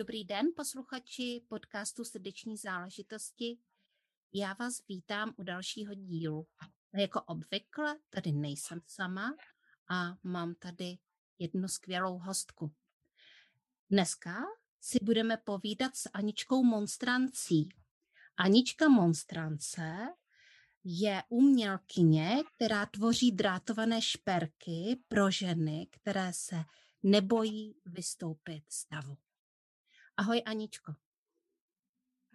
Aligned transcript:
Dobrý 0.00 0.24
den, 0.24 0.46
posluchači 0.56 1.42
podcastu 1.48 2.04
Srdeční 2.04 2.56
záležitosti. 2.56 3.58
Já 4.32 4.52
vás 4.52 4.86
vítám 4.88 5.34
u 5.36 5.42
dalšího 5.42 5.94
dílu. 5.94 6.46
Jako 6.94 7.22
obvykle 7.22 7.98
tady 8.10 8.32
nejsem 8.32 8.80
sama 8.86 9.36
a 9.90 10.16
mám 10.22 10.54
tady 10.54 10.98
jednu 11.38 11.68
skvělou 11.68 12.18
hostku. 12.18 12.72
Dneska 13.90 14.36
si 14.80 14.98
budeme 15.02 15.36
povídat 15.36 15.96
s 15.96 16.10
Aničkou 16.12 16.64
Monstrancí. 16.64 17.68
Anička 18.36 18.88
Monstrance 18.88 20.08
je 20.84 21.22
umělkyně, 21.28 22.36
která 22.56 22.86
tvoří 22.86 23.32
drátované 23.32 24.02
šperky 24.02 25.02
pro 25.08 25.30
ženy, 25.30 25.86
které 25.90 26.32
se 26.32 26.64
nebojí 27.02 27.76
vystoupit 27.86 28.64
z 28.68 28.86
davu. 28.90 29.16
Ahoj 30.16 30.42
Aničko. 30.46 30.94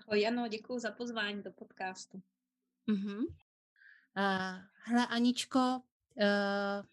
Ahoj 0.08 0.22
Jano, 0.22 0.48
děkuji 0.48 0.80
za 0.80 0.92
pozvání 0.92 1.44
do 1.44 1.52
podcastu. 1.52 2.22
Uh-huh. 2.88 3.26
Uh, 4.18 4.64
hele 4.84 5.08
Aničko, 5.08 5.60
uh, 5.60 6.86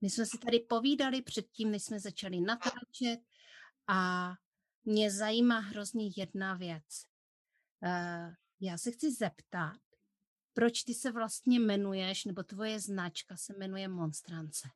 my 0.00 0.10
jsme 0.10 0.26
si 0.26 0.38
tady 0.38 0.60
povídali 0.60 1.22
předtím, 1.22 1.70
než 1.70 1.82
jsme 1.82 2.00
začali 2.00 2.40
natáčet 2.40 3.20
a 3.86 4.30
mě 4.84 5.10
zajímá 5.10 5.58
hrozně 5.58 6.10
jedna 6.16 6.54
věc. 6.54 7.06
Uh, 7.82 8.34
já 8.60 8.78
se 8.78 8.90
chci 8.90 9.12
zeptat, 9.12 9.80
proč 10.52 10.82
ty 10.82 10.94
se 10.94 11.12
vlastně 11.12 11.56
jmenuješ, 11.56 12.24
nebo 12.24 12.42
tvoje 12.42 12.80
značka 12.80 13.36
se 13.36 13.54
jmenuje 13.58 13.88
Monstrance? 13.88 14.68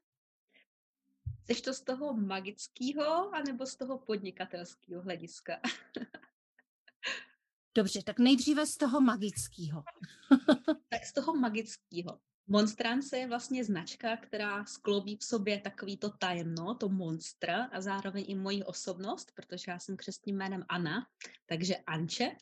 Jsi 1.48 1.62
to 1.62 1.74
z 1.74 1.80
toho 1.80 2.12
magického 2.12 3.34
anebo 3.34 3.66
z 3.66 3.76
toho 3.76 3.98
podnikatelského 3.98 5.02
hlediska? 5.02 5.60
Dobře, 7.74 8.02
tak 8.02 8.18
nejdříve 8.18 8.66
z 8.66 8.76
toho 8.76 9.00
magického. 9.00 9.84
tak 10.88 11.04
z 11.06 11.12
toho 11.12 11.34
magického. 11.34 12.20
Monstrance 12.46 13.18
je 13.18 13.28
vlastně 13.28 13.64
značka, 13.64 14.16
která 14.16 14.64
skloubí 14.64 15.16
v 15.16 15.24
sobě 15.24 15.60
takový 15.60 15.96
to 15.96 16.10
tajemno, 16.10 16.74
to 16.74 16.88
monstr 16.88 17.50
a 17.50 17.80
zároveň 17.80 18.24
i 18.28 18.34
moji 18.34 18.64
osobnost, 18.64 19.32
protože 19.34 19.70
já 19.70 19.78
jsem 19.78 19.96
křestním 19.96 20.36
jménem 20.36 20.64
Anna, 20.68 21.06
takže 21.46 21.76
Anče 21.76 22.36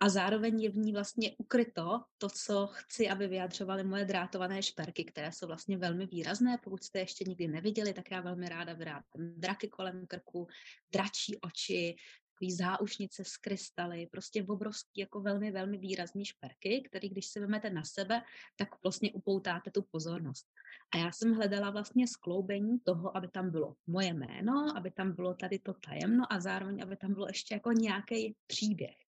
a 0.00 0.08
zároveň 0.08 0.60
je 0.60 0.70
v 0.70 0.76
ní 0.76 0.92
vlastně 0.92 1.32
ukryto 1.38 2.00
to, 2.18 2.28
co 2.28 2.66
chci, 2.66 3.08
aby 3.08 3.26
vyjadřovaly 3.28 3.84
moje 3.84 4.04
drátované 4.04 4.62
šperky, 4.62 5.04
které 5.04 5.32
jsou 5.32 5.46
vlastně 5.46 5.78
velmi 5.78 6.06
výrazné. 6.06 6.58
Pokud 6.64 6.84
jste 6.84 6.98
ještě 6.98 7.24
nikdy 7.24 7.48
neviděli, 7.48 7.92
tak 7.92 8.10
já 8.10 8.20
velmi 8.20 8.48
ráda 8.48 8.72
vyrábím 8.72 9.34
draky 9.36 9.68
kolem 9.68 10.06
krku, 10.06 10.46
dračí 10.92 11.40
oči, 11.40 11.96
takový 12.38 12.52
záušnice 12.52 13.24
z 13.24 13.36
krystaly, 13.36 14.06
prostě 14.06 14.44
obrovský, 14.44 15.00
jako 15.00 15.20
velmi, 15.20 15.50
velmi 15.50 15.78
výrazný 15.78 16.24
šperky, 16.24 16.82
který 16.88 17.08
když 17.08 17.26
si 17.26 17.40
vezmete 17.40 17.70
na 17.70 17.84
sebe, 17.84 18.22
tak 18.56 18.68
vlastně 18.82 19.12
upoutáte 19.12 19.70
tu 19.70 19.82
pozornost. 19.82 20.46
A 20.94 20.98
já 20.98 21.12
jsem 21.12 21.34
hledala 21.34 21.70
vlastně 21.70 22.08
skloubení 22.08 22.80
toho, 22.80 23.16
aby 23.16 23.28
tam 23.28 23.50
bylo 23.50 23.74
moje 23.86 24.14
jméno, 24.14 24.76
aby 24.76 24.90
tam 24.90 25.12
bylo 25.12 25.34
tady 25.34 25.58
to 25.58 25.74
tajemno 25.74 26.32
a 26.32 26.40
zároveň, 26.40 26.82
aby 26.82 26.96
tam 26.96 27.14
bylo 27.14 27.26
ještě 27.26 27.54
jako 27.54 27.72
nějaký 27.72 28.36
příběh. 28.46 29.07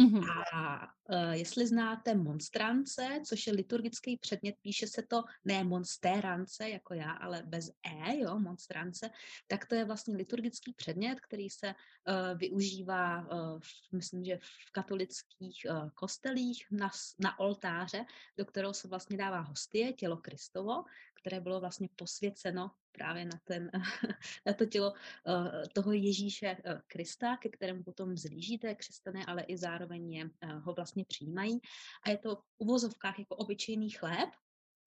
Mm-hmm. 0.00 0.24
A 0.54 0.88
uh, 1.08 1.30
jestli 1.30 1.66
znáte 1.66 2.14
monstrance, 2.14 3.20
což 3.26 3.46
je 3.46 3.52
liturgický 3.52 4.16
předmět, 4.16 4.56
píše 4.62 4.86
se 4.86 5.02
to 5.02 5.24
ne 5.44 5.64
monstérance 5.64 6.68
jako 6.68 6.94
já, 6.94 7.10
ale 7.12 7.42
bez 7.46 7.70
e, 7.82 8.16
jo, 8.16 8.38
monstrance, 8.38 9.10
tak 9.46 9.66
to 9.66 9.74
je 9.74 9.84
vlastně 9.84 10.16
liturgický 10.16 10.72
předmět, 10.72 11.20
který 11.20 11.50
se 11.50 11.68
uh, 11.68 12.38
využívá, 12.38 13.20
uh, 13.20 13.60
v, 13.60 13.92
myslím, 13.92 14.24
že 14.24 14.38
v 14.68 14.72
katolických 14.72 15.66
uh, 15.70 15.90
kostelích 15.94 16.66
na, 16.70 16.90
na 17.18 17.38
oltáře, 17.38 18.04
do 18.38 18.44
kterého 18.44 18.74
se 18.74 18.88
vlastně 18.88 19.16
dává 19.16 19.40
hostie, 19.40 19.92
tělo 19.92 20.16
Kristovo, 20.16 20.84
které 21.22 21.40
bylo 21.40 21.60
vlastně 21.60 21.88
posvěceno 21.96 22.70
právě 22.92 23.24
na, 23.24 23.40
ten, 23.44 23.70
na 24.46 24.52
to 24.52 24.66
tělo 24.66 24.92
eh, 24.94 25.68
toho 25.72 25.92
Ježíše 25.92 26.46
eh, 26.64 26.80
Krista, 26.86 27.36
ke 27.36 27.48
kterému 27.48 27.82
potom 27.82 28.16
zlížíte 28.16 28.74
křesťané, 28.74 29.24
ale 29.26 29.42
i 29.42 29.56
zároveň 29.56 30.12
je, 30.12 30.30
eh, 30.40 30.46
ho 30.52 30.74
vlastně 30.74 31.04
přijímají. 31.04 31.60
A 32.06 32.10
je 32.10 32.18
to 32.18 32.36
v 32.36 32.44
uvozovkách 32.58 33.18
jako 33.18 33.36
obyčejný 33.36 33.90
chléb, 33.90 34.28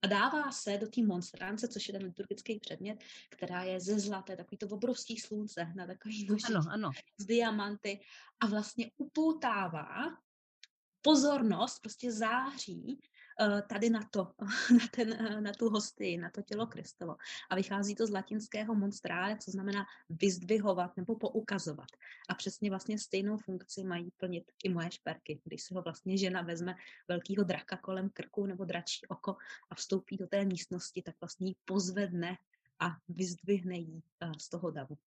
a 0.04 0.08
dává 0.08 0.52
se 0.52 0.78
do 0.78 0.88
té 0.88 1.02
monstrance, 1.02 1.68
což 1.68 1.88
je 1.88 1.92
ten 1.92 2.04
liturgický 2.04 2.60
předmět, 2.60 3.04
která 3.30 3.64
je 3.64 3.80
ze 3.80 4.00
zlaté, 4.00 4.36
takový 4.36 4.58
to 4.58 4.68
obrovský 4.68 5.18
slunce 5.18 5.74
na 5.76 5.88
takový 5.88 6.26
noží 6.30 6.54
ano, 6.54 6.62
ano. 6.70 6.92
z 7.18 7.26
diamanty 7.26 8.00
a 8.40 8.46
vlastně 8.46 8.92
upoutává 8.98 10.18
pozornost, 11.02 11.80
prostě 11.80 12.12
září 12.12 13.00
tady 13.70 13.90
na 13.90 14.00
to, 14.12 14.34
na, 14.72 14.88
ten, 14.92 15.14
eh, 15.14 15.42
na 15.42 15.52
tu 15.52 15.70
hosty, 15.70 16.18
na 16.18 16.30
to 16.30 16.42
tělo 16.42 16.68
Kristovo. 16.68 17.16
A 17.50 17.56
vychází 17.56 17.96
to 17.96 18.08
z 18.08 18.10
latinského 18.10 18.76
monstrále, 18.76 19.38
co 19.38 19.52
znamená 19.52 19.86
vyzdvihovat 20.10 20.98
nebo 20.98 21.16
poukazovat. 21.16 21.88
A 22.30 22.36
přesně 22.36 22.70
vlastně 22.70 23.00
stejnou 23.00 23.38
funkci 23.38 23.84
mají 23.84 24.12
plnit 24.18 24.52
i 24.64 24.70
moje 24.70 24.92
šperky. 24.92 25.42
Když 25.44 25.64
si 25.64 25.74
ho 25.74 25.82
vlastně 25.82 26.18
žena 26.18 26.42
vezme 26.42 26.76
velkýho 27.08 27.44
draka 27.44 27.78
kolem 27.78 28.10
krku 28.10 28.46
nebo 28.46 28.66
dračí 28.66 29.08
oko 29.08 29.38
a 29.70 29.76
vstoupí 29.76 30.18
do 30.18 30.28
té 30.28 30.46
místnosti, 30.46 31.02
tak 31.02 31.16
vlastně 31.22 31.48
ji 31.48 31.56
pozvedne 31.66 32.38
a 32.80 32.90
vyzdvihne 33.08 33.78
ji 33.78 34.02
eh, 34.22 34.32
z 34.40 34.50
toho 34.50 34.72
davu. 34.72 34.98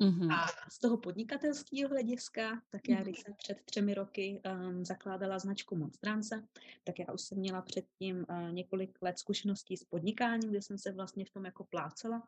Mm-hmm. 0.00 0.32
A 0.32 0.46
z 0.70 0.78
toho 0.78 0.96
podnikatelského 0.96 1.88
hlediska, 1.88 2.62
tak 2.70 2.88
já, 2.88 3.02
když 3.02 3.20
jsem 3.20 3.34
před 3.34 3.58
třemi 3.64 3.94
roky 3.94 4.42
um, 4.44 4.84
zakládala 4.84 5.38
značku 5.38 5.76
Monstrance, 5.76 6.46
tak 6.84 6.98
já 6.98 7.12
už 7.14 7.20
jsem 7.20 7.38
měla 7.38 7.62
předtím 7.62 8.26
uh, 8.28 8.52
několik 8.52 9.02
let 9.02 9.18
zkušeností 9.18 9.76
s 9.76 9.84
podnikáním, 9.84 10.50
kde 10.50 10.62
jsem 10.62 10.78
se 10.78 10.92
vlastně 10.92 11.24
v 11.24 11.30
tom 11.30 11.44
jako 11.44 11.64
plácela. 11.64 12.22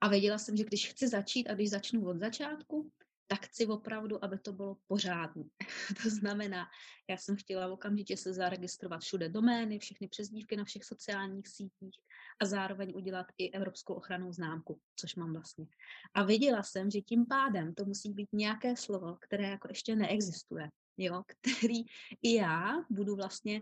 A 0.00 0.08
věděla 0.08 0.38
jsem, 0.38 0.56
že 0.56 0.64
když 0.64 0.90
chci 0.90 1.08
začít 1.08 1.48
a 1.48 1.54
když 1.54 1.70
začnu 1.70 2.06
od 2.06 2.18
začátku, 2.18 2.90
tak 3.28 3.46
chci 3.46 3.66
opravdu, 3.66 4.24
aby 4.24 4.38
to 4.38 4.52
bylo 4.52 4.76
pořádné. 4.86 5.44
to 6.02 6.10
znamená, 6.10 6.66
já 7.10 7.16
jsem 7.16 7.36
chtěla 7.36 7.68
okamžitě 7.68 8.16
se 8.16 8.32
zaregistrovat 8.32 9.00
všude 9.00 9.28
domény, 9.28 9.78
všechny 9.78 10.08
přezdívky 10.08 10.56
na 10.56 10.64
všech 10.64 10.84
sociálních 10.84 11.48
sítích 11.48 12.00
a 12.40 12.46
zároveň 12.46 12.92
udělat 12.96 13.26
i 13.38 13.50
evropskou 13.50 13.94
ochranou 13.94 14.32
známku, 14.32 14.80
což 14.96 15.14
mám 15.14 15.32
vlastně. 15.32 15.66
A 16.14 16.22
viděla 16.22 16.62
jsem, 16.62 16.90
že 16.90 17.00
tím 17.00 17.26
pádem 17.26 17.74
to 17.74 17.84
musí 17.84 18.12
být 18.12 18.28
nějaké 18.32 18.76
slovo, 18.76 19.16
které 19.20 19.50
jako 19.50 19.68
ještě 19.70 19.96
neexistuje 19.96 20.70
jo, 20.98 21.22
který 21.26 21.82
i 22.22 22.34
já 22.34 22.84
budu 22.90 23.16
vlastně, 23.16 23.60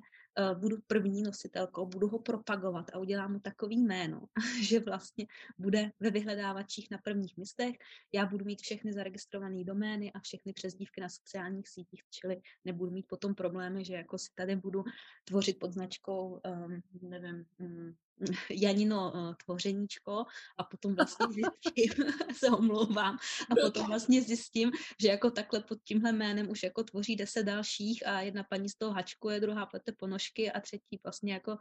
budu 0.55 0.77
první 0.87 1.23
nositelkou, 1.23 1.87
budu 1.87 2.09
ho 2.09 2.19
propagovat 2.19 2.91
a 2.93 2.99
udělám 2.99 3.33
mu 3.33 3.41
takový 3.41 3.83
jméno, 3.83 4.21
že 4.63 4.81
vlastně 4.81 5.27
bude 5.59 5.93
ve 6.01 6.11
vyhledávačích 6.11 6.91
na 6.91 6.99
prvních 6.99 7.37
místech, 7.37 7.77
já 8.13 8.27
budu 8.27 8.45
mít 8.45 8.61
všechny 8.61 8.93
zaregistrované 8.93 9.65
domény 9.65 10.13
a 10.13 10.21
všechny 10.21 10.53
přezdívky 10.53 11.01
na 11.01 11.09
sociálních 11.09 11.69
sítích, 11.69 12.03
čili 12.11 12.41
nebudu 12.65 12.91
mít 12.91 13.07
potom 13.09 13.35
problémy, 13.35 13.85
že 13.85 13.95
jako 13.95 14.19
si 14.19 14.29
tady 14.35 14.57
budu 14.57 14.85
tvořit 15.25 15.59
pod 15.59 15.73
značkou, 15.73 16.41
um, 16.47 16.83
nevím, 17.03 17.45
um, 17.59 17.97
Janino 18.51 19.13
uh, 19.13 19.35
tvořeníčko 19.45 20.25
a 20.59 20.65
potom 20.65 20.95
vlastně 20.95 21.27
zjistím, 21.33 22.05
se 22.37 22.51
omlouvám, 22.51 23.19
a 23.51 23.55
potom 23.67 23.87
vlastně 23.87 24.23
zjistím, 24.23 24.73
že 25.01 25.09
jako 25.09 25.31
takhle 25.31 25.61
pod 25.61 25.79
tímhle 25.83 26.13
jménem 26.13 26.51
už 26.51 26.63
jako 26.63 26.85
tvoří 26.85 27.17
deset 27.17 27.43
dalších 27.43 28.07
a 28.07 28.21
jedna 28.21 28.43
paní 28.43 28.69
z 28.69 28.75
toho 28.75 28.93
hačkuje, 28.93 29.41
druhá 29.41 29.67
plete 29.67 29.93
ponožky 29.93 30.53
a 30.53 30.61
třetí 30.61 31.01
vlastně 31.05 31.33
jako 31.33 31.53
uh, 31.53 31.59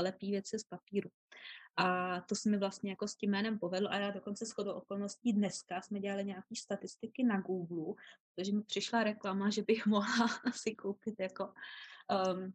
lepí 0.00 0.30
věci 0.30 0.58
z 0.58 0.64
papíru. 0.64 1.10
A 1.80 2.20
to 2.20 2.34
se 2.34 2.50
mi 2.50 2.58
vlastně 2.58 2.90
jako 2.90 3.08
s 3.08 3.14
tím 3.14 3.30
jménem 3.30 3.58
povedlo 3.58 3.92
a 3.92 3.96
já 3.96 4.10
dokonce 4.10 4.46
shodou 4.46 4.72
okolností 4.72 5.32
dneska 5.32 5.80
jsme 5.80 6.00
dělali 6.00 6.24
nějaké 6.24 6.56
statistiky 6.56 7.24
na 7.24 7.40
Google, 7.40 7.94
protože 8.34 8.52
mi 8.52 8.62
přišla 8.62 9.04
reklama, 9.04 9.50
že 9.50 9.62
bych 9.62 9.86
mohla 9.86 10.28
si 10.50 10.74
koupit 10.74 11.14
jako 11.20 11.52
um, 12.34 12.52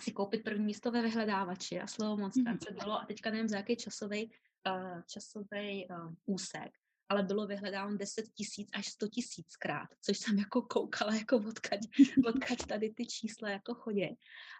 si 0.00 0.12
koupit 0.12 0.44
první 0.44 0.64
místo 0.64 0.90
ve 0.90 1.02
vyhledávači 1.02 1.80
a 1.80 1.86
slovo 1.86 2.16
monstrance 2.16 2.70
mm-hmm. 2.70 2.84
bylo 2.84 3.00
a 3.00 3.04
teďka 3.04 3.30
nevím 3.30 3.48
za 3.48 3.56
jaký 3.56 3.76
časový 3.76 4.30
uh, 4.66 5.02
časový 5.06 5.86
uh, 5.90 6.14
úsek, 6.26 6.70
ale 7.08 7.22
bylo 7.22 7.46
vyhledáno 7.46 7.96
10 7.96 8.24
tisíc 8.34 8.68
až 8.72 8.86
100 8.86 9.08
tisíckrát, 9.08 9.88
což 10.00 10.18
jsem 10.18 10.38
jako 10.38 10.62
koukala, 10.62 11.14
jako 11.14 11.36
odkaď, 11.36 11.80
odkaď 12.26 12.58
tady 12.66 12.90
ty 12.90 13.06
čísla 13.06 13.50
jako 13.50 13.74
chodí. 13.74 14.18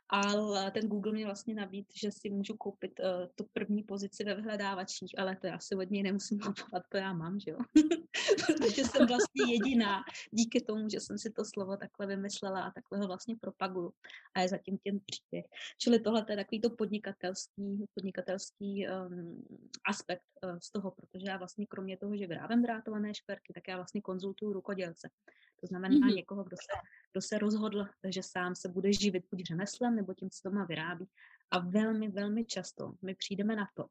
Ale 0.09 0.71
ten 0.71 0.89
Google 0.89 1.13
mě 1.13 1.25
vlastně 1.25 1.55
nabít, 1.55 1.87
že 1.95 2.11
si 2.13 2.31
můžu 2.31 2.57
koupit 2.57 3.01
uh, 3.01 3.07
tu 3.35 3.45
první 3.53 3.83
pozici 3.83 4.25
ve 4.25 4.35
vyhledávačích, 4.35 5.19
ale 5.19 5.37
to 5.37 5.47
já 5.47 5.59
si 5.59 5.77
od 5.77 5.91
něj 5.91 6.03
nemusím 6.03 6.39
kupovat, 6.41 6.83
to 6.89 6.97
já 6.97 7.13
mám, 7.13 7.41
že 7.41 7.51
jo. 7.51 7.59
Protože 8.47 8.85
jsem 8.85 9.07
vlastně 9.07 9.53
jediná 9.53 10.05
díky 10.31 10.61
tomu, 10.61 10.89
že 10.89 11.01
jsem 11.01 11.19
si 11.19 11.31
to 11.31 11.45
slovo 11.45 11.77
takhle 11.77 12.07
vymyslela 12.07 12.65
a 12.65 12.71
takhle 12.71 12.99
ho 12.99 13.07
vlastně 13.07 13.37
propaguju. 13.37 13.93
A 14.35 14.41
je 14.41 14.49
zatím 14.49 14.79
ten 14.79 15.01
příběh. 15.07 15.45
Čili 15.79 16.01
tohle 16.01 16.27
je 16.29 16.37
takový 16.37 16.61
to 16.61 16.71
podnikatelský, 16.71 17.85
podnikatelský 17.95 18.87
um, 18.89 19.45
aspekt 19.89 20.23
uh, 20.45 20.59
z 20.59 20.71
toho, 20.71 20.91
protože 20.91 21.27
já 21.29 21.37
vlastně 21.37 21.67
kromě 21.67 21.97
toho, 21.97 22.17
že 22.17 22.27
vyrábím 22.27 22.63
drátované 22.63 23.15
šperky, 23.15 23.53
tak 23.53 23.69
já 23.69 23.77
vlastně 23.77 24.01
konzultuju 24.01 24.53
rukodělce. 24.53 25.09
To 25.65 25.69
znamená 25.69 25.97
mm-hmm. 25.97 26.15
někoho, 26.15 26.45
kdo 26.45 26.57
se, 26.57 26.81
kdo 27.13 27.21
se 27.21 27.39
rozhodl, 27.39 27.87
že 28.09 28.23
sám 28.23 28.55
se 28.55 28.69
bude 28.69 28.93
živit 28.93 29.25
buď 29.31 29.43
řemeslem, 29.43 29.97
nebo 29.97 30.15
tím, 30.15 30.31
co 30.31 30.49
doma 30.49 30.65
vyrábí. 30.65 31.09
A 31.51 31.59
velmi, 31.59 32.09
velmi 32.09 32.45
často 32.45 32.93
my 33.03 33.15
přijdeme 33.15 33.57
na 33.57 33.69
to, 33.75 33.87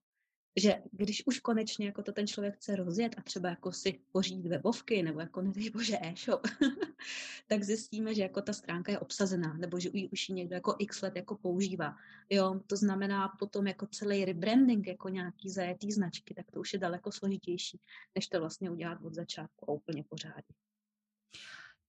že 0.55 0.75
když 0.91 1.27
už 1.27 1.39
konečně 1.39 1.85
jako 1.85 2.03
to 2.03 2.11
ten 2.11 2.27
člověk 2.27 2.55
chce 2.55 2.75
rozjet 2.75 3.15
a 3.17 3.21
třeba 3.21 3.49
jako 3.49 3.71
si 3.71 3.99
pořídit 4.11 4.49
webovky 4.49 5.03
nebo 5.03 5.19
jako 5.19 5.41
nedej 5.41 5.69
bože 5.69 5.97
e-shop, 6.01 6.47
tak 7.47 7.63
zjistíme, 7.63 8.15
že 8.15 8.21
jako 8.21 8.41
ta 8.41 8.53
stránka 8.53 8.91
je 8.91 8.99
obsazená 8.99 9.53
nebo 9.53 9.79
že 9.79 9.89
už 10.11 10.29
ji 10.29 10.35
někdo 10.35 10.55
jako 10.55 10.75
x 10.79 11.01
let 11.01 11.15
jako 11.15 11.35
používá. 11.35 11.95
Jo, 12.29 12.59
to 12.67 12.75
znamená 12.75 13.29
potom 13.39 13.67
jako 13.67 13.87
celý 13.87 14.25
rebranding 14.25 14.87
jako 14.87 15.09
nějaký 15.09 15.49
zajetý 15.49 15.91
značky, 15.91 16.33
tak 16.33 16.51
to 16.51 16.59
už 16.59 16.73
je 16.73 16.79
daleko 16.79 17.11
složitější, 17.11 17.79
než 18.15 18.27
to 18.27 18.39
vlastně 18.39 18.71
udělat 18.71 18.99
od 19.01 19.13
začátku 19.13 19.69
a 19.69 19.73
úplně 19.73 20.03
pořádně. 20.03 20.55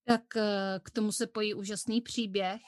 Tak 0.05 0.37
eh, 0.37 0.81
k 0.85 0.91
tomu 0.91 1.13
se 1.13 1.27
pojí 1.27 1.55
úžasný 1.55 2.01
příběh 2.01 2.61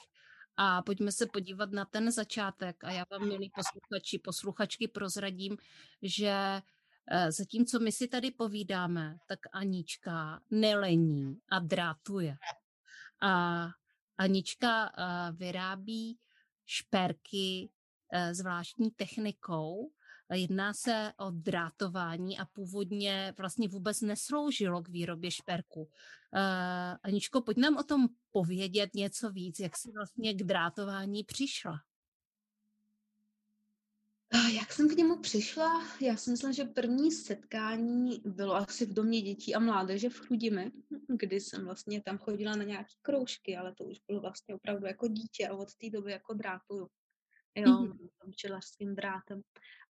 a 0.57 0.81
pojďme 0.81 1.11
se 1.11 1.25
podívat 1.25 1.71
na 1.71 1.85
ten 1.85 2.11
začátek. 2.11 2.83
A 2.83 2.91
já 2.91 3.05
vám, 3.11 3.27
milí 3.27 3.51
posluchači, 3.55 4.19
posluchačky, 4.19 4.87
prozradím, 4.87 5.57
že 6.01 6.61
eh, 7.11 7.31
zatímco 7.31 7.79
my 7.79 7.91
si 7.91 8.07
tady 8.07 8.31
povídáme, 8.31 9.17
tak 9.27 9.39
Anička 9.53 10.41
nelení 10.51 11.39
a 11.49 11.59
drátuje. 11.59 12.37
A 13.21 13.65
Anička 14.17 14.85
eh, 14.89 15.31
vyrábí 15.31 16.19
šperky 16.65 17.69
zvláštní 18.31 18.91
technikou, 18.91 19.91
Jedná 20.33 20.73
se 20.73 21.13
o 21.17 21.31
drátování 21.31 22.39
a 22.39 22.45
původně 22.45 23.33
vlastně 23.37 23.67
vůbec 23.67 24.01
nesloužilo 24.01 24.81
k 24.81 24.89
výrobě 24.89 25.31
šperku. 25.31 25.81
Uh, 25.81 25.89
Aničko, 27.03 27.41
pojď 27.41 27.57
nám 27.57 27.77
o 27.77 27.83
tom 27.83 28.07
povědět 28.31 28.89
něco 28.95 29.31
víc, 29.31 29.59
jak 29.59 29.77
jsi 29.77 29.91
vlastně 29.91 30.33
k 30.33 30.43
drátování 30.43 31.23
přišla. 31.23 31.73
Jak 34.53 34.73
jsem 34.73 34.89
k 34.89 34.97
němu 34.97 35.19
přišla? 35.19 35.87
Já 36.01 36.17
si 36.17 36.31
myslím, 36.31 36.53
že 36.53 36.63
první 36.63 37.11
setkání 37.11 38.21
bylo 38.25 38.55
asi 38.55 38.85
v 38.85 38.93
domě 38.93 39.21
dětí 39.21 39.55
a 39.55 39.59
mládeže 39.59 40.09
v 40.09 40.19
Chrudimi, 40.19 40.71
kdy 41.07 41.39
jsem 41.39 41.65
vlastně 41.65 42.01
tam 42.01 42.17
chodila 42.17 42.55
na 42.55 42.63
nějaké 42.63 42.93
kroužky, 43.01 43.57
ale 43.57 43.75
to 43.75 43.83
už 43.83 43.97
bylo 44.07 44.21
vlastně 44.21 44.55
opravdu 44.55 44.85
jako 44.85 45.07
dítě 45.07 45.47
a 45.47 45.55
od 45.55 45.75
té 45.75 45.89
doby 45.89 46.11
jako 46.11 46.33
drátuju. 46.33 46.87
Jo, 47.55 47.71
mm-hmm. 47.71 48.31
včelařským 48.31 48.95
drátem. 48.95 49.41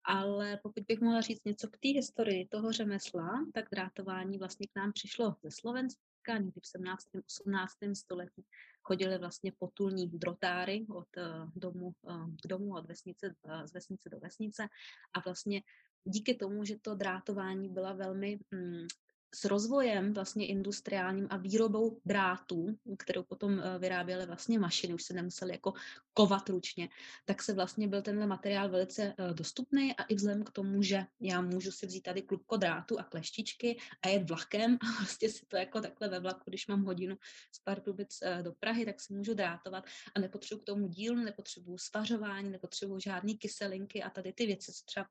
Ale 0.04 0.60
pokud 0.62 0.82
bych 0.88 1.00
mohla 1.00 1.20
říct 1.20 1.44
něco 1.44 1.68
k 1.68 1.78
té 1.78 1.88
historii 1.88 2.48
toho 2.48 2.72
řemesla, 2.72 3.46
tak 3.54 3.64
drátování 3.72 4.38
vlastně 4.38 4.66
k 4.66 4.76
nám 4.76 4.92
přišlo 4.92 5.36
ze 5.42 5.50
Slovenska, 5.50 6.38
někdy 6.38 6.60
v 6.60 6.66
17. 6.66 7.08
18. 7.26 7.72
století 7.94 8.44
chodili 8.82 9.18
vlastně 9.18 9.52
potulní 9.58 10.06
drotáry 10.08 10.86
od 10.88 11.08
eh, 11.16 11.22
domu 11.56 11.92
eh, 12.10 12.12
k 12.42 12.46
domu, 12.46 12.74
od 12.74 12.86
vesnice, 12.86 13.34
eh, 13.48 13.68
z 13.68 13.72
vesnice 13.72 14.08
do 14.08 14.18
vesnice 14.18 14.68
a 15.12 15.20
vlastně 15.20 15.62
díky 16.04 16.34
tomu, 16.34 16.64
že 16.64 16.78
to 16.78 16.94
drátování 16.94 17.68
byla 17.68 17.92
velmi 17.92 18.38
mm, 18.50 18.86
s 19.34 19.44
rozvojem 19.44 20.14
vlastně 20.14 20.46
industriálním 20.46 21.26
a 21.30 21.36
výrobou 21.36 22.00
drátů, 22.04 22.78
kterou 22.98 23.22
potom 23.22 23.60
eh, 23.60 23.78
vyráběly 23.78 24.26
vlastně 24.26 24.58
mašiny, 24.58 24.94
už 24.94 25.02
se 25.02 25.14
nemuseli 25.14 25.52
jako 25.52 25.72
kovat 26.14 26.48
ručně, 26.48 26.88
tak 27.24 27.42
se 27.42 27.52
vlastně 27.52 27.88
byl 27.88 28.02
tenhle 28.02 28.26
materiál 28.26 28.68
velice 28.68 29.14
eh, 29.18 29.34
dostupný 29.34 29.96
a 29.96 30.02
i 30.02 30.14
vzhledem 30.14 30.44
k 30.44 30.50
tomu, 30.50 30.82
že 30.82 31.06
já 31.20 31.40
můžu 31.40 31.72
si 31.72 31.86
vzít 31.86 32.00
tady 32.00 32.22
klubko 32.22 32.56
drátu 32.56 33.00
a 33.00 33.02
kleštičky 33.02 33.78
a 34.02 34.08
jet 34.08 34.28
vlakem 34.28 34.78
a 34.80 34.86
vlastně 34.98 35.28
si 35.28 35.46
to 35.46 35.56
jako 35.56 35.80
takhle 35.80 36.08
ve 36.08 36.20
vlaku, 36.20 36.42
když 36.46 36.66
mám 36.66 36.84
hodinu 36.84 37.16
z 37.52 37.58
Pardubic 37.58 38.18
eh, 38.22 38.42
do 38.42 38.52
Prahy, 38.52 38.84
tak 38.84 39.00
si 39.00 39.14
můžu 39.14 39.34
drátovat 39.34 39.84
a 40.14 40.20
nepotřebuji 40.20 40.60
k 40.60 40.66
tomu 40.66 40.88
dílnu, 40.88 41.24
nepotřebuji 41.24 41.78
svařování, 41.78 42.50
nepotřebuji 42.50 43.00
žádné 43.00 43.34
kyselinky 43.34 44.02
a 44.02 44.10
tady 44.10 44.32
ty 44.32 44.46
věci, 44.46 44.72
co 44.72 44.84
třeba 44.84 45.06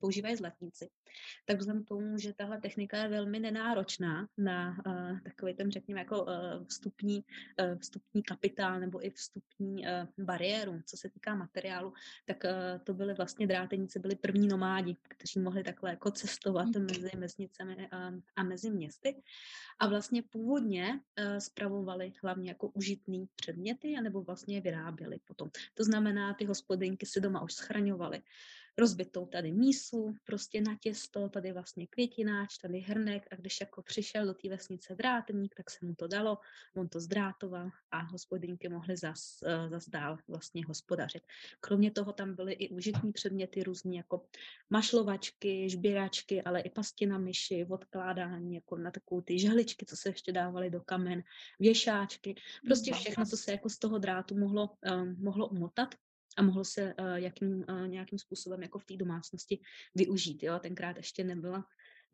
používají 0.00 0.36
zlatníci. 0.36 0.90
Tak 1.44 1.58
vzhledem 1.58 1.84
k 1.84 1.88
tomu, 1.88 2.18
že 2.18 2.32
tahle 2.32 2.60
technika 2.60 2.96
je 2.96 3.08
velmi 3.08 3.33
velmi 3.34 3.52
nenáročná 3.52 4.28
na 4.38 4.76
uh, 4.86 5.18
takový 5.20 5.54
ten, 5.54 5.70
řekněme, 5.70 6.00
jako 6.00 6.24
uh, 6.24 6.30
vstupní, 6.66 7.24
uh, 7.60 7.78
vstupní 7.78 8.22
kapitál 8.22 8.80
nebo 8.80 9.06
i 9.06 9.10
vstupní 9.10 9.86
uh, 9.86 10.24
bariéru, 10.24 10.80
co 10.86 10.96
se 10.96 11.10
týká 11.10 11.34
materiálu, 11.34 11.92
tak 12.26 12.44
uh, 12.44 12.84
to 12.84 12.94
byly 12.94 13.14
vlastně 13.14 13.46
dráteníci, 13.46 13.98
byli 13.98 14.16
první 14.16 14.48
nomádi, 14.48 14.96
kteří 15.08 15.40
mohli 15.40 15.64
takhle 15.64 15.90
jako 15.90 16.10
cestovat 16.10 16.66
mm. 16.66 16.86
mezi 16.86 17.10
vesnicemi 17.16 17.76
uh, 17.76 18.20
a 18.36 18.42
mezi 18.42 18.70
městy. 18.70 19.22
A 19.78 19.88
vlastně 19.88 20.22
původně 20.22 20.88
uh, 20.92 21.38
spravovali 21.38 22.12
hlavně 22.22 22.50
jako 22.50 22.68
užitný 22.68 23.28
předměty, 23.36 23.96
anebo 23.98 24.22
vlastně 24.22 24.56
je 24.56 24.60
vyráběli 24.60 25.18
potom. 25.24 25.50
To 25.74 25.84
znamená, 25.84 26.34
ty 26.34 26.44
hospodinky 26.44 27.06
si 27.06 27.20
doma 27.20 27.42
už 27.42 27.52
schraňovaly 27.54 28.22
rozbitou 28.78 29.26
tady 29.26 29.52
mísu, 29.52 30.16
prostě 30.24 30.60
na 30.60 30.76
těsto, 30.80 31.28
tady 31.28 31.52
vlastně 31.52 31.86
květináč, 31.86 32.58
tady 32.58 32.78
hrnek 32.78 33.26
a 33.30 33.36
když 33.36 33.60
jako 33.60 33.82
přišel 33.82 34.26
do 34.26 34.34
té 34.34 34.48
vesnice 34.48 34.94
drátník, 34.94 35.54
tak 35.54 35.70
se 35.70 35.86
mu 35.86 35.94
to 35.94 36.06
dalo, 36.06 36.38
on 36.76 36.88
to 36.88 37.00
zdrátoval 37.00 37.70
a 37.90 37.98
hospodinky 37.98 38.68
mohly 38.68 38.96
zas, 38.96 39.38
eh, 39.46 39.68
zas 39.68 39.88
dál 39.88 40.18
vlastně 40.28 40.62
hospodařit. 40.66 41.22
Kromě 41.60 41.90
toho 41.90 42.12
tam 42.12 42.34
byly 42.34 42.52
i 42.52 42.68
užitní 42.68 43.12
předměty 43.12 43.62
různý 43.62 43.96
jako 43.96 44.26
mašlovačky, 44.70 45.70
žběračky, 45.70 46.42
ale 46.42 46.60
i 46.60 46.70
pasti 46.70 47.06
na 47.06 47.18
myši, 47.18 47.66
odkládání 47.70 48.54
jako 48.54 48.76
na 48.76 48.90
takové 48.90 49.22
ty 49.22 49.38
žehličky, 49.38 49.86
co 49.86 49.96
se 49.96 50.08
ještě 50.08 50.32
dávaly 50.32 50.70
do 50.70 50.80
kamen, 50.80 51.22
věšáčky, 51.60 52.34
prostě 52.64 52.92
všechno, 52.92 53.26
co 53.26 53.36
se 53.36 53.52
jako 53.52 53.68
z 53.68 53.78
toho 53.78 53.98
drátu 53.98 54.38
mohlo, 54.38 54.70
um, 54.92 55.16
mohlo 55.18 55.48
umotat 55.48 55.94
a 56.36 56.42
mohlo 56.42 56.64
se 56.64 56.94
uh, 57.00 57.14
jakým, 57.14 57.64
uh, 57.68 57.88
nějakým 57.88 58.18
způsobem 58.18 58.62
jako 58.62 58.78
v 58.78 58.84
té 58.84 58.96
domácnosti 58.96 59.60
využít. 59.94 60.42
Jo? 60.42 60.58
Tenkrát 60.58 60.96
ještě 60.96 61.24
nebyla 61.24 61.64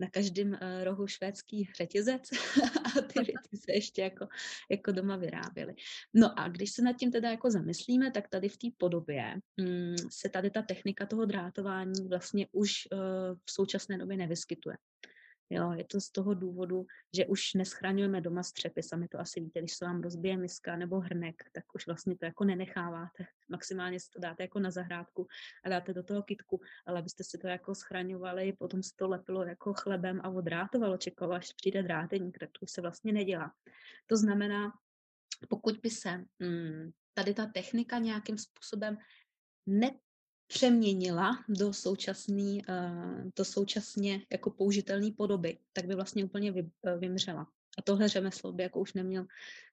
na 0.00 0.10
každém 0.10 0.48
uh, 0.48 0.58
rohu 0.84 1.06
švédský 1.06 1.68
řetězec 1.76 2.22
a 2.84 3.00
ty 3.00 3.14
věci 3.22 3.56
se 3.56 3.72
ještě 3.72 4.02
jako, 4.02 4.28
jako 4.70 4.92
doma 4.92 5.16
vyráběly. 5.16 5.74
No 6.14 6.40
a 6.40 6.48
když 6.48 6.70
se 6.70 6.82
nad 6.82 6.92
tím 6.92 7.12
teda 7.12 7.30
jako 7.30 7.50
zamyslíme, 7.50 8.10
tak 8.10 8.28
tady 8.28 8.48
v 8.48 8.56
té 8.56 8.66
podobě 8.78 9.34
um, 9.58 9.96
se 10.10 10.28
tady 10.28 10.50
ta 10.50 10.62
technika 10.62 11.06
toho 11.06 11.24
drátování 11.24 12.08
vlastně 12.08 12.46
už 12.52 12.72
uh, 12.92 12.98
v 13.44 13.50
současné 13.50 13.98
době 13.98 14.16
nevyskytuje. 14.16 14.76
Jo, 15.52 15.72
je 15.72 15.84
to 15.84 16.00
z 16.00 16.10
toho 16.10 16.34
důvodu, 16.34 16.86
že 17.16 17.26
už 17.26 17.54
neschraňujeme 17.54 18.20
doma 18.20 18.42
střepy, 18.42 18.82
sami 18.82 19.08
to 19.08 19.20
asi 19.20 19.40
víte, 19.40 19.58
když 19.58 19.74
se 19.74 19.84
vám 19.84 20.02
rozbije 20.02 20.36
miska 20.36 20.76
nebo 20.76 21.00
hrnek, 21.00 21.42
tak 21.52 21.64
už 21.74 21.86
vlastně 21.86 22.16
to 22.16 22.24
jako 22.24 22.44
nenecháváte. 22.44 23.26
Maximálně 23.48 24.00
si 24.00 24.10
to 24.10 24.20
dáte 24.20 24.42
jako 24.42 24.60
na 24.60 24.70
zahrádku 24.70 25.26
a 25.64 25.68
dáte 25.68 25.94
do 25.94 26.02
toho 26.02 26.22
kitku, 26.22 26.60
ale 26.86 26.98
abyste 26.98 27.24
si 27.24 27.38
to 27.38 27.48
jako 27.48 27.74
schraňovali, 27.74 28.52
potom 28.52 28.82
se 28.82 28.90
to 28.96 29.08
lepilo 29.08 29.44
jako 29.44 29.74
chlebem 29.74 30.20
a 30.24 30.28
odrátovalo, 30.28 30.96
čekalo, 30.96 31.32
až 31.32 31.52
přijde 31.52 31.82
dráteník, 31.82 32.38
tak 32.38 32.50
to 32.60 32.66
se 32.66 32.80
vlastně 32.80 33.12
nedělá. 33.12 33.52
To 34.06 34.16
znamená, 34.16 34.72
pokud 35.48 35.76
by 35.76 35.90
se 35.90 36.24
hmm, 36.40 36.90
tady 37.14 37.34
ta 37.34 37.46
technika 37.46 37.98
nějakým 37.98 38.38
způsobem 38.38 38.98
ne, 39.66 39.90
přeměnila 40.50 41.44
do 41.48 41.72
současný, 41.72 42.62
uh, 42.68 43.30
do 43.36 43.44
současně 43.44 44.20
jako 44.32 44.50
použitelné 44.50 45.10
podoby, 45.16 45.58
tak 45.72 45.86
by 45.86 45.94
vlastně 45.94 46.24
úplně 46.24 46.52
vy, 46.52 46.62
uh, 46.62 46.98
vymřela. 46.98 47.46
A 47.78 47.82
tohle 47.82 48.08
řemeslo 48.08 48.52
by 48.52 48.62
jako 48.62 48.80
už 48.80 48.94
neměl, 48.94 49.26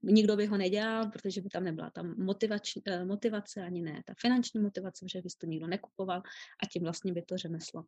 nikdo 0.03 0.36
by 0.36 0.46
ho 0.46 0.57
nedělal, 0.57 1.12
protože 1.12 1.41
by 1.41 1.50
tam 1.50 1.63
nebyla 1.63 1.89
tam 1.89 2.15
motivač, 2.17 2.77
uh, 2.77 3.05
motivace 3.05 3.63
ani 3.63 3.81
ne 3.81 4.03
ta 4.05 4.13
finanční 4.22 4.60
motivace, 4.60 5.05
protože 5.05 5.22
by 5.22 5.29
to 5.38 5.46
nikdo 5.46 5.67
nekupoval 5.67 6.22
a 6.63 6.65
tím 6.72 6.84
vlastně 6.84 7.13
by 7.13 7.22
to 7.22 7.38
řemeslo, 7.38 7.84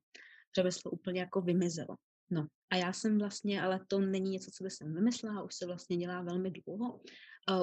řemeslo 0.56 0.92
úplně 0.92 1.20
jako 1.20 1.42
vymizelo. 1.42 1.96
No 2.32 2.48
a 2.70 2.76
já 2.76 2.94
jsem 2.94 3.20
vlastně, 3.20 3.62
ale 3.62 3.80
to 3.88 4.00
není 4.00 4.32
něco, 4.32 4.52
co 4.52 4.64
by 4.64 4.72
jsem 4.72 4.94
vymyslela, 4.94 5.44
už 5.44 5.56
se 5.56 5.66
vlastně 5.66 5.98
dělá 5.98 6.22
velmi 6.22 6.52
dlouho, 6.52 7.02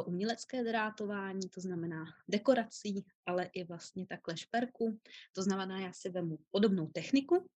umělecké 0.06 0.64
drátování, 0.64 1.49
to 1.49 1.61
znamená 1.61 2.04
dekorací, 2.28 3.04
ale 3.26 3.44
i 3.44 3.64
vlastně 3.64 4.06
takhle 4.06 4.37
šperku. 4.37 5.00
To 5.32 5.42
znamená, 5.42 5.80
já 5.80 5.92
si 5.92 6.11
vemu 6.11 6.38
podobnou 6.50 6.87
techniku, 6.87 7.49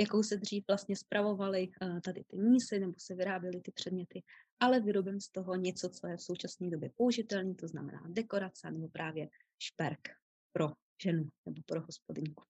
jakou 0.00 0.22
se 0.22 0.36
dřív 0.36 0.64
vlastně 0.68 0.96
spravovaly 0.96 1.68
uh, 1.68 2.00
tady 2.00 2.24
ty 2.26 2.36
mísy 2.36 2.78
nebo 2.78 2.92
se 2.98 3.14
vyráběly 3.14 3.60
ty 3.60 3.72
předměty, 3.72 4.22
ale 4.60 4.80
vyrobím 4.80 5.20
z 5.20 5.28
toho 5.28 5.54
něco, 5.54 5.88
co 5.88 6.06
je 6.06 6.16
v 6.16 6.22
současné 6.22 6.70
době 6.70 6.90
použitelné, 6.96 7.54
to 7.54 7.68
znamená 7.68 8.02
dekorace 8.08 8.70
nebo 8.70 8.88
právě 8.88 9.28
šperk 9.58 10.08
pro 10.52 10.72
ženu 11.02 11.28
nebo 11.46 11.62
pro 11.66 11.80
hospodinku. 11.80 12.44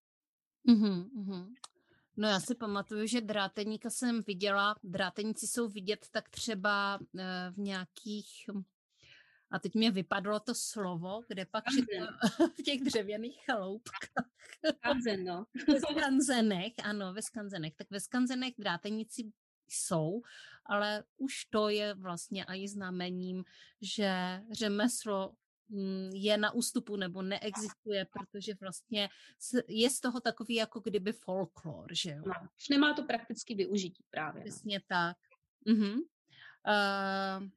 Mm-hmm, 0.68 1.10
mm-hmm. 1.10 1.52
No 2.16 2.28
já 2.28 2.40
si 2.40 2.54
pamatuju, 2.54 3.06
že 3.06 3.20
dráteníka 3.20 3.90
jsem 3.90 4.22
viděla, 4.26 4.76
dráteníci 4.82 5.46
jsou 5.46 5.68
vidět 5.68 6.06
tak 6.10 6.28
třeba 6.28 6.98
eh, 7.18 7.50
v 7.50 7.58
nějakých, 7.58 8.30
a 9.50 9.58
teď 9.58 9.74
mě 9.74 9.90
vypadlo 9.90 10.40
to 10.40 10.54
slovo, 10.54 11.22
kde 11.28 11.46
pak 11.46 11.64
v 12.58 12.62
těch 12.62 12.80
dřevěných 12.80 13.44
chaloupkách. 13.44 14.26
Skanzen, 14.76 15.24
no. 15.24 15.46
ve 15.68 15.80
skanzenech, 15.80 16.72
ano, 16.82 17.12
ve 17.12 17.22
skanzenech. 17.22 17.74
Tak 17.76 17.90
ve 17.90 18.00
skanzenech 18.00 18.54
dráteníci 18.58 19.32
jsou, 19.68 20.22
ale 20.66 21.04
už 21.16 21.44
to 21.44 21.68
je 21.68 21.94
vlastně 21.94 22.44
i 22.44 22.68
znamením, 22.68 23.44
že 23.82 24.42
řemeslo 24.52 25.34
je 26.12 26.38
na 26.38 26.50
ústupu 26.50 26.96
nebo 26.96 27.22
neexistuje, 27.22 28.06
protože 28.12 28.54
vlastně 28.60 29.08
je 29.68 29.90
z 29.90 30.00
toho 30.00 30.20
takový 30.20 30.54
jako 30.54 30.80
kdyby 30.80 31.12
folklor, 31.12 31.94
že 31.94 32.10
jo? 32.10 32.22
No, 32.26 32.48
už 32.58 32.68
nemá 32.68 32.94
to 32.94 33.02
prakticky 33.02 33.54
využití 33.54 34.04
právě. 34.10 34.44
No. 34.44 34.50
Přesně 34.50 34.80
tak. 34.86 35.16
Mhm. 35.64 35.92
Uh, 35.92 37.48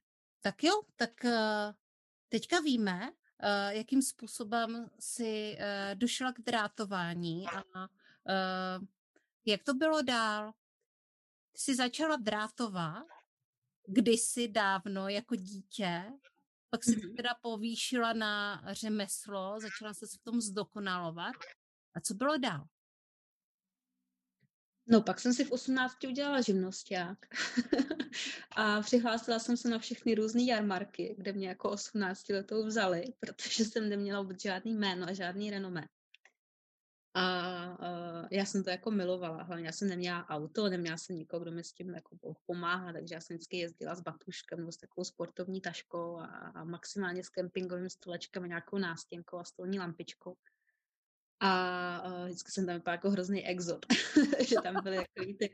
tak 0.42 0.64
jo, 0.64 0.82
tak 0.96 1.12
uh, 1.24 1.32
teďka 2.30 2.60
víme, 2.60 3.12
uh, 3.12 3.70
jakým 3.70 4.02
způsobem 4.02 4.90
si 5.00 5.58
uh, 5.58 5.96
došla 6.00 6.34
k 6.34 6.40
drátování 6.40 7.46
a 7.48 7.64
uh, 7.80 8.86
jak 9.46 9.64
to 9.64 9.74
bylo 9.74 10.02
dál. 10.02 10.54
Jsi 11.56 11.76
začala 11.76 12.16
drátovat 12.16 13.08
kdysi 13.90 14.48
dávno 14.48 15.10
jako 15.10 15.36
dítě 15.36 16.04
pak 16.70 16.84
se 16.84 16.92
mm-hmm. 16.92 17.16
teda 17.16 17.30
povýšila 17.42 18.14
na 18.14 18.64
řemeslo, 18.74 19.60
začala 19.62 19.94
se 19.94 20.06
v 20.06 20.24
tom 20.24 20.42
zdokonalovat. 20.42 21.36
A 21.96 22.02
co 22.02 22.14
bylo 22.14 22.38
dál? 22.38 22.66
No, 24.92 25.02
pak 25.02 25.20
jsem 25.20 25.34
si 25.34 25.46
v 25.46 25.52
18 25.52 26.04
udělala 26.04 26.42
živnosták 26.42 27.18
a 28.56 28.82
přihlásila 28.82 29.40
jsem 29.40 29.58
se 29.58 29.70
na 29.70 29.80
všechny 29.80 30.16
různé 30.16 30.44
jarmarky, 30.44 31.16
kde 31.18 31.34
mě 31.34 31.48
jako 31.48 31.70
18 31.70 32.30
letou 32.30 32.66
vzali, 32.66 33.04
protože 33.20 33.66
jsem 33.66 33.90
neměla 33.90 34.22
vůbec 34.22 34.42
žádný 34.42 34.74
jméno 34.74 35.08
a 35.08 35.14
žádný 35.14 35.52
renomé. 35.52 35.88
A 37.22 37.78
uh, 37.80 38.28
já 38.32 38.46
jsem 38.46 38.64
to 38.64 38.70
jako 38.70 38.92
milovala, 38.92 39.44
hlavně 39.44 39.66
já 39.66 39.72
jsem 39.72 39.88
neměla 39.88 40.30
auto, 40.30 40.70
neměla 40.70 40.98
jsem 40.98 41.16
nikoho, 41.16 41.40
kdo 41.40 41.52
mi 41.52 41.64
s 41.64 41.74
tím 41.74 41.94
jako 41.94 42.18
pomáhá, 42.46 42.94
takže 42.94 43.16
já 43.16 43.22
jsem 43.22 43.36
vždycky 43.36 43.58
jezdila 43.58 43.96
s 43.96 44.02
batuškem 44.02 44.60
nebo 44.60 44.72
s 44.72 44.78
takovou 44.78 45.04
sportovní 45.04 45.62
taškou 45.62 46.18
a, 46.18 46.26
a 46.26 46.64
maximálně 46.64 47.24
s 47.24 47.30
kempingovým 47.30 47.90
stolečkem 47.90 48.44
a 48.44 48.48
nějakou 48.48 48.78
nástěnkou 48.78 49.38
a 49.38 49.44
stolní 49.44 49.80
lampičkou. 49.80 50.36
A 51.42 52.04
uh, 52.06 52.26
vždycky 52.26 52.52
jsem 52.52 52.66
tam 52.66 52.76
vypadala 52.76 52.96
jako 52.96 53.10
hrozný 53.10 53.46
exot, 53.46 53.86
že 54.48 54.56
tam 54.64 54.84
byly 54.84 54.98
takový 54.98 55.38
ty, 55.38 55.54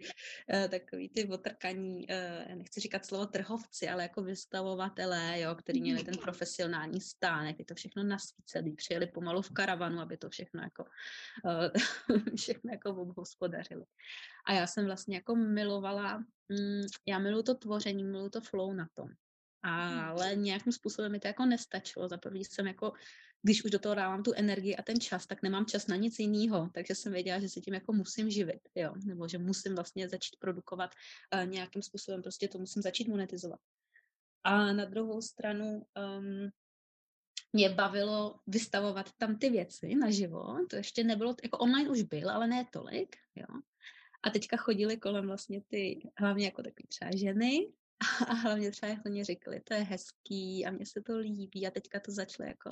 uh, 0.54 0.68
takový 0.68 1.10
ty 1.10 1.28
otrkaní, 1.28 2.08
uh, 2.08 2.56
nechci 2.56 2.80
říkat 2.80 3.06
slovo 3.06 3.26
trhovci, 3.26 3.90
ale 3.90 4.04
jako 4.04 4.24
vystavovatelé, 4.24 5.40
jo, 5.40 5.56
který 5.56 5.82
měli 5.82 6.04
ten 6.04 6.18
profesionální 6.18 7.02
stánek, 7.02 7.58
ty 7.58 7.66
to 7.66 7.76
všechno 7.76 8.04
nasvícený, 8.04 8.76
přijeli 8.76 9.08
pomalu 9.08 9.42
v 9.42 9.50
karavanu, 9.50 10.00
aby 10.00 10.18
to 10.18 10.30
všechno 10.30 10.62
jako, 10.62 10.86
všechno 12.38 12.72
jako 12.72 12.90
obhospodařili. 12.90 13.84
A 14.46 14.54
já 14.54 14.68
jsem 14.68 14.86
vlastně 14.86 15.16
jako 15.16 15.36
milovala, 15.36 16.18
mm, 16.50 16.82
já 17.08 17.20
miluji 17.20 17.44
to 17.44 17.56
tvoření, 17.56 18.04
miluji 18.04 18.30
to 18.30 18.42
flow 18.42 18.74
na 18.74 18.88
tom. 18.94 19.10
Ale 19.66 20.36
nějakým 20.36 20.74
způsobem 20.74 21.12
mi 21.12 21.20
to 21.20 21.28
jako 21.28 21.46
nestačilo. 21.46 22.08
Za 22.08 22.18
prvý 22.18 22.46
jsem 22.46 22.68
jako 22.68 22.94
když 23.46 23.66
už 23.66 23.72
do 23.72 23.80
toho 23.80 23.96
dávám 23.96 24.24
tu 24.24 24.34
energii 24.34 24.76
a 24.76 24.82
ten 24.82 25.00
čas, 25.00 25.28
tak 25.28 25.44
nemám 25.44 25.66
čas 25.66 25.88
na 25.88 25.96
nic 25.96 26.20
jiného, 26.20 26.70
takže 26.74 26.96
jsem 26.96 27.14
věděla, 27.14 27.40
že 27.40 27.50
se 27.50 27.62
tím 27.62 27.74
jako 27.74 27.94
musím 27.94 28.30
živit, 28.30 28.60
jo, 28.76 28.94
nebo 29.06 29.28
že 29.28 29.38
musím 29.38 29.76
vlastně 29.76 30.10
začít 30.10 30.36
produkovat 30.40 30.92
uh, 31.34 31.46
nějakým 31.46 31.82
způsobem, 31.82 32.22
prostě 32.22 32.48
to 32.48 32.58
musím 32.58 32.82
začít 32.82 33.08
monetizovat. 33.08 33.60
A 34.44 34.74
na 34.74 34.86
druhou 34.86 35.22
stranu 35.22 35.86
um, 36.18 36.50
mě 37.54 37.70
bavilo 37.70 38.40
vystavovat 38.48 39.10
tam 39.18 39.38
ty 39.38 39.50
věci 39.50 39.96
naživo, 39.96 40.66
to 40.70 40.76
ještě 40.76 41.04
nebylo, 41.04 41.36
jako 41.44 41.58
online 41.58 41.90
už 41.90 42.02
byl, 42.02 42.30
ale 42.30 42.48
ne 42.48 42.66
tolik, 42.72 43.16
jo. 43.36 43.62
A 44.24 44.30
teďka 44.30 44.58
chodili 44.58 44.98
kolem 44.98 45.28
vlastně 45.28 45.62
ty, 45.68 46.10
hlavně 46.18 46.46
jako 46.46 46.64
takový 46.64 46.88
třeba 46.88 47.12
ženy, 47.16 47.68
a 48.28 48.34
hlavně 48.34 48.72
třeba 48.72 48.90
jako 48.90 49.10
mě 49.10 49.26
řekli, 49.26 49.62
to 49.62 49.74
je 49.74 49.80
hezký 49.80 50.66
a 50.66 50.72
mně 50.72 50.86
se 50.86 51.02
to 51.02 51.18
líbí 51.18 51.68
a 51.68 51.72
teďka 51.72 52.00
to 52.00 52.12
začalo 52.12 52.50
jako 52.50 52.70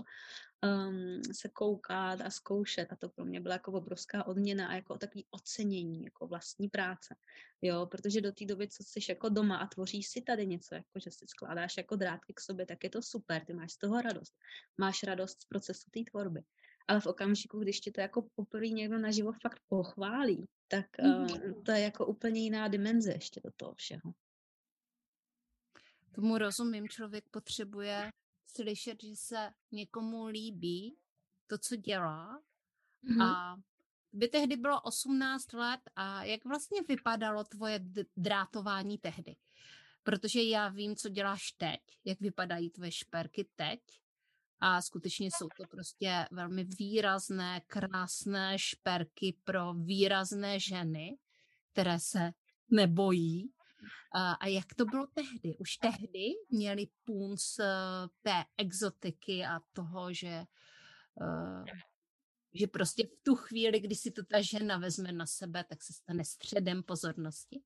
um, 0.64 1.22
se 1.34 1.50
koukat 1.50 2.22
a 2.22 2.30
zkoušet 2.30 2.92
a 2.92 2.96
to 2.96 3.10
pro 3.10 3.26
mě 3.26 3.42
byla 3.42 3.56
jako 3.56 3.72
obrovská 3.72 4.28
odměna 4.28 4.68
a 4.68 4.76
jako 4.76 4.98
takový 4.98 5.26
ocenění 5.32 6.04
jako 6.04 6.28
vlastní 6.28 6.70
práce, 6.70 7.16
jo, 7.62 7.86
protože 7.86 8.22
do 8.22 8.32
té 8.32 8.46
doby, 8.46 8.68
co 8.68 8.84
jsi 8.84 9.00
jako 9.10 9.30
doma 9.30 9.58
a 9.58 9.68
tvoříš 9.68 10.08
si 10.08 10.22
tady 10.22 10.48
něco, 10.48 10.76
jako 10.76 11.00
že 11.04 11.12
si 11.12 11.28
skládáš 11.28 11.78
jako 11.78 11.96
drátky 11.96 12.34
k 12.34 12.40
sobě, 12.40 12.66
tak 12.66 12.84
je 12.84 12.90
to 12.90 13.02
super, 13.02 13.46
ty 13.46 13.54
máš 13.54 13.72
z 13.72 13.78
toho 13.78 14.02
radost, 14.02 14.34
máš 14.78 15.04
radost 15.04 15.42
z 15.42 15.46
procesu 15.46 15.90
té 15.92 16.00
tvorby. 16.12 16.42
Ale 16.88 17.00
v 17.00 17.08
okamžiku, 17.08 17.60
když 17.60 17.80
ti 17.80 17.92
to 17.92 18.02
jako 18.02 18.28
poprvé 18.36 18.68
někdo 18.68 19.00
naživo 19.00 19.32
fakt 19.42 19.60
pochválí, 19.68 20.46
tak 20.68 20.86
uh, 21.00 21.64
to 21.64 21.72
je 21.72 21.80
jako 21.80 22.06
úplně 22.06 22.42
jiná 22.42 22.68
dimenze 22.68 23.12
ještě 23.12 23.42
do 23.44 23.52
toho 23.58 23.74
všeho. 23.76 24.14
Tomu 26.16 26.38
rozumím, 26.38 26.90
člověk 26.90 27.30
potřebuje 27.30 28.12
slyšet, 28.48 29.02
že 29.02 29.16
se 29.16 29.54
někomu 29.72 30.26
líbí 30.26 30.98
to, 31.48 31.58
co 31.58 31.76
dělá. 31.76 32.42
Mm-hmm. 33.04 33.24
A 33.24 33.56
by 34.14 34.28
tehdy 34.28 34.58
bylo 34.58 34.82
18 34.82 35.54
let 35.54 35.80
a 35.96 36.24
jak 36.24 36.46
vlastně 36.46 36.82
vypadalo 36.82 37.44
tvoje 37.44 37.80
drátování 38.18 38.98
tehdy? 38.98 39.36
Protože 40.04 40.42
já 40.42 40.70
vím, 40.70 40.96
co 40.96 41.10
děláš 41.10 41.52
teď, 41.52 41.80
jak 42.06 42.20
vypadají 42.20 42.70
tvoje 42.70 42.92
šperky 42.92 43.50
teď 43.56 43.80
a 44.60 44.82
skutečně 44.82 45.28
jsou 45.28 45.48
to 45.58 45.64
prostě 45.72 46.26
velmi 46.32 46.64
výrazné, 46.64 47.62
krásné 47.68 48.60
šperky 48.60 49.38
pro 49.44 49.74
výrazné 49.74 50.60
ženy, 50.60 51.18
které 51.72 52.00
se 52.00 52.32
nebojí 52.72 53.54
a, 54.16 54.48
jak 54.48 54.74
to 54.76 54.86
bylo 54.86 55.08
tehdy? 55.14 55.58
Už 55.58 55.78
tehdy 55.78 56.26
měli 56.50 56.88
punc 57.04 57.60
uh, 57.60 57.66
té 58.22 58.44
exotiky 58.58 59.46
a 59.46 59.60
toho, 59.74 60.14
že, 60.14 60.44
uh, 61.22 61.66
že 62.54 62.68
prostě 62.68 63.08
v 63.08 63.24
tu 63.24 63.36
chvíli, 63.36 63.80
kdy 63.80 63.96
si 63.96 64.12
to 64.12 64.24
ta 64.26 64.42
žena 64.42 64.78
vezme 64.78 65.12
na 65.12 65.26
sebe, 65.26 65.64
tak 65.70 65.84
se 65.84 65.94
stane 65.94 66.26
středem 66.26 66.84
pozornosti? 66.84 67.62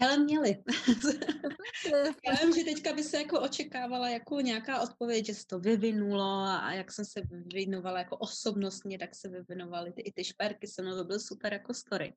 Hele, 0.00 0.18
měli. 0.18 0.62
Já 2.26 2.34
vím, 2.42 2.54
že 2.54 2.64
teďka 2.64 2.92
by 2.92 3.02
se 3.02 3.16
jako 3.16 3.40
očekávala 3.40 4.08
jako 4.08 4.40
nějaká 4.40 4.80
odpověď, 4.80 5.26
že 5.26 5.34
se 5.34 5.46
to 5.46 5.58
vyvinulo 5.58 6.42
a 6.42 6.72
jak 6.72 6.92
jsem 6.92 7.04
se 7.04 7.20
vyvinovala 7.30 7.98
jako 7.98 8.16
osobnostně, 8.16 8.98
tak 8.98 9.14
se 9.14 9.28
vyvinovaly 9.28 9.92
ty, 9.92 10.02
i 10.02 10.12
ty 10.12 10.24
šperky 10.24 10.66
se 10.66 10.82
mnou, 10.82 10.96
to 10.96 11.04
byl 11.04 11.20
super 11.20 11.52
jako 11.52 11.74
story 11.74 12.14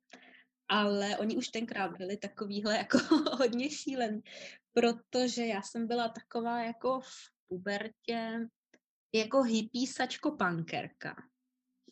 ale 0.69 1.17
oni 1.17 1.37
už 1.37 1.47
tenkrát 1.47 1.97
byli 1.97 2.17
takovýhle 2.17 2.77
jako 2.77 2.97
hodně 3.37 3.69
šílený, 3.69 4.21
protože 4.73 5.45
já 5.45 5.61
jsem 5.61 5.87
byla 5.87 6.09
taková 6.09 6.63
jako 6.63 6.99
v 6.99 7.31
pubertě 7.47 8.47
jako 9.13 9.43
hippie 9.43 9.87
sačko 9.87 10.31
pankerka. 10.31 11.15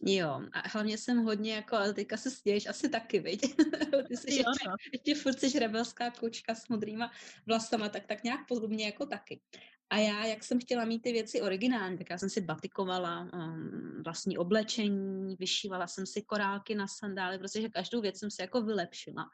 Jo, 0.02 0.42
a 0.52 0.68
hlavně 0.68 0.98
jsem 0.98 1.18
hodně 1.24 1.54
jako, 1.54 1.76
ale 1.76 1.94
teďka 1.94 2.18
se 2.18 2.32
stěješ 2.32 2.68
asi 2.68 2.90
taky, 2.90 3.20
viď? 3.20 3.42
Ty 4.08 4.18
jsi 4.18 4.32
jo, 4.32 4.38
ještě, 4.38 4.70
no. 4.70 4.76
ještě 4.94 5.16
furt 5.16 5.40
jsi 5.40 5.60
rebelská 5.60 6.12
kočka 6.12 6.56
s 6.56 6.68
modrýma 6.68 7.12
vlasama, 7.46 7.90
tak 7.90 8.06
tak 8.06 8.24
nějak 8.24 8.48
podobně 8.48 8.86
jako 8.86 9.06
taky. 9.06 9.42
A 9.90 9.98
já, 9.98 10.26
jak 10.26 10.44
jsem 10.44 10.60
chtěla 10.60 10.86
mít 10.86 11.02
ty 11.02 11.12
věci 11.12 11.42
originální, 11.42 11.98
tak 11.98 12.10
já 12.10 12.18
jsem 12.18 12.30
si 12.30 12.42
batikovala 12.42 13.30
um, 13.34 14.02
vlastní 14.06 14.38
oblečení, 14.38 15.36
vyšívala 15.36 15.88
jsem 15.88 16.06
si 16.06 16.22
korálky 16.22 16.76
na 16.76 16.88
sandály, 16.88 17.40
protože 17.40 17.70
každou 17.70 18.02
věc 18.02 18.20
jsem 18.20 18.32
si 18.32 18.42
jako 18.42 18.62
vylepšila. 18.62 19.26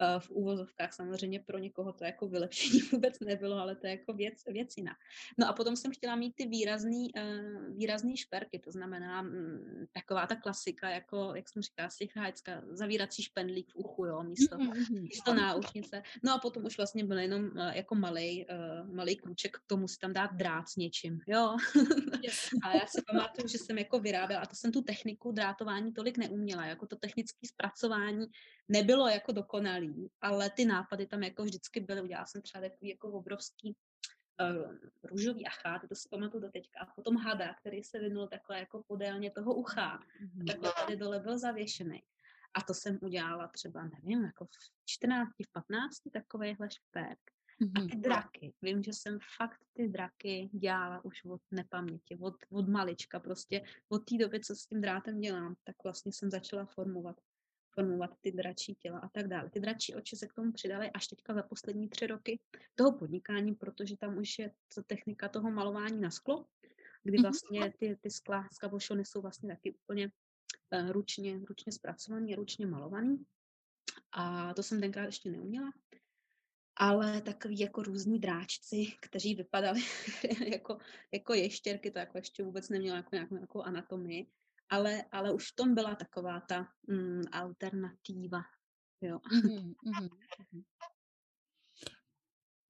Eh, 0.00 0.20
v 0.20 0.30
úvozovkách. 0.30 0.92
Samozřejmě 0.92 1.40
pro 1.40 1.58
někoho 1.58 1.92
to 1.92 2.04
jako 2.04 2.28
vylepšení 2.28 2.80
vůbec 2.92 3.20
nebylo, 3.20 3.56
ale 3.56 3.76
to 3.76 3.86
je 3.86 3.90
jako 3.90 4.12
věc, 4.12 4.44
věc 4.46 4.76
jiná. 4.76 4.92
No 5.38 5.48
a 5.48 5.52
potom 5.52 5.76
jsem 5.76 5.92
chtěla 5.92 6.16
mít 6.16 6.34
ty 6.34 6.46
výrazný, 6.46 7.08
eh, 7.16 7.42
výrazný 7.68 8.16
šperky, 8.16 8.58
to 8.58 8.72
znamená 8.72 9.22
mm, 9.22 9.86
taková 9.92 10.26
ta 10.26 10.36
klasika, 10.36 10.90
jako, 10.90 11.32
jak 11.34 11.48
jsem 11.48 11.62
říkala, 11.62 11.90
stichácká, 11.90 12.62
zavírací 12.70 13.22
špendlík 13.22 13.70
v 13.70 13.76
uchu, 13.76 14.04
jo, 14.04 14.22
místo, 14.22 14.56
mm-hmm. 14.56 15.02
místo 15.02 15.34
náušnice. 15.34 16.02
No 16.22 16.34
a 16.34 16.38
potom 16.38 16.64
už 16.64 16.76
vlastně 16.76 17.04
byl 17.04 17.18
jenom 17.18 17.50
eh, 17.58 17.76
jako 17.76 17.94
malý 17.94 18.46
malý 18.92 19.16
krůček 19.16 19.56
k 19.56 19.66
tomu 19.66 19.88
si 19.88 19.98
tam 19.98 20.12
dát 20.12 20.34
drát 20.34 20.68
s 20.68 20.76
něčím, 20.76 21.20
jo. 21.26 21.56
a 22.64 22.74
já 22.74 22.86
si 22.86 23.02
pamatuju, 23.02 23.48
že 23.48 23.58
jsem 23.58 23.78
jako 23.78 24.00
vyráběla, 24.00 24.42
a 24.42 24.46
to 24.46 24.56
jsem 24.56 24.72
tu 24.72 24.82
techniku 24.82 25.32
drátování 25.32 25.92
tolik 25.92 26.18
neuměla, 26.18 26.66
jako 26.66 26.86
to 26.86 26.96
technické 26.96 27.46
zpracování 27.46 28.26
nebylo 28.68 29.08
jako 29.08 29.32
dokonalý, 29.32 30.10
ale 30.20 30.50
ty 30.50 30.64
nápady 30.64 31.06
tam 31.06 31.22
jako 31.22 31.44
vždycky 31.44 31.80
byly. 31.80 32.02
Udělala 32.02 32.26
jsem 32.26 32.42
třeba 32.42 32.62
takový 32.68 32.90
jako 32.90 33.12
obrovský 33.12 33.76
uh, 34.40 34.74
růžový 35.02 35.46
achát, 35.46 35.82
to 35.88 35.94
si 35.94 36.08
pamatuju 36.08 36.42
do 36.42 36.50
teďka. 36.50 36.80
A 36.80 36.86
potom 36.86 37.16
hada, 37.16 37.54
který 37.54 37.84
se 37.84 37.98
vynul 37.98 38.26
takhle 38.28 38.58
jako 38.58 38.82
podélně 38.86 39.30
toho 39.30 39.54
ucha. 39.54 39.98
Mm-hmm. 39.98 40.46
Takhle 40.46 40.72
tady 40.80 40.96
dole 40.96 41.20
byl 41.20 41.38
zavěšený. 41.38 42.02
A 42.54 42.62
to 42.62 42.74
jsem 42.74 42.98
udělala 43.02 43.48
třeba, 43.48 43.84
nevím, 43.84 44.24
jako 44.24 44.44
v 44.44 44.50
14, 44.86 45.30
v 45.30 45.52
15 45.52 45.96
takovýhle 46.12 46.68
šperk. 46.70 47.18
Mm-hmm. 47.62 47.84
A 47.84 47.88
ty 47.90 47.96
draky, 47.96 48.54
vím, 48.62 48.82
že 48.82 48.92
jsem 48.92 49.18
fakt 49.36 49.60
ty 49.72 49.88
draky 49.88 50.50
dělala 50.52 51.04
už 51.04 51.24
od 51.24 51.40
nepaměti, 51.50 52.18
od, 52.20 52.34
od 52.50 52.68
malička 52.68 53.20
prostě, 53.20 53.62
od 53.88 53.98
té 53.98 54.16
doby, 54.16 54.40
co 54.40 54.56
s 54.56 54.66
tím 54.66 54.80
drátem 54.80 55.20
dělám, 55.20 55.54
tak 55.64 55.76
vlastně 55.84 56.12
jsem 56.12 56.30
začala 56.30 56.64
formovat 56.64 57.16
formovat 57.70 58.10
ty 58.20 58.32
dračí 58.32 58.74
těla 58.74 58.98
a 58.98 59.08
tak 59.08 59.28
dále. 59.28 59.50
Ty 59.50 59.60
dračí 59.60 59.94
oči 59.94 60.16
se 60.16 60.26
k 60.26 60.34
tomu 60.34 60.52
přidaly 60.52 60.90
až 60.90 61.06
teďka 61.06 61.34
za 61.34 61.42
poslední 61.42 61.88
tři 61.88 62.06
roky 62.06 62.40
toho 62.74 62.98
podnikání, 62.98 63.54
protože 63.54 63.96
tam 63.96 64.18
už 64.18 64.38
je 64.38 64.52
ta 64.74 64.82
technika 64.82 65.28
toho 65.28 65.50
malování 65.50 66.00
na 66.00 66.10
sklo, 66.10 66.46
kdy 67.02 67.18
mhm. 67.18 67.22
vlastně 67.22 67.72
ty, 67.78 67.96
ty 68.00 68.10
skla 68.10 68.48
z 68.52 68.58
kabošony 68.58 69.04
jsou 69.04 69.20
vlastně 69.20 69.48
taky 69.48 69.72
úplně 69.72 70.10
uh, 70.72 70.90
ručně, 70.90 71.40
ručně 71.48 71.72
zpracovaný, 71.72 72.34
ručně 72.34 72.66
malovaný. 72.66 73.24
A 74.12 74.54
to 74.54 74.62
jsem 74.62 74.80
tenkrát 74.80 75.04
ještě 75.04 75.30
neuměla. 75.30 75.70
Ale 76.76 77.22
takový 77.22 77.58
jako 77.58 77.82
různí 77.82 78.18
dráčci, 78.18 78.86
kteří 79.00 79.34
vypadali 79.34 79.80
jako, 80.52 80.78
jako 81.12 81.34
ještěrky, 81.34 81.90
to 81.90 81.98
jako 81.98 82.18
ještě 82.18 82.42
vůbec 82.42 82.68
nemělo 82.68 82.96
jako 82.96 83.08
nějakou, 83.12 83.34
nějakou 83.34 83.62
anatomii, 83.62 84.26
ale, 84.70 85.04
ale 85.12 85.32
už 85.32 85.52
v 85.52 85.56
tom 85.56 85.74
byla 85.74 85.94
taková 85.94 86.40
ta 86.40 86.68
mm, 86.88 87.22
alternativa. 87.32 88.42
Jo. 89.00 89.18
Mm-hmm, 89.18 89.74
mm-hmm. 89.86 90.64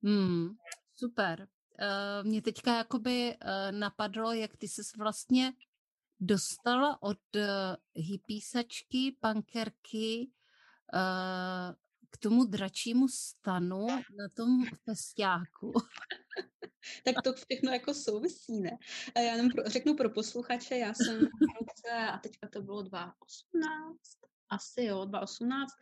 Mm, 0.03 0.49
super. 0.97 1.49
Uh, 1.81 2.27
mě 2.27 2.43
teďka 2.43 2.77
jakoby 2.77 3.37
uh, 3.37 3.79
napadlo, 3.79 4.33
jak 4.33 4.57
ty 4.57 4.69
jsi 4.69 4.83
vlastně 4.99 5.53
dostala 6.21 7.03
od 7.03 7.37
uh, 7.37 7.43
hypísačky, 7.95 9.17
pankerky 9.21 10.31
uh, 10.95 11.75
k 12.11 12.19
tomu 12.19 12.45
dračímu 12.45 13.09
stanu 13.09 13.87
na 13.89 14.29
tom 14.35 14.65
festiáku. 14.85 15.73
tak 17.05 17.15
to 17.25 17.33
všechno 17.33 17.73
jako 17.73 17.95
souvisí, 17.95 18.61
ne? 18.61 18.79
A 19.15 19.21
já 19.21 19.33
jenom 19.33 19.51
pro, 19.51 19.63
řeknu 19.67 19.95
pro 19.95 20.11
posluchače, 20.11 20.77
já 20.77 20.95
jsem 20.95 21.19
roce, 21.61 21.93
a 22.13 22.19
teďka 22.19 22.49
to 22.49 22.63
bylo 22.63 22.83
2018, 22.83 23.99
asi 24.51 24.83
jo, 24.83 25.05
2018, 25.05 25.73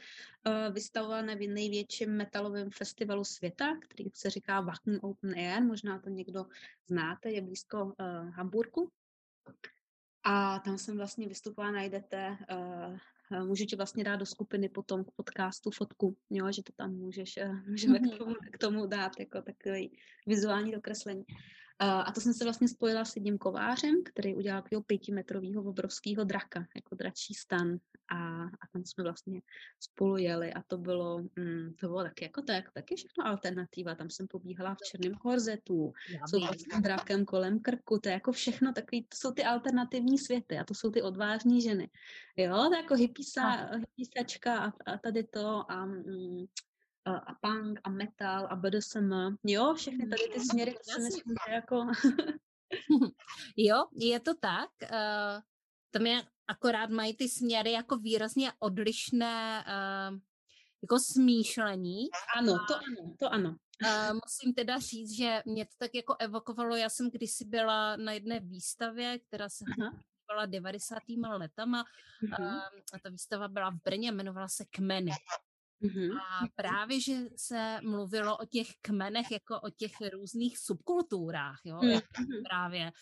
uh, 0.47 0.75
vystavovala 0.75 1.23
na 1.23 1.35
největším 1.35 2.17
metalovém 2.17 2.71
festivalu 2.71 3.25
světa, 3.25 3.77
který 3.81 4.11
se 4.15 4.31
říká 4.31 4.61
Wacken 4.61 4.99
Open 5.03 5.35
Air, 5.35 5.63
možná 5.63 5.99
to 5.99 6.11
někdo 6.11 6.47
znáte, 6.87 7.31
je 7.31 7.43
blízko 7.43 7.85
uh, 7.85 7.95
Hamburgu. 8.31 8.91
A 10.25 10.59
tam 10.59 10.79
jsem 10.79 10.97
vlastně 10.97 11.29
vystupovala, 11.29 11.73
najdete 11.73 12.37
uh, 12.53 12.99
můžu 13.30 13.64
ti 13.64 13.76
vlastně 13.76 14.04
dát 14.04 14.17
do 14.17 14.26
skupiny 14.26 14.69
potom 14.69 15.04
k 15.04 15.10
podcastu 15.17 15.71
fotku, 15.71 16.17
jo, 16.30 16.52
že 16.52 16.62
to 16.62 16.73
tam 16.73 16.95
můžeš, 16.95 17.36
eh, 17.36 17.52
můžeme 17.69 17.99
k 17.99 18.19
tomu, 18.19 18.34
k 18.52 18.58
tomu 18.58 18.86
dát 18.86 19.12
jako 19.21 19.43
takový 19.43 19.99
vizuální 20.26 20.73
dokreslení. 20.73 21.25
A 21.78 22.12
to 22.12 22.21
jsem 22.21 22.34
se 22.34 22.45
vlastně 22.45 22.69
spojila 22.69 23.04
s 23.04 23.17
jedním 23.17 23.39
kovářem, 23.39 24.02
který 24.04 24.34
udělal 24.34 24.62
takového 24.62 24.82
pětimetrového 24.82 25.62
obrovského 25.62 26.25
draka, 26.25 26.67
jako 26.76 26.95
dračí 26.95 27.34
stan. 27.34 27.76
A, 28.08 28.45
a 28.45 28.67
tam 28.73 28.84
jsme 28.84 29.04
vlastně 29.04 29.41
spolu 29.80 30.17
jeli 30.17 30.52
a 30.52 30.62
to 30.67 30.78
bylo, 30.78 31.19
mm, 31.19 31.75
to 31.80 31.86
bylo 31.86 32.02
taky 32.02 32.25
jako 32.25 32.43
tak, 32.43 32.73
taky 32.73 32.97
všechno 32.97 33.26
alternativa. 33.26 33.95
Tam 33.95 34.10
jsem 34.10 34.28
pobíhala 34.28 34.75
v 34.75 34.78
černém 34.91 35.15
korzetu, 35.15 35.93
s 36.28 36.32
vlastně 36.32 36.80
drakem 36.80 37.25
kolem 37.25 37.60
krku, 37.60 37.99
to 37.99 38.08
je 38.08 38.12
jako 38.12 38.32
všechno 38.32 38.73
takový, 38.73 39.02
to 39.02 39.17
jsou 39.17 39.32
ty 39.32 39.45
alternativní 39.45 40.19
světy 40.19 40.58
a 40.58 40.65
to 40.65 40.75
jsou 40.75 40.91
ty 40.91 41.02
odvážní 41.02 41.62
ženy. 41.62 41.91
Jo, 42.36 42.65
to 42.69 42.75
je 42.75 42.82
jako 42.82 42.95
hypísa, 42.95 43.71
hypísačka 43.76 44.58
a, 44.58 44.73
a 44.86 44.99
tady 44.99 45.25
to 45.25 45.71
a 45.71 45.86
mm, 45.86 46.45
a 47.10 47.34
punk 47.40 47.80
a 47.84 47.90
metal 47.90 48.47
a 48.50 48.56
BDSM, 48.56 49.12
jo, 49.45 49.75
všechny 49.75 50.08
tady 50.08 50.23
ty 50.34 50.40
směry, 50.40 50.73
to 50.73 50.92
si 50.92 51.00
myslím, 51.00 51.34
že 51.49 51.54
jako... 51.54 51.86
jo, 53.56 53.86
je 53.95 54.21
to 54.21 54.34
tak. 54.34 54.71
Uh, 54.82 55.42
tam 55.90 56.06
je 56.06 56.23
akorát 56.49 56.90
mají 56.90 57.16
ty 57.16 57.28
směry 57.28 57.73
jako 57.73 57.97
výrazně 57.97 58.52
odlišné 58.58 59.64
uh, 59.66 60.19
jako 60.82 60.99
smýšlení. 60.99 62.08
Ano, 62.36 62.58
to 62.69 62.75
ano, 62.76 63.14
to 63.19 63.32
ano. 63.32 63.56
Uh, 63.84 64.21
musím 64.25 64.54
teda 64.54 64.78
říct, 64.78 65.16
že 65.16 65.42
mě 65.47 65.64
to 65.64 65.73
tak 65.78 65.95
jako 65.95 66.16
evokovalo, 66.19 66.76
já 66.76 66.88
jsem 66.88 67.10
kdysi 67.10 67.45
byla 67.45 67.97
na 67.97 68.12
jedné 68.12 68.40
výstavě, 68.40 69.19
která 69.19 69.49
se 69.49 69.64
byla 70.26 70.47
90. 70.47 70.99
letama 71.36 71.84
uh, 72.38 72.47
a 72.92 72.99
ta 73.02 73.08
výstava 73.10 73.49
byla 73.49 73.71
v 73.71 73.82
Brně, 73.84 74.08
jmenovala 74.08 74.49
se 74.49 74.64
Kmeny. 74.64 75.10
Mm-hmm. 75.82 76.17
A 76.17 76.47
právě, 76.54 77.00
že 77.00 77.17
se 77.36 77.78
mluvilo 77.82 78.36
o 78.36 78.47
těch 78.47 78.69
kmenech 78.80 79.30
jako 79.30 79.60
o 79.60 79.71
těch 79.71 79.93
různých 80.12 80.58
subkulturách, 80.58 81.60
jo, 81.65 81.76
mm-hmm. 81.76 82.02
právě 82.49 82.93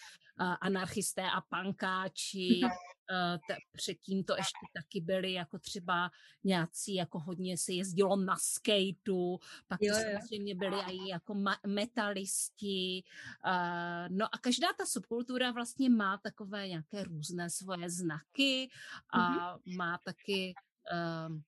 uh, 0.40 0.54
anarchisté 0.60 1.22
a 1.22 1.40
pankáči, 1.40 2.60
uh, 2.62 3.38
t- 3.48 3.56
předtím 3.72 4.24
to 4.24 4.36
ještě 4.36 4.66
taky 4.74 5.00
byly 5.00 5.32
jako 5.32 5.58
třeba 5.58 6.10
nějací, 6.44 6.94
jako 6.94 7.18
hodně 7.18 7.58
se 7.58 7.72
jezdilo 7.72 8.16
na 8.16 8.36
skateu, 8.36 9.38
pak 9.68 9.82
jo, 9.82 9.94
to 9.94 10.00
samozřejmě 10.00 10.54
byli 10.54 10.76
i 10.90 11.08
jako 11.08 11.34
ma- 11.34 11.66
metalisti, 11.66 13.02
uh, 13.46 14.16
no 14.16 14.26
a 14.34 14.38
každá 14.38 14.68
ta 14.78 14.86
subkultura 14.86 15.52
vlastně 15.52 15.90
má 15.90 16.18
takové 16.18 16.68
nějaké 16.68 17.04
různé 17.04 17.50
svoje 17.50 17.90
znaky 17.90 18.70
a 19.10 19.18
mm-hmm. 19.18 19.76
má 19.76 19.98
taky 20.04 20.54
uh, 20.92 21.40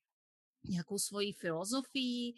nějakou 0.68 0.98
svoji 0.98 1.33
filozofii 1.33 2.35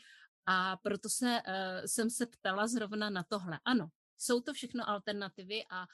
a 0.46 0.76
proto 0.76 1.08
se, 1.08 1.26
uh, 1.26 1.84
jsem 1.86 2.10
se 2.10 2.26
ptala 2.26 2.66
zrovna 2.66 3.10
na 3.10 3.22
tohle. 3.22 3.60
Ano, 3.64 3.88
jsou 4.18 4.40
to 4.40 4.52
všechno 4.52 4.88
alternativy 4.88 5.64
a 5.70 5.80
uh, 5.80 5.86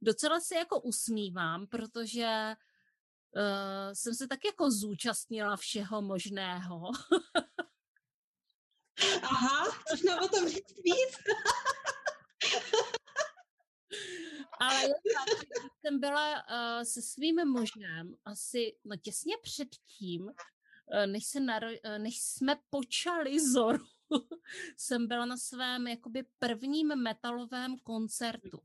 docela 0.00 0.40
se 0.40 0.54
jako 0.54 0.80
usmívám, 0.80 1.66
protože 1.66 2.56
uh, 3.36 3.92
jsem 3.92 4.14
se 4.14 4.28
tak 4.28 4.44
jako 4.44 4.70
zúčastnila 4.70 5.56
všeho 5.56 6.02
možného. 6.02 6.90
Aha, 9.22 9.66
což 9.90 10.02
nám 10.02 10.24
o 10.24 10.28
tom 10.28 10.48
říct 10.48 10.74
víc. 10.84 11.16
Ale 14.60 14.82
já 14.88 15.24
jsem 15.80 16.00
byla 16.00 16.34
uh, 16.34 16.82
se 16.82 17.02
svým 17.02 17.48
možném 17.48 18.14
asi 18.24 18.76
no, 18.84 18.96
těsně 18.96 19.34
předtím, 19.42 20.30
než, 21.06 21.24
se 21.24 21.40
naro- 21.40 21.78
eh, 21.82 21.98
než 21.98 22.20
jsme 22.20 22.56
počali 22.70 23.40
Zoru, 23.52 23.84
jsem 24.76 25.06
byla 25.06 25.24
na 25.24 25.36
svém 25.36 25.86
jakoby 25.86 26.24
prvním 26.38 26.88
metalovém 26.88 27.78
koncertu, 27.78 28.62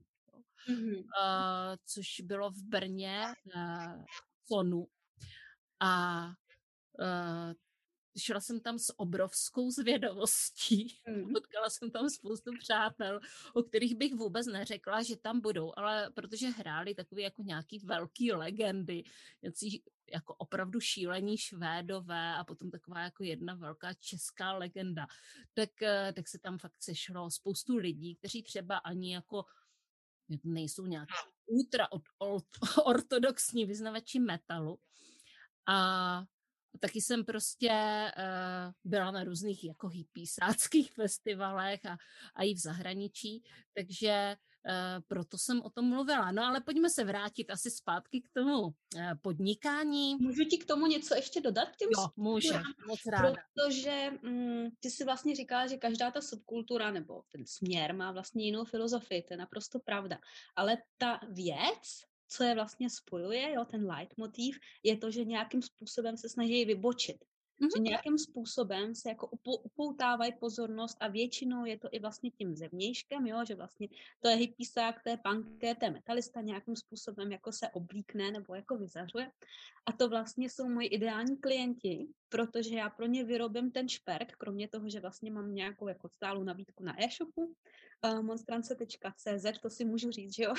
mm-hmm. 0.70 0.98
uh, 0.98 1.76
což 1.86 2.22
bylo 2.22 2.52
v 2.52 2.64
Brně 2.64 3.22
na 3.56 3.96
Sonu. 4.48 4.88
A 5.80 6.26
uh, 6.28 7.54
šla 8.18 8.42
jsem 8.42 8.60
tam 8.60 8.80
s 8.80 9.00
obrovskou 9.00 9.72
zvědavostí. 9.72 11.00
Mm. 11.08 11.34
Potkala 11.34 11.70
jsem 11.70 11.92
tam 11.92 12.10
spoustu 12.10 12.52
přátel, 12.60 13.20
o 13.54 13.64
kterých 13.64 13.96
bych 13.96 14.14
vůbec 14.14 14.48
neřekla, 14.48 15.04
že 15.04 15.18
tam 15.18 15.42
budou, 15.42 15.74
ale 15.78 16.12
protože 16.14 16.48
hráli 16.48 16.96
takové 16.96 17.22
jako 17.22 17.44
nějaký 17.44 17.80
velký 17.80 18.32
legendy, 18.32 19.04
něcí 19.42 19.84
jako 20.14 20.36
opravdu 20.36 20.80
šílení 20.80 21.38
švédové 21.38 22.36
a 22.36 22.44
potom 22.44 22.72
taková 22.72 23.00
jako 23.00 23.24
jedna 23.24 23.54
velká 23.54 23.94
česká 23.94 24.54
legenda, 24.54 25.08
tak, 25.54 25.82
eh, 25.82 26.14
tak 26.16 26.28
se 26.28 26.40
tam 26.40 26.58
fakt 26.58 26.84
sešlo 26.84 27.32
spoustu 27.32 27.78
lidí, 27.78 28.16
kteří 28.16 28.44
třeba 28.44 28.78
ani 28.78 29.14
jako 29.14 29.46
nejsou 30.44 30.86
nějak 30.86 31.10
ultra 31.46 31.88
ortodoxní 32.86 33.66
vyznavači 33.66 34.20
metalu. 34.20 34.80
A 35.68 36.26
taky 36.80 37.02
jsem 37.02 37.26
prostě 37.26 37.72
uh, 38.18 38.92
byla 38.92 39.12
na 39.12 39.24
různých 39.24 39.64
jako 39.64 39.88
hippiesáckých 39.88 40.92
festivalech 41.02 41.86
a, 41.86 41.98
a 42.36 42.44
i 42.44 42.54
v 42.54 42.58
zahraničí, 42.58 43.44
takže 43.74 44.36
Uh, 44.68 45.04
proto 45.08 45.38
jsem 45.38 45.62
o 45.62 45.70
tom 45.70 45.90
mluvila. 45.90 46.32
No 46.32 46.44
ale 46.44 46.62
pojďme 46.62 46.90
se 46.90 47.04
vrátit 47.04 47.50
asi 47.50 47.72
zpátky 47.72 48.22
k 48.22 48.30
tomu 48.34 48.62
uh, 48.62 48.74
podnikání. 49.22 50.16
Můžu 50.16 50.44
ti 50.44 50.58
k 50.58 50.66
tomu 50.66 50.88
něco 50.88 51.16
ještě 51.16 51.42
dodat? 51.42 51.76
Těm 51.76 51.90
jo, 51.98 52.08
může, 52.16 52.62
moc 52.88 53.00
ráda. 53.06 53.34
Protože 53.54 54.12
mm, 54.22 54.68
ty 54.80 54.90
si 54.90 55.04
vlastně 55.06 55.36
říkala, 55.36 55.68
že 55.68 55.78
každá 55.78 56.12
ta 56.12 56.22
subkultura 56.22 56.92
nebo 56.92 57.22
ten 57.32 57.46
směr 57.46 57.96
má 57.96 58.12
vlastně 58.12 58.46
jinou 58.46 58.66
filozofii, 58.66 59.22
to 59.22 59.34
je 59.34 59.38
naprosto 59.38 59.80
pravda. 59.80 60.18
Ale 60.56 60.78
ta 60.98 61.20
věc, 61.30 62.02
co 62.28 62.44
je 62.44 62.56
vlastně 62.56 62.90
spojuje, 62.90 63.54
jo, 63.54 63.66
ten 63.66 63.86
leitmotiv, 63.86 64.60
je 64.84 64.98
to, 64.98 65.12
že 65.12 65.26
nějakým 65.26 65.62
způsobem 65.62 66.18
se 66.18 66.30
snaží 66.30 66.66
vybočit. 66.66 67.26
Mm-hmm. 67.62 67.78
Že 67.78 67.82
nějakým 67.82 68.18
způsobem 68.18 68.96
se 68.96 69.10
jako 69.10 69.30
upoutávají 69.64 70.34
pozornost 70.40 70.98
a 71.00 71.08
většinou 71.08 71.66
je 71.66 71.80
to 71.80 71.88
i 71.92 72.00
vlastně 72.00 72.32
tím 72.32 72.56
zevnějškem, 72.56 73.28
jo, 73.28 73.46
že 73.48 73.56
vlastně 73.56 73.88
to 74.20 74.28
je 74.28 74.36
hippisák, 74.36 75.04
to 75.04 75.10
je 75.10 75.18
punker, 75.18 75.76
to 75.76 75.86
je 75.86 75.92
metalista, 75.92 76.42
nějakým 76.42 76.76
způsobem 76.76 77.32
jako 77.32 77.52
se 77.52 77.70
oblíkne 77.70 78.32
nebo 78.32 78.56
jako 78.56 78.78
vyzařuje. 78.78 79.32
A 79.86 79.92
to 79.92 80.10
vlastně 80.10 80.50
jsou 80.50 80.70
moji 80.70 80.88
ideální 80.88 81.38
klienti, 81.38 82.08
protože 82.30 82.76
já 82.76 82.90
pro 82.90 83.06
ně 83.06 83.24
vyrobím 83.24 83.72
ten 83.72 83.90
šperk, 83.90 84.36
kromě 84.38 84.68
toho, 84.68 84.90
že 84.90 85.00
vlastně 85.00 85.32
mám 85.32 85.56
nějakou 85.56 85.88
jako 85.88 86.10
stálou 86.10 86.44
nabídku 86.44 86.84
na 86.84 87.04
e-shopu, 87.04 87.56
uh, 88.06 88.22
monstrance.cz, 88.22 89.60
to 89.62 89.70
si 89.70 89.86
můžu 89.86 90.12
říct, 90.12 90.36
že 90.36 90.44
jo? 90.44 90.54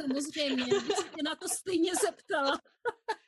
Samozřejmě, 0.00 0.64
bych 0.64 0.96
se 0.96 1.22
na 1.24 1.34
to 1.34 1.48
stejně 1.48 1.92
zeptala. 1.94 2.60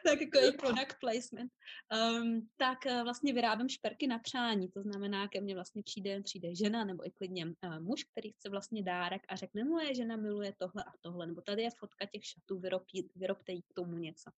tak 0.04 0.20
jako 0.20 0.38
je 0.38 0.52
product 0.62 0.96
placement, 1.00 1.52
um, 1.92 2.48
tak 2.56 2.78
uh, 2.86 3.02
vlastně 3.02 3.32
vyrábím 3.32 3.68
šperky 3.68 4.06
na 4.06 4.18
přání, 4.18 4.68
to 4.68 4.82
znamená, 4.82 5.28
ke 5.28 5.40
mně 5.40 5.54
vlastně 5.54 5.82
přijde, 5.82 6.22
přijde 6.22 6.54
žena 6.54 6.84
nebo 6.84 7.06
i 7.06 7.10
klidně 7.10 7.46
uh, 7.46 7.80
muž, 7.80 8.04
který 8.04 8.32
chce 8.32 8.48
vlastně 8.48 8.82
dárek 8.82 9.22
a 9.28 9.36
řekne, 9.36 9.64
moje 9.64 9.94
žena 9.94 10.16
miluje 10.16 10.54
tohle 10.58 10.84
a 10.84 10.92
tohle, 11.00 11.26
nebo 11.26 11.40
tady 11.40 11.62
je 11.62 11.70
fotka 11.78 12.06
těch 12.06 12.24
šatů, 12.24 12.58
vyrobí, 12.58 13.10
vyrobte 13.16 13.52
jí 13.52 13.62
k 13.62 13.74
tomu 13.74 13.96
něco. 13.96 14.30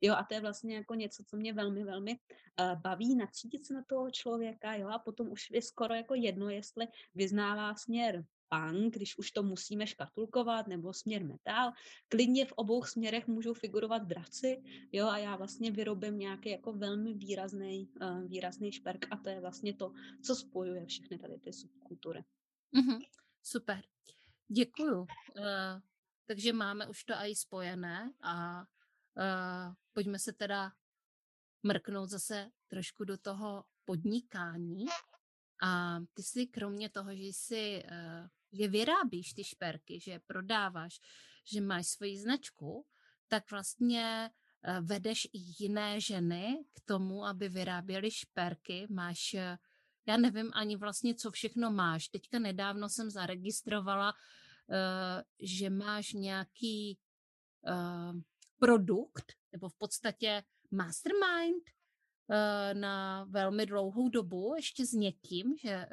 Jo, 0.00 0.14
a 0.14 0.24
to 0.24 0.34
je 0.34 0.40
vlastně 0.40 0.76
jako 0.76 0.94
něco, 0.94 1.24
co 1.26 1.36
mě 1.36 1.52
velmi, 1.52 1.84
velmi 1.84 2.12
uh, 2.60 2.80
baví, 2.80 3.16
nacítit 3.16 3.66
se 3.66 3.74
na 3.74 3.82
toho 3.88 4.10
člověka, 4.10 4.74
jo, 4.74 4.88
a 4.88 4.98
potom 4.98 5.30
už 5.30 5.50
je 5.50 5.62
skoro 5.62 5.94
jako 5.94 6.14
jedno, 6.14 6.50
jestli 6.50 6.86
vyznává 7.14 7.74
směr 7.74 8.24
punk, 8.48 8.94
když 8.94 9.18
už 9.18 9.30
to 9.30 9.42
musíme 9.42 9.86
škatulkovat, 9.86 10.66
nebo 10.66 10.92
směr 10.92 11.24
metal. 11.24 11.72
Klidně 12.08 12.46
v 12.46 12.52
obou 12.52 12.84
směrech 12.84 13.26
můžou 13.26 13.54
figurovat 13.54 14.02
draci, 14.02 14.62
jo, 14.92 15.06
a 15.06 15.18
já 15.18 15.36
vlastně 15.36 15.70
vyrobím 15.70 16.18
nějaký 16.18 16.50
jako 16.50 16.72
velmi 16.72 17.14
výrazný, 17.14 17.88
uh, 18.00 18.24
výrazný 18.24 18.72
šperk 18.72 19.06
a 19.10 19.16
to 19.16 19.28
je 19.28 19.40
vlastně 19.40 19.74
to, 19.74 19.92
co 20.24 20.36
spojuje 20.36 20.86
všechny 20.86 21.18
tady 21.18 21.38
ty 21.38 21.52
subkultury. 21.52 22.24
Mm-hmm, 22.74 22.98
super. 23.42 23.82
Děkuju. 24.48 25.00
Uh, 25.00 25.06
takže 26.26 26.52
máme 26.52 26.86
už 26.86 27.04
to 27.04 27.14
i 27.14 27.34
spojené 27.34 28.12
a 28.22 28.60
uh, 28.60 29.74
pojďme 29.92 30.18
se 30.18 30.32
teda 30.32 30.72
mrknout 31.62 32.10
zase 32.10 32.50
trošku 32.68 33.04
do 33.04 33.18
toho 33.18 33.64
podnikání. 33.84 34.86
A 35.62 35.98
ty 36.14 36.22
si 36.22 36.46
kromě 36.46 36.88
toho, 36.90 37.14
že 37.14 37.22
jsi 37.22 37.82
uh, 37.84 38.28
že 38.54 38.68
vyrábíš 38.68 39.32
ty 39.34 39.44
šperky, 39.44 40.00
že 40.00 40.20
prodáváš, 40.26 41.00
že 41.44 41.60
máš 41.60 41.86
svoji 41.86 42.18
značku, 42.18 42.86
tak 43.28 43.50
vlastně 43.50 44.30
eh, 44.62 44.80
vedeš 44.80 45.24
i 45.24 45.38
jiné 45.58 46.00
ženy 46.00 46.64
k 46.72 46.80
tomu, 46.84 47.24
aby 47.24 47.48
vyráběly 47.48 48.10
šperky. 48.10 48.86
Máš, 48.90 49.34
eh, 49.34 49.58
já 50.06 50.16
nevím 50.16 50.50
ani 50.54 50.76
vlastně, 50.76 51.14
co 51.14 51.30
všechno 51.30 51.70
máš. 51.70 52.08
Teďka 52.08 52.38
nedávno 52.38 52.88
jsem 52.88 53.10
zaregistrovala, 53.10 54.14
eh, 54.14 55.24
že 55.40 55.70
máš 55.70 56.12
nějaký 56.12 56.98
produkt, 58.58 59.32
nebo 59.52 59.68
v 59.68 59.74
podstatě 59.74 60.44
mastermind 60.70 61.64
na 62.72 63.26
velmi 63.30 63.66
dlouhou 63.66 64.08
dobu, 64.08 64.54
ještě 64.56 64.86
s 64.86 64.92
někým, 64.92 65.56
že 65.56 65.86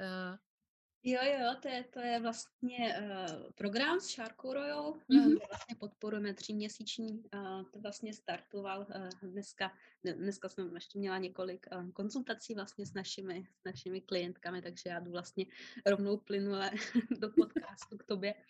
Jo, 1.03 1.19
jo, 1.23 1.55
to 1.61 1.67
je, 1.67 1.83
to 1.83 1.99
je 1.99 2.19
vlastně 2.19 2.95
uh, 3.01 3.51
program 3.55 3.99
s 3.99 4.07
Sharkou 4.07 4.53
Royal, 4.53 4.93
mm-hmm. 5.09 5.37
vlastně 5.49 5.75
podporujeme 5.79 6.33
tříměsíční, 6.33 7.23
uh, 7.33 7.63
to 7.71 7.79
vlastně 7.79 8.13
startoval 8.13 8.87
uh, 8.95 9.29
dneska, 9.29 9.71
dneska 10.03 10.49
jsem 10.49 10.75
ještě 10.75 10.99
měla 10.99 11.17
několik 11.17 11.65
uh, 11.75 11.91
konzultací 11.91 12.55
vlastně 12.55 12.85
s 12.85 12.93
našimi, 12.93 13.47
s 13.61 13.63
našimi 13.65 14.01
klientkami, 14.01 14.61
takže 14.61 14.89
já 14.89 14.99
jdu 14.99 15.11
vlastně 15.11 15.45
rovnou 15.85 16.17
plynule 16.17 16.71
do 17.19 17.29
podcastu 17.29 17.97
k 17.97 18.03
tobě. 18.03 18.33
Uh, 18.33 18.41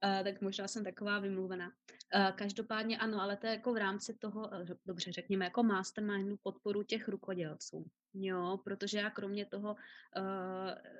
tak 0.00 0.40
možná 0.40 0.68
jsem 0.68 0.84
taková 0.84 1.18
vymluvená. 1.18 1.66
Uh, 1.66 2.30
každopádně 2.36 2.98
ano, 2.98 3.20
ale 3.22 3.36
to 3.36 3.46
je 3.46 3.52
jako 3.52 3.72
v 3.72 3.76
rámci 3.76 4.14
toho, 4.14 4.48
uh, 4.48 4.68
dobře 4.86 5.12
řekněme, 5.12 5.44
jako 5.44 5.62
mastermindu 5.62 6.36
podporu 6.42 6.82
těch 6.82 7.08
rukodělců. 7.08 7.84
Jo, 8.18 8.58
protože 8.64 8.98
já 8.98 9.10
kromě 9.10 9.46
toho, 9.46 9.76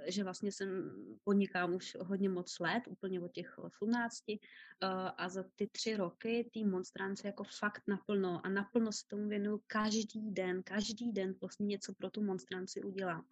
že 0.07 0.25
vlastně 0.25 0.53
jsem 0.53 0.91
podnikám 1.25 1.75
už 1.75 1.97
hodně 2.01 2.29
moc 2.29 2.59
let, 2.59 2.83
úplně 2.89 3.21
od 3.21 3.33
těch 3.33 3.59
18 3.59 4.25
uh, 4.29 4.37
a 5.17 5.29
za 5.29 5.45
ty 5.57 5.67
tři 5.67 5.97
roky 5.97 6.51
tý 6.53 6.65
monstrance 6.65 7.27
jako 7.27 7.45
fakt 7.45 7.83
naplno 7.87 8.47
a 8.47 8.49
naplno 8.49 8.93
se 8.93 9.07
tomu 9.09 9.29
věnuju 9.29 9.63
každý 9.67 10.31
den, 10.31 10.63
každý 10.63 11.13
den 11.13 11.35
vlastně 11.41 11.67
něco 11.67 11.95
pro 11.95 12.11
tu 12.11 12.23
monstranci 12.23 12.83
udělám. 12.83 13.25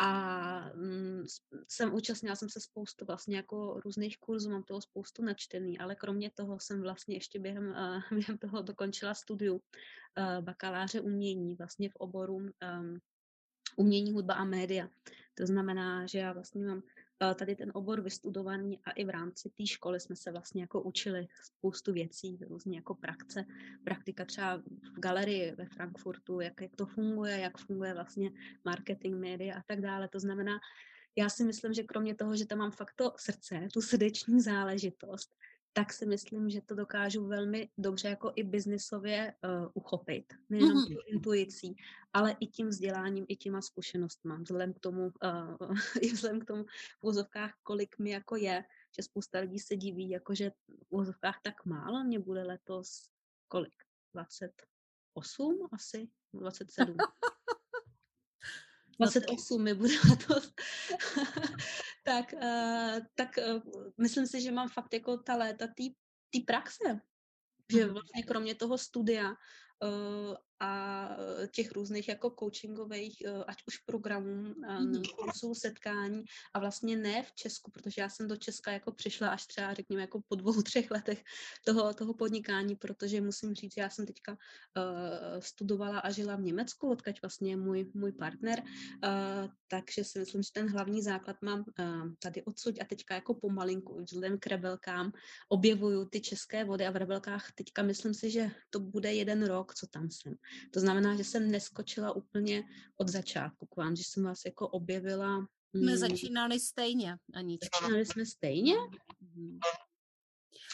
A 0.00 0.70
mm, 0.74 1.24
jsem 1.68 1.94
účastnila 1.94 2.36
jsem 2.36 2.48
se 2.48 2.60
spoustu 2.60 3.04
vlastně 3.04 3.36
jako 3.36 3.80
různých 3.84 4.18
kurzů, 4.18 4.50
mám 4.50 4.62
toho 4.62 4.80
spoustu 4.80 5.22
načtený, 5.22 5.78
ale 5.78 5.94
kromě 5.94 6.30
toho 6.30 6.60
jsem 6.60 6.82
vlastně 6.82 7.16
ještě 7.16 7.38
během, 7.38 7.68
uh, 7.68 8.02
během 8.18 8.38
toho 8.38 8.62
dokončila 8.62 9.14
studiu 9.14 9.54
uh, 9.54 10.44
bakaláře 10.44 11.00
umění 11.00 11.54
vlastně 11.54 11.90
v 11.90 11.96
oboru 11.96 12.36
um, 12.36 12.50
umění, 13.76 14.12
hudba 14.12 14.34
a 14.34 14.44
média. 14.44 14.88
To 15.34 15.46
znamená, 15.46 16.06
že 16.06 16.18
já 16.18 16.32
vlastně 16.32 16.64
mám 16.64 16.82
tady 17.34 17.56
ten 17.56 17.70
obor 17.74 18.00
vystudovaný 18.00 18.80
a 18.84 18.90
i 18.90 19.04
v 19.04 19.10
rámci 19.10 19.50
té 19.50 19.66
školy 19.66 20.00
jsme 20.00 20.16
se 20.16 20.32
vlastně 20.32 20.62
jako 20.62 20.82
učili 20.82 21.28
spoustu 21.42 21.92
věcí, 21.92 22.38
různě 22.48 22.78
jako 22.78 22.94
praxe, 22.94 23.44
praktika 23.84 24.24
třeba 24.24 24.56
v 24.96 25.00
galerii 25.00 25.54
ve 25.54 25.66
Frankfurtu, 25.66 26.40
jak, 26.40 26.60
jak 26.60 26.76
to 26.76 26.86
funguje, 26.86 27.38
jak 27.38 27.58
funguje 27.58 27.94
vlastně 27.94 28.30
marketing, 28.64 29.14
média 29.14 29.58
a 29.58 29.62
tak 29.66 29.80
dále. 29.80 30.08
To 30.08 30.20
znamená, 30.20 30.58
já 31.16 31.28
si 31.28 31.44
myslím, 31.44 31.72
že 31.72 31.82
kromě 31.82 32.14
toho, 32.14 32.36
že 32.36 32.46
tam 32.46 32.58
mám 32.58 32.70
fakt 32.70 32.92
to 32.96 33.12
srdce, 33.16 33.68
tu 33.72 33.80
srdeční 33.82 34.40
záležitost, 34.40 35.34
tak 35.72 35.92
si 35.92 36.06
myslím, 36.06 36.50
že 36.50 36.60
to 36.60 36.74
dokážu 36.74 37.26
velmi 37.26 37.68
dobře 37.78 38.08
jako 38.08 38.32
i 38.34 38.42
biznisově 38.42 39.34
uh, 39.44 39.70
uchopit. 39.74 40.34
Nejenom 40.50 40.84
mm-hmm. 40.84 40.98
intuicí, 41.06 41.76
ale 42.12 42.36
i 42.40 42.46
tím 42.46 42.68
vzděláním, 42.68 43.26
i 43.28 43.36
těma 43.36 43.62
zkušenostmi. 43.62 44.32
Vzhledem 44.42 44.74
k 44.74 44.78
tomu, 44.78 45.12
uh, 45.60 45.78
i 46.00 46.12
vzhledem 46.12 46.40
k 46.40 46.44
tomu 46.44 46.64
v 47.00 47.04
úzovkách, 47.04 47.54
kolik 47.62 47.98
mi 47.98 48.10
jako 48.10 48.36
je, 48.36 48.64
že 48.96 49.02
spousta 49.02 49.38
lidí 49.38 49.58
se 49.58 49.76
diví, 49.76 50.10
jako 50.10 50.34
že 50.34 50.50
v 50.50 50.86
úzovkách 50.90 51.40
tak 51.42 51.64
málo, 51.64 52.04
mě 52.04 52.18
bude 52.18 52.42
letos 52.42 53.10
kolik? 53.48 53.74
28 54.14 55.68
asi? 55.72 56.08
27. 56.34 56.96
28 58.98 59.62
mi 59.62 59.74
bude 59.74 59.94
letos. 60.10 60.52
tak, 62.04 62.32
uh, 62.32 62.98
tak 63.14 63.38
uh, 63.38 63.62
myslím 63.98 64.26
si, 64.26 64.40
že 64.40 64.50
mám 64.50 64.68
fakt 64.68 64.94
jako 64.94 65.16
ta 65.16 65.36
léta 65.36 65.66
té 66.30 66.40
praxe. 66.46 67.00
Že 67.72 67.84
mhm. 67.84 67.92
vlastně 67.92 68.22
kromě 68.22 68.54
toho 68.54 68.78
studia 68.78 69.28
uh, 69.30 70.34
a 70.60 71.08
těch 71.50 71.72
různých 71.72 72.08
jako 72.08 72.30
coachingových, 72.38 73.22
eh, 73.26 73.44
ať 73.46 73.62
už 73.66 73.78
programů, 73.78 74.54
mm 74.78 75.02
kursů, 75.18 75.54
setkání 75.54 76.24
a 76.54 76.58
vlastně 76.58 76.96
ne 76.96 77.22
v 77.22 77.32
Česku, 77.32 77.70
protože 77.70 78.00
já 78.00 78.08
jsem 78.08 78.28
do 78.28 78.36
Česka 78.36 78.72
jako 78.72 78.92
přišla 78.92 79.28
až 79.28 79.46
třeba 79.46 79.74
řekněme 79.74 80.02
jako 80.02 80.20
po 80.28 80.34
dvou, 80.34 80.52
třech 80.62 80.90
letech 80.90 81.24
toho, 81.64 81.94
toho 81.94 82.14
podnikání, 82.14 82.76
protože 82.76 83.20
musím 83.20 83.54
říct, 83.54 83.76
já 83.76 83.90
jsem 83.90 84.06
teďka 84.06 84.32
uh, 84.32 85.40
studovala 85.40 85.98
a 85.98 86.10
žila 86.10 86.36
v 86.36 86.40
Německu, 86.40 86.90
odkaď 86.90 87.22
vlastně 87.22 87.56
můj, 87.56 87.90
můj 87.94 88.12
partner, 88.12 88.62
uh, 88.62 89.50
takže 89.68 90.04
si 90.04 90.18
myslím, 90.18 90.42
že 90.42 90.52
ten 90.52 90.70
hlavní 90.70 91.02
základ 91.02 91.36
mám 91.42 91.60
uh, 91.60 92.12
tady 92.18 92.44
odsud 92.44 92.74
a 92.80 92.84
teďka 92.84 93.14
jako 93.14 93.34
pomalinku, 93.34 94.02
vzhledem 94.04 94.38
k 94.38 94.46
rebelkám, 94.46 95.12
objevuju 95.48 96.04
ty 96.04 96.20
české 96.20 96.64
vody 96.64 96.86
a 96.86 96.90
v 96.90 96.96
rebelkách 96.96 97.52
teďka 97.52 97.82
myslím 97.82 98.14
si, 98.14 98.30
že 98.30 98.50
to 98.70 98.80
bude 98.80 99.14
jeden 99.14 99.46
rok, 99.46 99.74
co 99.74 99.86
tam 99.86 100.10
jsem. 100.10 100.34
To 100.70 100.80
znamená, 100.80 101.16
že 101.16 101.24
jsem 101.24 101.50
neskočila 101.50 102.12
úplně 102.12 102.64
od 102.96 103.08
začátku 103.08 103.66
k 103.66 103.76
vám, 103.76 103.96
že 103.96 104.04
jsem 104.04 104.24
vás 104.24 104.44
jako 104.44 104.68
objevila. 104.68 105.46
My 105.74 105.86
hmm, 105.86 105.96
začínali 105.96 106.60
stejně, 106.60 107.16
Anička. 107.34 107.78
Začínali 107.80 108.06
jsme 108.06 108.26
stejně? 108.26 108.74
Mm. 109.20 109.58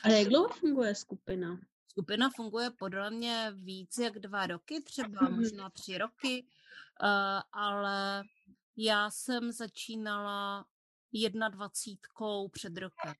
Ale 0.04 0.18
jak 0.18 0.28
dlouho 0.28 0.48
funguje 0.48 0.94
skupina? 0.94 1.60
Skupina 1.88 2.30
funguje 2.36 2.70
podle 2.70 3.10
mě 3.10 3.52
víc 3.54 3.98
jak 3.98 4.18
dva 4.18 4.46
roky, 4.46 4.82
třeba 4.82 5.28
možná 5.28 5.70
tři 5.70 5.98
roky, 5.98 6.46
uh, 7.02 7.42
ale 7.52 8.22
já 8.76 9.10
jsem 9.10 9.52
začínala 9.52 10.66
jedna 11.12 11.48
dvacítkou 11.48 12.48
před 12.48 12.76
rokem. 12.76 13.14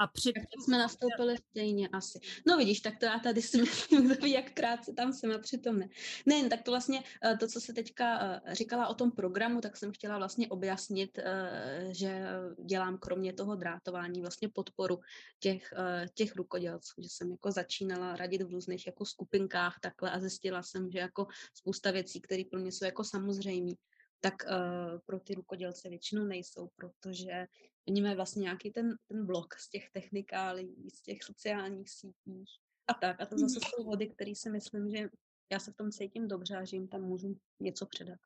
A 0.00 0.06
před... 0.06 0.32
Tak 0.34 0.64
jsme 0.64 0.78
nastoupili 0.78 1.36
stejně 1.36 1.88
asi. 1.88 2.20
No 2.46 2.56
vidíš, 2.56 2.80
tak 2.80 2.98
to 2.98 3.04
já 3.04 3.18
tady 3.18 3.42
si 3.42 3.60
myslím, 3.60 4.06
kdo 4.06 4.14
ví, 4.14 4.30
jak 4.30 4.52
krátce 4.52 4.92
tam 4.92 5.12
jsem 5.12 5.32
a 5.32 5.38
přitom 5.38 5.78
ne. 5.78 5.88
Ne, 6.26 6.48
tak 6.48 6.62
to 6.62 6.70
vlastně, 6.70 7.02
eh, 7.24 7.36
to, 7.36 7.48
co 7.48 7.60
se 7.60 7.72
teďka 7.72 8.20
eh, 8.22 8.54
říkala 8.54 8.88
o 8.88 8.94
tom 8.94 9.10
programu, 9.10 9.60
tak 9.60 9.76
jsem 9.76 9.92
chtěla 9.92 10.18
vlastně 10.18 10.48
objasnit, 10.48 11.18
eh, 11.18 11.88
že 11.90 12.26
dělám 12.64 12.98
kromě 12.98 13.32
toho 13.32 13.56
drátování 13.56 14.20
vlastně 14.20 14.48
podporu 14.48 15.00
těch, 15.40 15.74
těch 16.14 16.36
rukodělců, 16.36 17.02
že 17.02 17.08
jsem 17.08 17.30
jako 17.30 17.52
začínala 17.52 18.16
radit 18.16 18.42
v 18.42 18.50
různých 18.50 18.86
jako 18.86 19.04
skupinkách 19.04 19.80
takhle 19.80 20.10
a 20.10 20.20
zjistila 20.20 20.62
jsem, 20.62 20.90
že 20.90 20.98
jako 20.98 21.26
spousta 21.54 21.90
věcí, 21.90 22.20
které 22.20 22.42
pro 22.50 22.60
mě 22.60 22.72
jsou 22.72 22.84
jako 22.84 23.04
samozřejmé, 23.04 23.72
tak 24.20 24.34
uh, 24.44 24.98
pro 25.06 25.20
ty 25.20 25.34
rukodělce 25.34 25.88
většinou 25.88 26.24
nejsou, 26.24 26.68
protože 26.76 27.46
oni 27.88 28.02
mají 28.02 28.16
vlastně 28.16 28.42
nějaký 28.42 28.70
ten, 28.70 28.96
ten 29.08 29.26
blok 29.26 29.54
z 29.54 29.70
těch 29.70 29.90
technikálí, 29.90 30.90
z 30.90 31.02
těch 31.02 31.22
sociálních 31.22 31.90
sítí 31.90 32.44
a 32.88 32.94
tak. 32.94 33.20
A 33.20 33.26
to 33.26 33.38
zase 33.38 33.60
jsou 33.60 33.84
vody, 33.84 34.08
které 34.08 34.34
si 34.34 34.50
myslím, 34.50 34.90
že 34.90 35.08
já 35.52 35.58
se 35.58 35.72
v 35.72 35.76
tom 35.76 35.90
cítím 35.90 36.28
dobře 36.28 36.56
a 36.56 36.64
že 36.64 36.76
jim 36.76 36.88
tam 36.88 37.02
můžu 37.02 37.36
něco 37.60 37.86
předat. 37.86 38.18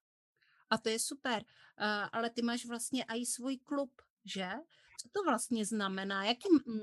A 0.71 0.79
to 0.79 0.89
je 0.89 0.99
super. 0.99 1.43
Uh, 1.43 2.09
ale 2.13 2.31
ty 2.31 2.43
máš 2.43 2.67
vlastně 2.67 3.05
i 3.09 3.27
svůj 3.27 3.59
klub, 3.59 3.91
že? 4.25 4.49
Co 5.01 5.09
to 5.13 5.23
vlastně 5.23 5.65
znamená? 5.65 6.25
Jaký, 6.25 6.49
mm, 6.67 6.81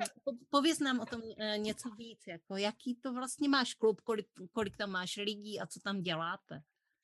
pověz 0.50 0.80
nám 0.80 1.00
o 1.00 1.06
tom 1.06 1.21
uh, 1.21 1.58
něco 1.58 1.89
víc. 1.89 2.28
Jako, 2.28 2.58
jaký 2.58 2.95
to 2.95 3.13
vlastně 3.13 3.50
máš 3.50 3.74
klub, 3.74 4.02
kolik, 4.02 4.28
kolik 4.52 4.78
tam 4.78 4.89
máš 4.89 5.17
lidí 5.17 5.60
a 5.60 5.67
co 5.67 5.80
tam 5.80 6.02
děláte? 6.02 6.62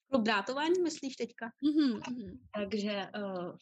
Klub 0.10 0.24
drátování 0.24 0.82
myslíš 0.84 1.16
teďka? 1.16 1.52
Mm-hmm. 1.64 2.02
Takže 2.56 3.08
uh, 3.18 3.58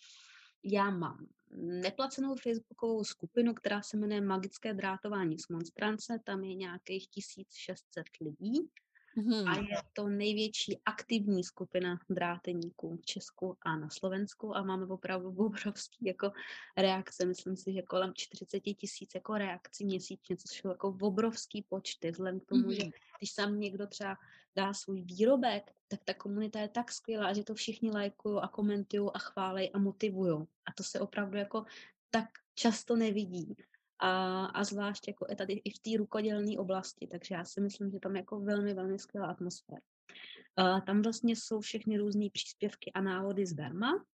já 0.64 0.90
mám 0.90 1.28
neplacenou 1.58 2.36
facebookovou 2.36 3.04
skupinu, 3.04 3.54
která 3.54 3.82
se 3.82 3.98
jmenuje 3.98 4.22
Magické 4.22 4.74
drátování 4.74 5.40
z 5.40 5.48
Monstrance. 5.48 6.20
Tam 6.24 6.44
je 6.44 6.56
nějakých 6.56 7.08
1600 7.08 8.06
lidí. 8.22 8.70
Hmm. 9.18 9.48
A 9.48 9.58
je 9.58 9.78
to 9.94 10.08
největší 10.08 10.82
aktivní 10.86 11.44
skupina 11.44 12.00
dráteníků 12.10 12.98
v 12.98 13.06
Česku 13.06 13.58
a 13.62 13.78
na 13.78 13.90
Slovensku 13.90 14.56
a 14.56 14.64
máme 14.64 14.86
opravdu 14.86 15.30
obrovský 15.30 16.06
jako 16.06 16.32
reakce. 16.78 17.26
Myslím 17.26 17.56
si, 17.56 17.74
že 17.74 17.82
kolem 17.82 18.14
40 18.16 18.60
tisíc 18.60 19.16
jako 19.16 19.34
reakcí 19.34 19.86
měsíčně, 19.86 20.38
což 20.38 20.58
jsou 20.58 20.70
jako 20.70 20.98
obrovský 21.02 21.66
počty, 21.70 22.12
vzhledem 22.12 22.40
k 22.40 22.46
tomu, 22.46 22.64
hmm. 22.64 22.74
že 22.74 22.84
když 23.20 23.32
sám 23.32 23.60
někdo 23.60 23.88
třeba 23.88 24.16
dá 24.56 24.74
svůj 24.74 25.02
výrobek, 25.02 25.72
tak 25.88 26.00
ta 26.04 26.14
komunita 26.14 26.60
je 26.60 26.70
tak 26.70 26.92
skvělá, 26.92 27.34
že 27.34 27.44
to 27.44 27.54
všichni 27.54 27.92
lajkují 27.92 28.40
a 28.42 28.48
komentují 28.48 29.10
a 29.14 29.20
chválej 29.20 29.72
a 29.74 29.78
motivují. 29.80 30.34
A 30.42 30.74
to 30.76 30.84
se 30.84 31.00
opravdu 31.00 31.38
jako 31.38 31.66
tak 32.10 32.30
často 32.56 32.96
nevidí 32.96 33.56
a, 34.00 34.46
a 34.46 34.64
zvlášť 34.64 35.08
jako 35.08 35.26
je 35.30 35.36
tady 35.36 35.54
i 35.54 35.70
v 35.70 35.80
té 35.80 35.98
rukodělné 35.98 36.58
oblasti, 36.58 37.08
takže 37.08 37.36
já 37.36 37.46
si 37.46 37.62
myslím, 37.62 37.92
že 37.92 38.00
tam 38.00 38.16
je 38.16 38.20
jako 38.20 38.40
velmi, 38.40 38.74
velmi 38.74 39.00
skvělá 39.00 39.28
atmosféra. 39.28 39.82
Uh, 40.60 40.82
tam 40.82 41.02
vlastně 41.02 41.36
jsou 41.36 41.62
všechny 41.62 41.98
různé 41.98 42.26
příspěvky 42.34 42.92
a 42.94 43.02
návody 43.02 43.46
zdarma 43.46 44.06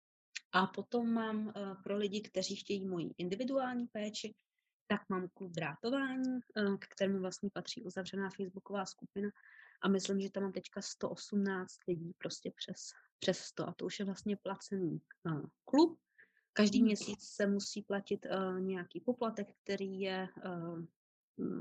a 0.52 0.66
potom 0.66 1.12
mám 1.12 1.46
uh, 1.46 1.52
pro 1.82 1.96
lidi, 1.96 2.20
kteří 2.20 2.56
chtějí 2.56 2.86
moji 2.86 3.10
individuální 3.18 3.86
péči, 3.86 4.34
tak 4.86 5.00
mám 5.08 5.28
klub 5.34 5.52
drátování, 5.52 6.40
uh, 6.56 6.76
k 6.76 6.86
kterému 6.88 7.20
vlastně 7.20 7.50
patří 7.52 7.82
uzavřená 7.82 8.30
facebooková 8.30 8.86
skupina 8.86 9.30
a 9.82 9.88
myslím, 9.88 10.20
že 10.20 10.30
tam 10.30 10.42
mám 10.42 10.52
teďka 10.52 10.82
118 10.82 11.78
lidí 11.88 12.12
prostě 12.18 12.52
přes, 12.56 12.90
přes 13.18 13.38
100 13.38 13.68
a 13.68 13.72
to 13.72 13.86
už 13.86 13.98
je 13.98 14.04
vlastně 14.04 14.36
placený 14.36 15.00
uh, 15.24 15.42
klub, 15.64 15.98
Každý 16.52 16.78
hmm. 16.78 16.86
měsíc 16.86 17.18
se 17.20 17.46
musí 17.46 17.82
platit 17.82 18.26
uh, 18.26 18.60
nějaký 18.60 19.00
poplatek, 19.00 19.48
který 19.62 20.00
je 20.00 20.28
uh, 20.44 20.84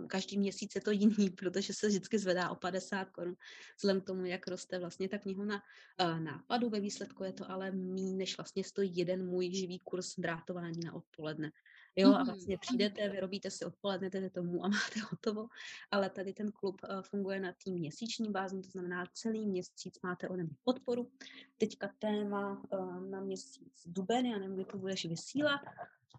každý 0.08 0.38
měsíc 0.38 0.76
je 0.76 0.82
to 0.82 0.92
jiný, 0.92 1.30
protože 1.40 1.74
se 1.74 1.88
vždycky 1.88 2.20
zvedá 2.20 2.50
o 2.50 2.56
50 2.56 3.10
korun, 3.10 3.36
vzhledem 3.78 4.02
k 4.02 4.06
tomu, 4.06 4.26
jak 4.26 4.48
roste 4.48 4.80
vlastně 4.80 5.10
ta 5.10 5.18
knihovna 5.18 5.56
uh, 6.02 6.20
nápadu. 6.20 6.70
Ve 6.70 6.80
výsledku 6.80 7.24
je 7.24 7.34
to 7.34 7.52
ale 7.52 7.72
méně, 7.72 8.16
než 8.16 8.38
vlastně 8.38 8.64
stojí 8.64 8.98
jeden 8.98 9.26
můj 9.26 9.54
živý 9.54 9.80
kurz 9.80 10.16
drátování 10.18 10.80
na 10.86 10.94
odpoledne. 10.94 11.52
Jo, 11.96 12.14
a 12.14 12.22
mm-hmm. 12.22 12.26
vlastně 12.26 12.58
přijdete, 12.58 13.10
vyrobíte 13.10 13.52
si 13.52 13.66
odpoledne, 13.66 14.10
jdete 14.10 14.30
domů 14.30 14.66
a 14.66 14.68
máte 14.68 15.00
hotovo, 15.12 15.48
ale 15.92 16.10
tady 16.10 16.34
ten 16.34 16.52
klub 16.52 16.82
uh, 16.84 17.02
funguje 17.02 17.40
na 17.40 17.54
tým 17.64 17.74
měsíční 17.74 18.32
bázi, 18.32 18.62
to 18.62 18.70
znamená 18.70 19.06
celý 19.14 19.48
měsíc 19.48 20.02
máte 20.04 20.30
ode 20.30 20.44
mě 20.44 20.56
podporu. 20.64 21.12
Teďka 21.58 21.90
téma 22.00 22.64
uh, 22.72 23.10
na 23.10 23.22
měsíc 23.22 23.84
duben, 23.86 24.26
já 24.26 24.38
nevím, 24.38 24.56
kdy 24.56 24.66
to 24.66 24.78
budeš 24.78 25.06
vysílat, 25.06 25.62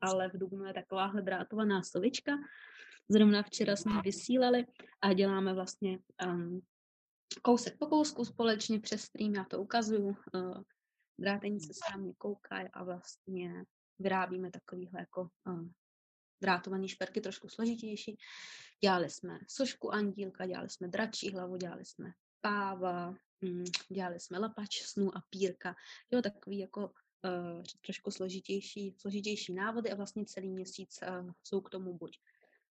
ale 0.01 0.29
v 0.29 0.39
dubnu 0.39 0.65
je 0.65 0.75
takováhle 0.75 1.23
drátovaná 1.23 1.83
slovička. 1.83 2.33
Zrovna 3.09 3.43
včera 3.43 3.77
jsme 3.77 4.03
vysílali 4.03 4.67
a 5.01 5.13
děláme 5.13 5.55
vlastně 5.55 5.99
um, 6.27 6.63
kousek 7.43 7.79
po 7.79 7.87
kousku 7.87 8.25
společně 8.25 8.81
přes 8.81 9.03
stream, 9.03 9.35
já 9.35 9.45
to 9.45 9.63
ukazuju. 9.63 10.17
Uh, 10.35 10.63
drátenice 11.19 11.75
se 11.75 11.93
na 11.93 11.97
mě 11.97 12.15
koukají 12.19 12.69
a 12.73 12.85
vlastně 12.85 13.65
vyrábíme 14.01 14.51
takovýhle 14.51 15.01
jako 15.01 15.29
uh, 15.47 15.69
drátovaný 16.43 16.89
šperky, 16.89 17.21
trošku 17.21 17.49
složitější. 17.49 18.19
Dělali 18.85 19.11
jsme 19.11 19.39
sošku 19.49 19.95
andílka, 19.95 20.47
dělali 20.47 20.71
jsme 20.71 20.89
dračí 20.89 21.31
hlavu, 21.31 21.57
dělali 21.57 21.85
jsme 21.85 22.13
páva, 22.41 23.15
um, 23.43 23.65
dělali 23.89 24.21
jsme 24.21 24.39
lapač 24.39 24.83
snů 24.83 25.17
a 25.17 25.23
pírka. 25.31 25.75
Jo, 26.11 26.23
takový 26.23 26.59
jako 26.59 26.81
uh, 26.81 27.63
trošku 27.85 28.11
složitější, 28.11 28.95
složitější 28.99 29.55
návody 29.55 29.91
a 29.91 29.95
vlastně 29.95 30.25
celý 30.25 30.51
měsíc 30.51 30.99
uh, 31.03 31.31
jsou 31.43 31.61
k 31.61 31.71
tomu 31.71 31.99
buď 31.99 32.19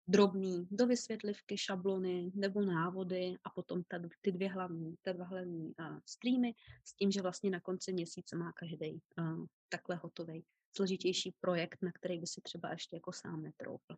drobný 0.08 0.68
do 0.70 0.86
vysvětlivky, 0.86 1.58
šablony 1.58 2.32
nebo 2.34 2.62
návody 2.62 3.34
a 3.44 3.50
potom 3.50 3.82
ta, 3.88 3.98
ty 4.20 4.32
dvě 4.32 4.48
hlavní, 4.48 4.94
ty 5.02 5.12
dva 5.12 5.24
hlavní 5.24 5.74
uh, 5.80 5.98
streamy 6.06 6.52
s 6.84 6.94
tím, 6.94 7.10
že 7.10 7.22
vlastně 7.22 7.50
na 7.50 7.60
konci 7.60 7.92
měsíce 7.92 8.36
má 8.36 8.52
každý 8.52 9.00
uh, 9.18 9.44
takhle 9.68 9.96
hotový 9.96 10.44
složitější 10.76 11.34
projekt, 11.40 11.82
na 11.82 11.92
který 11.92 12.18
by 12.18 12.26
si 12.26 12.40
třeba 12.40 12.70
ještě 12.70 12.96
jako 12.96 13.12
sám 13.12 13.42
netroufl. 13.42 13.96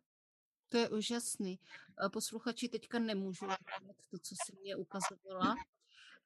To 0.69 0.77
je 0.77 0.89
úžasný. 0.89 1.59
Posluchači 2.13 2.69
teďka 2.69 2.99
nemůžu 2.99 3.45
to, 4.09 4.19
co 4.19 4.35
si 4.45 4.55
mě 4.61 4.75
ukazovala, 4.75 5.55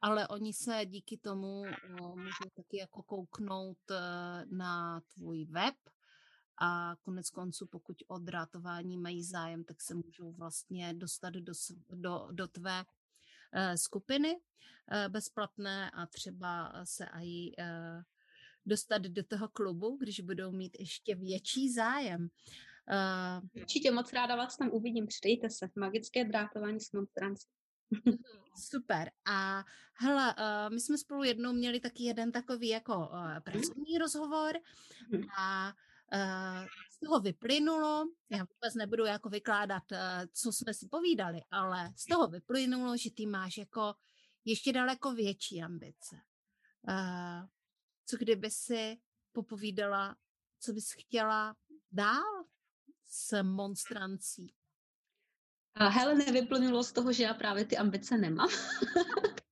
ale 0.02 0.28
oni 0.28 0.54
se 0.54 0.86
díky 0.86 1.18
tomu 1.18 1.64
můžou 2.00 2.50
taky 2.56 2.78
jako 2.78 3.04
kouknout 3.04 3.92
e, 3.92 3.96
na 4.46 5.02
tvůj 5.14 5.46
web 5.46 5.76
a 6.62 6.96
konec 7.02 7.30
konců, 7.30 7.68
pokud 7.68 7.98
o 8.08 8.20
drátování 8.20 8.98
mají 8.98 9.24
zájem, 9.24 9.64
tak 9.64 9.82
se 9.82 9.96
můžou 9.96 10.32
vlastně 10.32 10.94
dostat 10.94 11.34
do, 11.34 11.54
do, 11.90 12.28
do 12.32 12.48
tvé 12.48 12.86
skupiny 13.76 14.42
bezplatné 15.10 15.92
a 15.92 16.06
třeba 16.06 16.74
se 16.84 17.06
i 17.22 17.52
dostat 18.66 19.02
do 19.02 19.24
toho 19.24 19.48
klubu, 19.48 19.98
když 19.98 20.20
budou 20.20 20.52
mít 20.52 20.78
ještě 20.80 21.16
větší 21.16 21.74
zájem. 21.74 22.30
Uh, 22.92 23.62
Určitě 23.62 23.92
moc 23.92 24.14
ráda 24.14 24.36
vás 24.36 24.58
tam 24.58 24.70
uvidím, 24.70 25.08
přidejte 25.08 25.50
se. 25.50 25.70
Magické 25.76 26.26
drátování 26.26 26.80
s 26.80 26.92
monstranci. 26.92 27.48
Super. 28.70 29.12
A 29.26 29.64
hele, 29.94 30.36
uh, 30.38 30.74
my 30.74 30.80
jsme 30.80 30.98
spolu 30.98 31.24
jednou 31.24 31.54
měli 31.54 31.80
taky 31.80 32.04
jeden 32.04 32.32
takový 32.32 32.68
jako 32.68 32.98
uh, 32.98 33.40
pracovní 33.40 33.98
rozhovor 33.98 34.56
mhm. 35.12 35.24
a 35.38 35.74
uh, 36.14 36.66
z 36.92 37.00
toho 37.00 37.20
vyplynulo, 37.20 38.06
já 38.30 38.38
vůbec 38.38 38.76
nebudu 38.76 39.06
jako 39.06 39.30
vykládat, 39.30 39.84
uh, 39.92 39.98
co 40.34 40.52
jsme 40.52 40.74
si 40.74 40.88
povídali, 40.92 41.40
ale 41.52 41.94
z 41.98 42.06
toho 42.06 42.28
vyplynulo, 42.28 42.98
že 42.98 43.10
ty 43.12 43.26
máš 43.26 43.58
jako 43.58 43.94
ještě 44.46 44.74
daleko 44.74 45.14
větší 45.14 45.62
ambice. 45.62 46.16
Uh, 46.90 47.48
co 48.06 48.18
kdyby 48.18 48.52
si 48.52 48.98
popovídala, 49.32 50.16
co 50.60 50.74
bys 50.74 50.92
chtěla 50.92 51.56
dál 51.92 52.46
s 53.06 53.44
monstrancí? 53.44 54.54
A 55.76 55.88
hele, 55.88 56.16
nevyplnilo 56.16 56.84
z 56.84 56.92
toho, 56.92 57.14
že 57.14 57.24
já 57.24 57.34
právě 57.34 57.66
ty 57.66 57.78
ambice 57.78 58.18
nemám. 58.18 58.50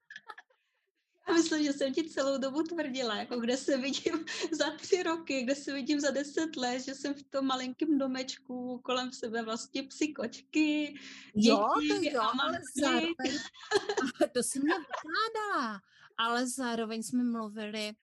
já 1.27 1.33
myslím, 1.33 1.63
že 1.63 1.73
jsem 1.73 1.93
ti 1.93 2.09
celou 2.09 2.37
dobu 2.37 2.63
tvrdila, 2.63 3.15
jako 3.15 3.39
kde 3.39 3.57
se 3.57 3.77
vidím 3.77 4.25
za 4.51 4.71
tři 4.71 5.03
roky, 5.03 5.43
kde 5.43 5.55
se 5.55 5.73
vidím 5.73 5.99
za 5.99 6.11
deset 6.11 6.55
let, 6.55 6.79
že 6.79 6.95
jsem 6.95 7.13
v 7.13 7.23
tom 7.23 7.45
malinkém 7.45 7.97
domečku, 7.97 8.81
kolem 8.83 9.11
sebe 9.11 9.43
vlastně 9.43 9.83
psy, 9.83 10.07
kočky, 10.07 10.95
děti 11.35 11.47
jo, 11.47 11.67
to 11.87 11.95
jo, 12.01 12.21
ale 12.21 12.59
zároveň, 12.81 13.39
to 14.33 14.43
si 14.43 14.59
mě 14.59 14.73
vykládala, 14.79 15.81
ale 16.17 16.47
zároveň 16.47 17.03
jsme 17.03 17.23
mluvili 17.23 17.93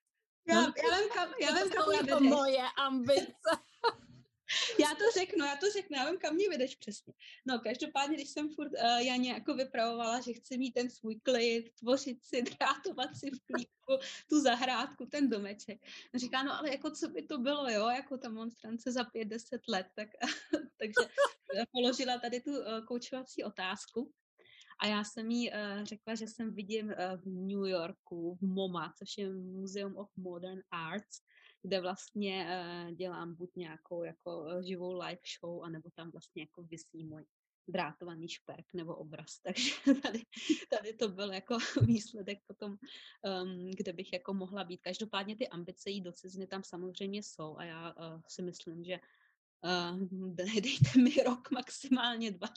já, 0.50 0.60
no, 0.60 0.72
já 0.76 0.98
vím, 0.98 1.08
kam, 1.14 1.28
já 1.40 1.54
vím, 1.54 1.70
kam 1.72 1.92
jako 1.92 2.24
moje 2.24 2.62
ambice. 2.76 3.50
já 4.80 4.88
to 4.88 5.04
řeknu, 5.18 5.44
já 5.44 5.56
to 5.56 5.66
řeknu, 5.70 5.96
já 5.96 6.10
vím, 6.10 6.18
kam 6.18 6.34
mě 6.34 6.48
vedeš 6.48 6.76
přesně. 6.76 7.12
No, 7.46 7.58
každopádně, 7.58 8.16
když 8.16 8.28
jsem 8.28 8.54
furt 8.54 8.72
uh, 8.72 8.98
Janě 8.98 9.32
jako 9.32 9.54
vypravovala, 9.54 10.20
že 10.20 10.32
chci 10.32 10.58
mít 10.58 10.72
ten 10.72 10.90
svůj 10.90 11.20
klid, 11.20 11.72
tvořit 11.74 12.24
si, 12.24 12.42
drátovat 12.58 13.16
si 13.16 13.30
v 13.30 13.40
klídku, 13.46 14.06
tu 14.28 14.40
zahrádku, 14.40 15.06
ten 15.06 15.30
domeček. 15.30 15.80
Říká, 16.14 16.42
no 16.42 16.58
ale 16.58 16.70
jako 16.70 16.90
co 16.90 17.08
by 17.08 17.22
to 17.22 17.38
bylo, 17.38 17.70
jo, 17.70 17.88
jako 17.88 18.18
ta 18.18 18.28
monstrance 18.28 18.92
za 18.92 19.04
pět, 19.04 19.24
deset 19.24 19.68
let, 19.68 19.86
tak, 19.94 20.08
takže 20.78 21.10
položila 21.72 22.18
tady 22.18 22.40
tu 22.40 22.50
uh, 22.50 22.84
koučovací 22.84 23.44
otázku. 23.44 24.12
A 24.82 24.86
já 24.86 25.04
jsem 25.04 25.30
jí 25.30 25.50
uh, 25.50 25.84
řekla, 25.84 26.14
že 26.14 26.26
jsem 26.26 26.54
vidím 26.54 26.86
uh, 26.86 26.92
v 27.16 27.26
New 27.26 27.66
Yorku, 27.66 28.34
v 28.34 28.42
MoMA, 28.42 28.92
což 28.98 29.18
je 29.18 29.32
Museum 29.32 29.96
of 29.96 30.08
Modern 30.16 30.60
Arts, 30.70 31.20
kde 31.62 31.80
vlastně 31.80 32.46
uh, 32.46 32.92
dělám 32.92 33.34
buď 33.34 33.50
nějakou 33.56 34.04
jako 34.04 34.46
živou 34.62 34.98
live 34.98 35.20
show, 35.40 35.64
anebo 35.64 35.90
tam 35.94 36.10
vlastně 36.10 36.42
jako 36.42 36.62
vysí 36.62 37.04
můj 37.04 37.24
drátovaný 37.70 38.28
šperk 38.28 38.74
nebo 38.74 38.96
obraz. 38.96 39.38
Takže 39.42 39.74
tady, 40.02 40.22
tady 40.70 40.92
to 40.92 41.08
byl 41.08 41.32
jako 41.32 41.58
výsledek 41.82 42.38
potom, 42.46 42.70
um, 43.42 43.70
kde 43.70 43.92
bych 43.92 44.12
jako 44.12 44.34
mohla 44.34 44.64
být. 44.64 44.80
Každopádně 44.82 45.36
ty 45.36 45.48
ambice 45.48 45.90
jí 45.90 46.00
do 46.00 46.12
cizny 46.12 46.46
tam 46.46 46.64
samozřejmě 46.64 47.22
jsou 47.22 47.56
a 47.56 47.64
já 47.64 47.94
uh, 47.94 48.20
si 48.28 48.42
myslím, 48.42 48.84
že 48.84 49.00
uh, 49.64 50.34
dejte 50.60 50.98
mi 50.98 51.14
rok, 51.26 51.50
maximálně 51.50 52.30
dva 52.30 52.48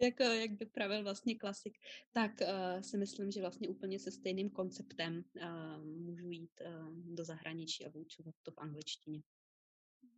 jak, 0.00 0.20
jak 0.20 0.50
by 0.50 0.66
pravil 0.66 1.02
vlastně 1.02 1.38
klasik, 1.38 1.78
tak 2.12 2.30
uh, 2.40 2.80
si 2.80 2.96
myslím, 2.98 3.30
že 3.30 3.40
vlastně 3.40 3.68
úplně 3.68 3.98
se 3.98 4.10
stejným 4.10 4.50
konceptem 4.50 5.24
uh, 5.36 5.84
můžu 5.84 6.30
jít 6.30 6.60
uh, 6.60 7.14
do 7.14 7.24
zahraničí 7.24 7.86
a 7.86 7.90
vyučovat 7.90 8.34
to 8.42 8.52
v 8.52 8.58
angličtině. 8.58 9.22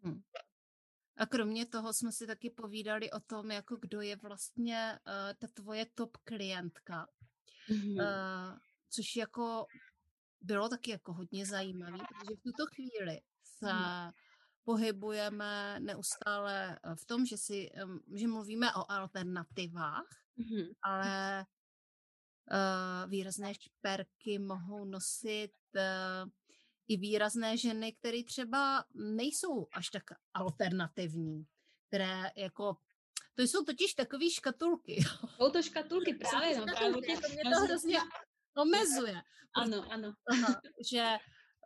Hmm. 0.02 0.22
A 1.16 1.26
kromě 1.26 1.66
toho 1.66 1.92
jsme 1.92 2.12
si 2.12 2.26
taky 2.26 2.50
povídali 2.50 3.10
o 3.10 3.20
tom, 3.20 3.50
jako 3.50 3.76
kdo 3.76 4.00
je 4.00 4.16
vlastně 4.16 4.98
uh, 5.06 5.34
ta 5.38 5.46
tvoje 5.54 5.86
top 5.94 6.16
klientka. 6.16 7.08
Mm-hmm. 7.70 7.94
Uh, 7.94 8.58
což 8.90 9.16
jako 9.16 9.66
bylo 10.40 10.68
taky 10.68 10.90
jako 10.90 11.12
hodně 11.12 11.46
zajímavé, 11.46 11.98
protože 11.98 12.36
v 12.36 12.42
tuto 12.42 12.66
chvíli 12.74 13.20
se 13.44 13.72
mm 13.72 14.10
pohybujeme 14.64 15.80
neustále 15.80 16.78
eh, 16.82 16.94
v 16.96 17.04
tom, 17.04 17.26
že, 17.26 17.36
si, 17.36 17.70
že 18.14 18.28
mluvíme 18.28 18.74
o 18.74 18.90
alternativách, 18.92 20.08
mm-hmm. 20.38 20.66
ale 20.82 21.44
uh, 21.44 23.10
výrazné 23.10 23.54
šperky 23.54 24.38
mohou 24.38 24.84
nosit 24.84 25.52
uh, 25.76 26.30
i 26.88 26.96
výrazné 26.96 27.56
ženy, 27.56 27.92
které 27.92 28.24
třeba 28.24 28.84
nejsou 28.94 29.66
až 29.72 29.90
tak 29.90 30.02
alternativní, 30.34 31.46
které 31.88 32.30
jako 32.36 32.76
to 33.34 33.42
jsou 33.42 33.64
totiž 33.64 33.94
takové 33.94 34.30
škatulky. 34.30 35.04
Jsou 35.36 35.50
to 35.50 35.62
škatulky, 35.62 36.14
právě. 36.14 36.58
No, 36.58 36.64
právě 36.64 36.92
to 36.92 37.28
mě 37.28 37.42
to 37.42 37.60
hrozně 37.60 37.98
omezuje. 38.56 39.22
Ano, 39.56 39.84
ano. 39.90 40.14
Aha, 40.30 40.60
že 40.90 41.04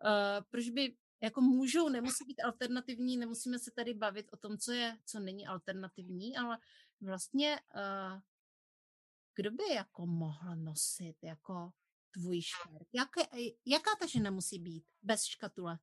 uh, 0.05 0.45
proč 0.51 0.71
by 0.71 0.97
jako 1.21 1.41
můžou, 1.41 1.89
nemusí 1.89 2.25
být 2.25 2.41
alternativní, 2.41 3.17
nemusíme 3.17 3.59
se 3.59 3.71
tady 3.71 3.95
bavit 3.95 4.27
o 4.33 4.37
tom, 4.37 4.59
co 4.59 4.73
je, 4.73 4.99
co 5.05 5.21
není 5.21 5.47
alternativní, 5.47 6.37
ale 6.37 6.59
vlastně 7.01 7.61
uh, 7.75 8.21
kdo 9.35 9.51
by 9.51 9.75
jako 9.75 10.07
mohl 10.07 10.57
nosit 10.57 11.17
jako 11.23 11.73
tvůj 12.13 12.43
šperk? 12.43 12.89
Jaké, 12.93 13.21
jaká 13.67 13.91
ta 14.01 14.07
žena 14.07 14.31
musí 14.31 14.59
být 14.59 14.85
bez 15.03 15.25
škatulek? 15.25 15.81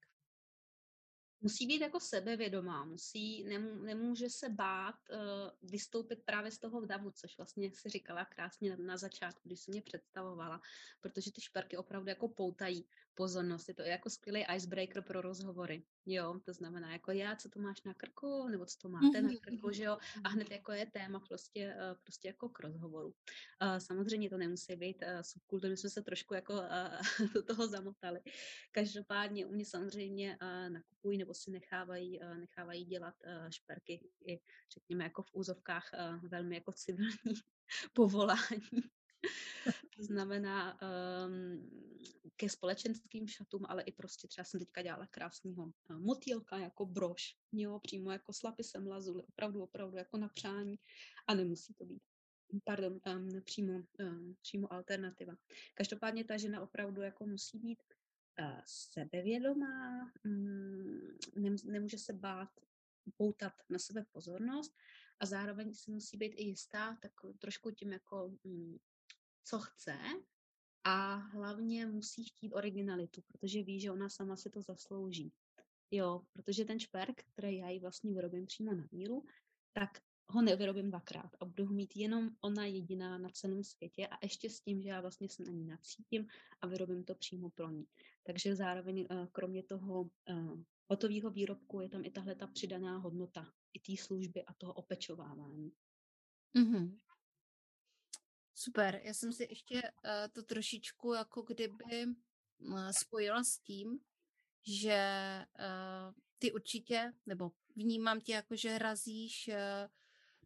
Musí 1.41 1.67
být 1.67 1.81
jako 1.81 1.99
sebevědomá, 1.99 2.85
musí, 2.85 3.43
nemů, 3.43 3.83
nemůže 3.83 4.29
se 4.29 4.49
bát 4.49 4.95
uh, 5.09 5.69
vystoupit 5.69 6.23
právě 6.25 6.51
z 6.51 6.57
toho 6.57 6.85
davu, 6.85 7.11
což 7.11 7.37
vlastně 7.37 7.71
si 7.71 7.89
říkala 7.89 8.25
krásně 8.25 8.77
na, 8.77 8.97
začátku, 8.97 9.41
když 9.43 9.59
si 9.59 9.71
mě 9.71 9.81
představovala, 9.81 10.61
protože 11.01 11.31
ty 11.31 11.41
šperky 11.41 11.77
opravdu 11.77 12.09
jako 12.09 12.27
poutají 12.27 12.87
pozornost. 13.15 13.67
Je 13.67 13.73
to 13.73 13.81
jako 13.81 14.09
skvělý 14.09 14.45
icebreaker 14.55 15.03
pro 15.03 15.21
rozhovory. 15.21 15.83
Jo, 16.05 16.39
to 16.45 16.53
znamená 16.53 16.91
jako 16.91 17.11
já, 17.11 17.35
co 17.35 17.49
to 17.49 17.59
máš 17.59 17.83
na 17.83 17.93
krku, 17.93 18.47
nebo 18.47 18.65
co 18.65 18.77
to 18.81 18.89
máte 18.89 19.05
mm-hmm. 19.05 19.23
na 19.23 19.29
mhm, 19.29 19.37
krku, 19.37 19.71
že 19.71 19.83
jo, 19.83 19.97
a 20.23 20.29
hned 20.29 20.51
jako 20.51 20.71
je 20.71 20.85
téma 20.85 21.19
prostě, 21.19 21.75
uh, 21.75 22.01
prostě 22.03 22.27
jako 22.27 22.49
k 22.49 22.59
rozhovoru. 22.59 23.07
Uh, 23.07 23.77
samozřejmě 23.77 24.29
to 24.29 24.37
nemusí 24.37 24.75
být 24.75 24.97
uh, 25.01 25.21
subkultury, 25.21 25.77
jsme 25.77 25.89
se 25.89 26.01
trošku 26.01 26.33
jako 26.33 26.53
do 27.33 27.43
toho 27.43 27.67
zamotali. 27.67 28.19
Každopádně 28.71 29.45
u 29.45 29.51
mě 29.51 29.65
samozřejmě 29.65 30.37
nakupují 30.69 31.17
nebo 31.17 31.33
si 31.33 31.51
nechávají, 31.51 32.19
nechávají 32.39 32.85
dělat 32.85 33.15
šperky 33.49 34.09
i, 34.27 34.39
řekněme, 34.73 35.03
jako 35.03 35.23
v 35.23 35.29
úzovkách 35.33 35.91
velmi 36.21 36.55
jako 36.55 36.71
civilní 36.71 37.33
povolání. 37.93 38.81
To 39.95 40.03
znamená 40.03 40.79
um, 40.81 41.69
ke 42.35 42.49
společenským 42.49 43.27
šatům, 43.27 43.65
ale 43.69 43.83
i 43.83 43.91
prostě 43.91 44.27
třeba 44.27 44.45
jsem 44.45 44.59
teďka 44.59 44.81
dělala 44.81 45.07
krásného 45.07 45.63
uh, 45.63 45.99
motýlka 45.99 46.57
jako 46.57 46.85
brož, 46.85 47.37
jo, 47.51 47.79
přímo 47.79 48.11
jako 48.11 48.33
s 48.33 48.43
lapisem 48.43 48.87
lazuli, 48.87 49.23
opravdu, 49.23 49.63
opravdu 49.63 49.97
jako 49.97 50.17
na 50.17 50.29
přání 50.29 50.79
a 51.27 51.33
nemusí 51.33 51.73
to 51.73 51.85
být 51.85 52.01
pardon, 52.63 52.99
um, 53.15 53.41
přímo, 53.41 53.73
um, 53.99 54.35
přímo 54.41 54.73
alternativa. 54.73 55.33
Každopádně 55.73 56.23
ta 56.23 56.37
žena 56.37 56.61
opravdu 56.61 57.01
jako 57.01 57.25
musí 57.25 57.59
být 57.59 57.79
uh, 58.39 58.61
sebevědomá, 58.65 60.11
um, 60.25 61.17
nemůže 61.65 61.97
se 61.97 62.13
bát 62.13 62.49
poutat 63.17 63.53
na 63.69 63.79
sebe 63.79 64.05
pozornost 64.11 64.75
a 65.19 65.25
zároveň 65.25 65.73
si 65.73 65.91
musí 65.91 66.17
být 66.17 66.33
i 66.35 66.43
jistá 66.43 66.97
tak 67.01 67.11
trošku 67.39 67.71
tím 67.71 67.91
jako 67.91 68.37
um, 68.43 68.79
co 69.45 69.59
chce 69.59 69.97
a 70.83 71.15
hlavně 71.15 71.85
musí 71.85 72.23
chtít 72.23 72.53
originalitu, 72.53 73.21
protože 73.21 73.63
ví, 73.63 73.79
že 73.79 73.91
ona 73.91 74.09
sama 74.09 74.35
si 74.35 74.49
to 74.49 74.61
zaslouží. 74.61 75.33
Jo, 75.91 76.21
protože 76.33 76.65
ten 76.65 76.79
šperk, 76.79 77.23
který 77.33 77.57
já 77.57 77.69
jí 77.69 77.79
vlastně 77.79 78.13
vyrobím 78.13 78.45
přímo 78.45 78.73
na 78.73 78.87
míru, 78.91 79.23
tak 79.73 79.89
ho 80.27 80.41
nevyrobím 80.41 80.89
dvakrát 80.89 81.29
a 81.39 81.45
budu 81.45 81.65
ho 81.65 81.73
mít 81.73 81.95
jenom 81.95 82.29
ona 82.41 82.65
jediná 82.65 83.17
na 83.17 83.29
celém 83.29 83.63
světě 83.63 84.07
a 84.07 84.17
ještě 84.23 84.49
s 84.49 84.61
tím, 84.61 84.81
že 84.81 84.89
já 84.89 85.01
vlastně 85.01 85.29
se 85.29 85.43
na 85.43 85.51
ní 85.51 85.65
nacítím 85.65 86.27
a 86.61 86.67
vyrobím 86.67 87.03
to 87.03 87.15
přímo 87.15 87.49
pro 87.49 87.69
ní. 87.69 87.85
Takže 88.23 88.55
zároveň 88.55 89.07
eh, 89.09 89.27
kromě 89.31 89.63
toho 89.63 90.09
eh, 90.29 90.35
hotového 90.89 91.29
výrobku 91.29 91.81
je 91.81 91.89
tam 91.89 92.05
i 92.05 92.11
tahle 92.11 92.35
ta 92.35 92.47
přidaná 92.47 92.97
hodnota 92.97 93.51
i 93.73 93.79
té 93.79 94.03
služby 94.03 94.43
a 94.45 94.53
toho 94.53 94.73
opečovávání. 94.73 95.71
Mm-hmm. 96.57 96.99
Super, 98.57 99.01
já 99.03 99.13
jsem 99.13 99.33
si 99.33 99.43
ještě 99.43 99.81
uh, 99.81 100.09
to 100.31 100.43
trošičku 100.43 101.13
jako 101.13 101.41
kdyby 101.41 102.05
uh, 102.59 102.89
spojila 102.89 103.43
s 103.43 103.57
tím, 103.57 103.99
že 104.67 104.99
uh, 105.59 106.13
ty 106.39 106.51
určitě, 106.51 107.13
nebo 107.25 107.51
vnímám 107.75 108.21
tě 108.21 108.33
jako, 108.33 108.55
že 108.55 108.77
razíš 108.77 109.47
uh, 109.47 109.91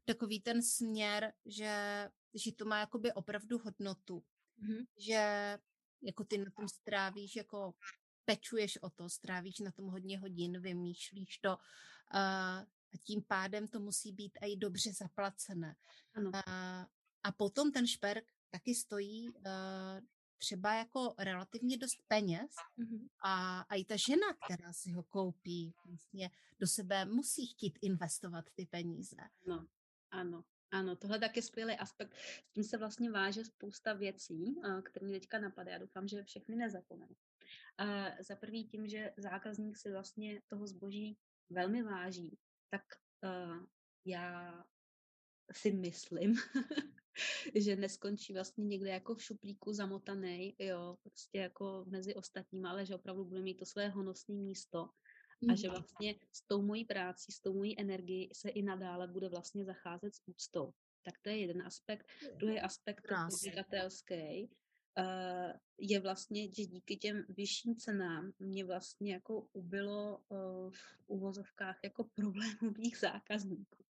takový 0.05 0.41
ten 0.41 0.63
směr, 0.63 1.33
že, 1.45 2.09
že 2.33 2.51
to 2.51 2.65
má 2.65 2.79
jakoby 2.79 3.13
opravdu 3.13 3.57
hodnotu. 3.57 4.23
Mm-hmm. 4.61 4.87
Že 4.97 5.23
jako 6.01 6.23
ty 6.23 6.37
na 6.37 6.51
tom 6.57 6.67
strávíš, 6.67 7.35
jako 7.35 7.73
pečuješ 8.25 8.77
o 8.81 8.89
to, 8.89 9.09
strávíš 9.09 9.59
na 9.59 9.71
tom 9.71 9.85
hodně 9.85 10.19
hodin, 10.19 10.61
vymýšlíš 10.61 11.37
to 11.37 11.49
uh, 11.49 11.59
a 12.93 12.97
tím 13.03 13.23
pádem 13.27 13.67
to 13.67 13.79
musí 13.79 14.11
být 14.11 14.37
i 14.41 14.55
dobře 14.55 14.93
zaplacené. 14.93 15.75
Ano. 16.13 16.29
Uh, 16.29 16.85
a 17.23 17.31
potom 17.31 17.71
ten 17.71 17.87
šperk 17.87 18.25
taky 18.49 18.75
stojí 18.75 19.29
uh, 19.29 19.35
třeba 20.37 20.73
jako 20.73 21.15
relativně 21.17 21.77
dost 21.77 21.97
peněz 22.07 22.51
mm-hmm. 22.77 23.07
a, 23.23 23.59
a 23.61 23.75
i 23.75 23.85
ta 23.85 23.95
žena, 23.95 24.27
která 24.45 24.73
si 24.73 24.91
ho 24.91 25.03
koupí, 25.03 25.73
vlastně 25.85 26.31
do 26.59 26.67
sebe 26.67 27.05
musí 27.05 27.47
chtít 27.47 27.79
investovat 27.81 28.45
ty 28.55 28.65
peníze. 28.65 29.17
No, 29.47 29.67
ano, 30.11 30.43
ano, 30.71 30.95
tohle 30.95 31.19
taky 31.19 31.41
skvělý 31.41 31.73
aspekt. 31.73 32.13
S 32.15 32.53
tím 32.53 32.63
se 32.63 32.77
vlastně 32.77 33.11
váže 33.11 33.45
spousta 33.45 33.93
věcí, 33.93 34.55
uh, 34.57 34.81
které 34.81 35.07
mě 35.07 35.19
teďka 35.19 35.39
napadá. 35.39 35.71
Já 35.71 35.77
doufám, 35.77 36.07
že 36.07 36.23
všechny 36.23 36.55
nezapomenu. 36.55 37.15
Uh, 37.81 37.87
za 38.19 38.35
prvý 38.35 38.67
tím, 38.67 38.87
že 38.87 39.13
zákazník 39.17 39.77
si 39.77 39.91
vlastně 39.91 40.41
toho 40.47 40.67
zboží 40.67 41.17
velmi 41.49 41.83
váží, 41.83 42.37
tak 42.69 42.81
uh, 43.23 43.65
já 44.05 44.63
si 45.51 45.71
myslím, 45.71 46.35
že 47.55 47.75
neskončí 47.75 48.33
vlastně 48.33 48.65
někde 48.65 48.89
jako 48.89 49.15
v 49.15 49.23
šuplíku 49.23 49.73
zamotaný, 49.73 50.55
jo, 50.59 50.97
prostě 51.03 51.37
jako 51.37 51.85
mezi 51.87 52.15
ostatními, 52.15 52.67
ale 52.67 52.85
že 52.85 52.95
opravdu 52.95 53.25
bude 53.25 53.41
mít 53.41 53.57
to 53.57 53.65
své 53.65 53.89
honosné 53.89 54.35
místo 54.35 54.89
a 55.47 55.55
že 55.55 55.67
mhm. 55.67 55.75
vlastně 55.75 56.15
s 56.33 56.41
tou 56.41 56.61
mojí 56.61 56.85
prácí, 56.85 57.31
s 57.31 57.41
tou 57.41 57.53
mojí 57.53 57.79
energií 57.79 58.29
se 58.33 58.49
i 58.49 58.61
nadále 58.61 59.07
bude 59.07 59.29
vlastně 59.29 59.65
zacházet 59.65 60.15
s 60.15 60.21
úctou. 60.25 60.73
Tak 61.03 61.13
to 61.21 61.29
je 61.29 61.37
jeden 61.37 61.61
aspekt. 61.61 62.05
Druhý 62.35 62.59
aspekt 62.59 63.07
podnikatelský 63.29 64.49
uh, 64.97 65.53
je 65.77 65.99
vlastně, 65.99 66.43
že 66.43 66.65
díky 66.65 66.97
těm 66.97 67.25
vyšším 67.29 67.75
cenám 67.75 68.31
mě 68.39 68.65
vlastně 68.65 69.13
jako 69.13 69.47
ubylo 69.53 70.17
uh, 70.17 70.71
v 70.71 71.03
uvozovkách 71.07 71.79
jako 71.83 72.03
problémových 72.15 72.97
zákazníků 72.97 73.85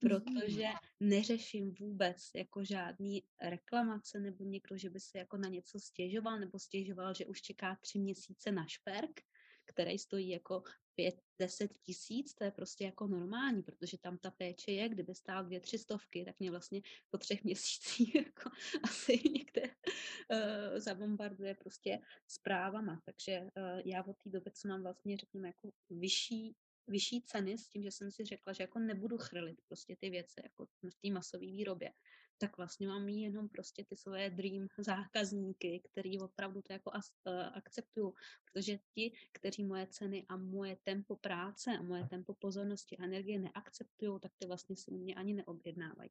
protože 0.00 0.68
neřeším 1.00 1.74
vůbec 1.74 2.16
jako 2.34 2.64
žádný 2.64 3.22
reklamace 3.42 4.20
nebo 4.20 4.44
někdo, 4.44 4.76
že 4.76 4.90
by 4.90 5.00
se 5.00 5.18
jako 5.18 5.36
na 5.36 5.48
něco 5.48 5.80
stěžoval 5.80 6.40
nebo 6.40 6.58
stěžoval, 6.58 7.14
že 7.14 7.26
už 7.26 7.42
čeká 7.42 7.76
tři 7.80 7.98
měsíce 7.98 8.52
na 8.52 8.66
šperk, 8.66 9.20
který 9.66 9.98
stojí 9.98 10.28
jako 10.28 10.62
pět, 10.94 11.22
deset 11.38 11.78
tisíc, 11.82 12.34
to 12.34 12.44
je 12.44 12.50
prostě 12.50 12.84
jako 12.84 13.06
normální, 13.06 13.62
protože 13.62 13.98
tam 13.98 14.18
ta 14.18 14.30
péče 14.30 14.72
je, 14.72 14.88
kdyby 14.88 15.14
stál 15.14 15.44
dvě, 15.44 15.60
tři 15.60 15.78
stovky, 15.78 16.24
tak 16.24 16.34
mě 16.38 16.50
vlastně 16.50 16.80
po 17.10 17.18
třech 17.18 17.44
měsících 17.44 18.14
jako 18.14 18.50
asi 18.82 19.20
někde 19.34 19.62
uh, 19.62 20.78
zabombarduje 20.78 21.54
prostě 21.54 22.00
zprávama. 22.26 23.00
Takže 23.04 23.40
uh, 23.40 23.80
já 23.84 24.04
od 24.04 24.16
té 24.16 24.30
doby, 24.30 24.50
co 24.50 24.68
mám 24.68 24.82
vlastně, 24.82 25.16
řekněme, 25.16 25.48
jako 25.48 25.70
vyšší 25.90 26.56
vyšší 26.86 27.22
ceny 27.22 27.58
s 27.58 27.68
tím, 27.68 27.82
že 27.82 27.90
jsem 27.90 28.10
si 28.10 28.24
řekla, 28.24 28.52
že 28.52 28.62
jako 28.62 28.78
nebudu 28.78 29.18
chrlit 29.18 29.60
prostě 29.68 29.96
ty 29.96 30.10
věci 30.10 30.40
jako 30.44 30.66
v 30.66 30.94
té 31.02 31.10
masové 31.10 31.46
výrobě, 31.46 31.92
tak 32.38 32.56
vlastně 32.56 32.88
mám 32.88 33.08
jenom 33.08 33.48
prostě 33.48 33.84
ty 33.84 33.96
svoje 33.96 34.30
dream 34.30 34.66
zákazníky, 34.78 35.82
který 35.90 36.18
opravdu 36.18 36.62
to 36.62 36.72
jako 36.72 36.90
uh, 36.90 37.32
akceptují, 37.54 38.12
protože 38.44 38.78
ti, 38.94 39.12
kteří 39.32 39.64
moje 39.64 39.86
ceny 39.86 40.26
a 40.28 40.36
moje 40.36 40.76
tempo 40.82 41.16
práce 41.16 41.70
a 41.78 41.82
moje 41.82 42.06
tempo 42.08 42.34
pozornosti 42.34 42.96
a 42.96 43.04
energie 43.04 43.38
neakceptují, 43.38 44.20
tak 44.20 44.32
ty 44.38 44.46
vlastně 44.46 44.76
si 44.76 44.90
u 44.90 44.98
mě 44.98 45.14
ani 45.14 45.34
neobjednávají. 45.34 46.10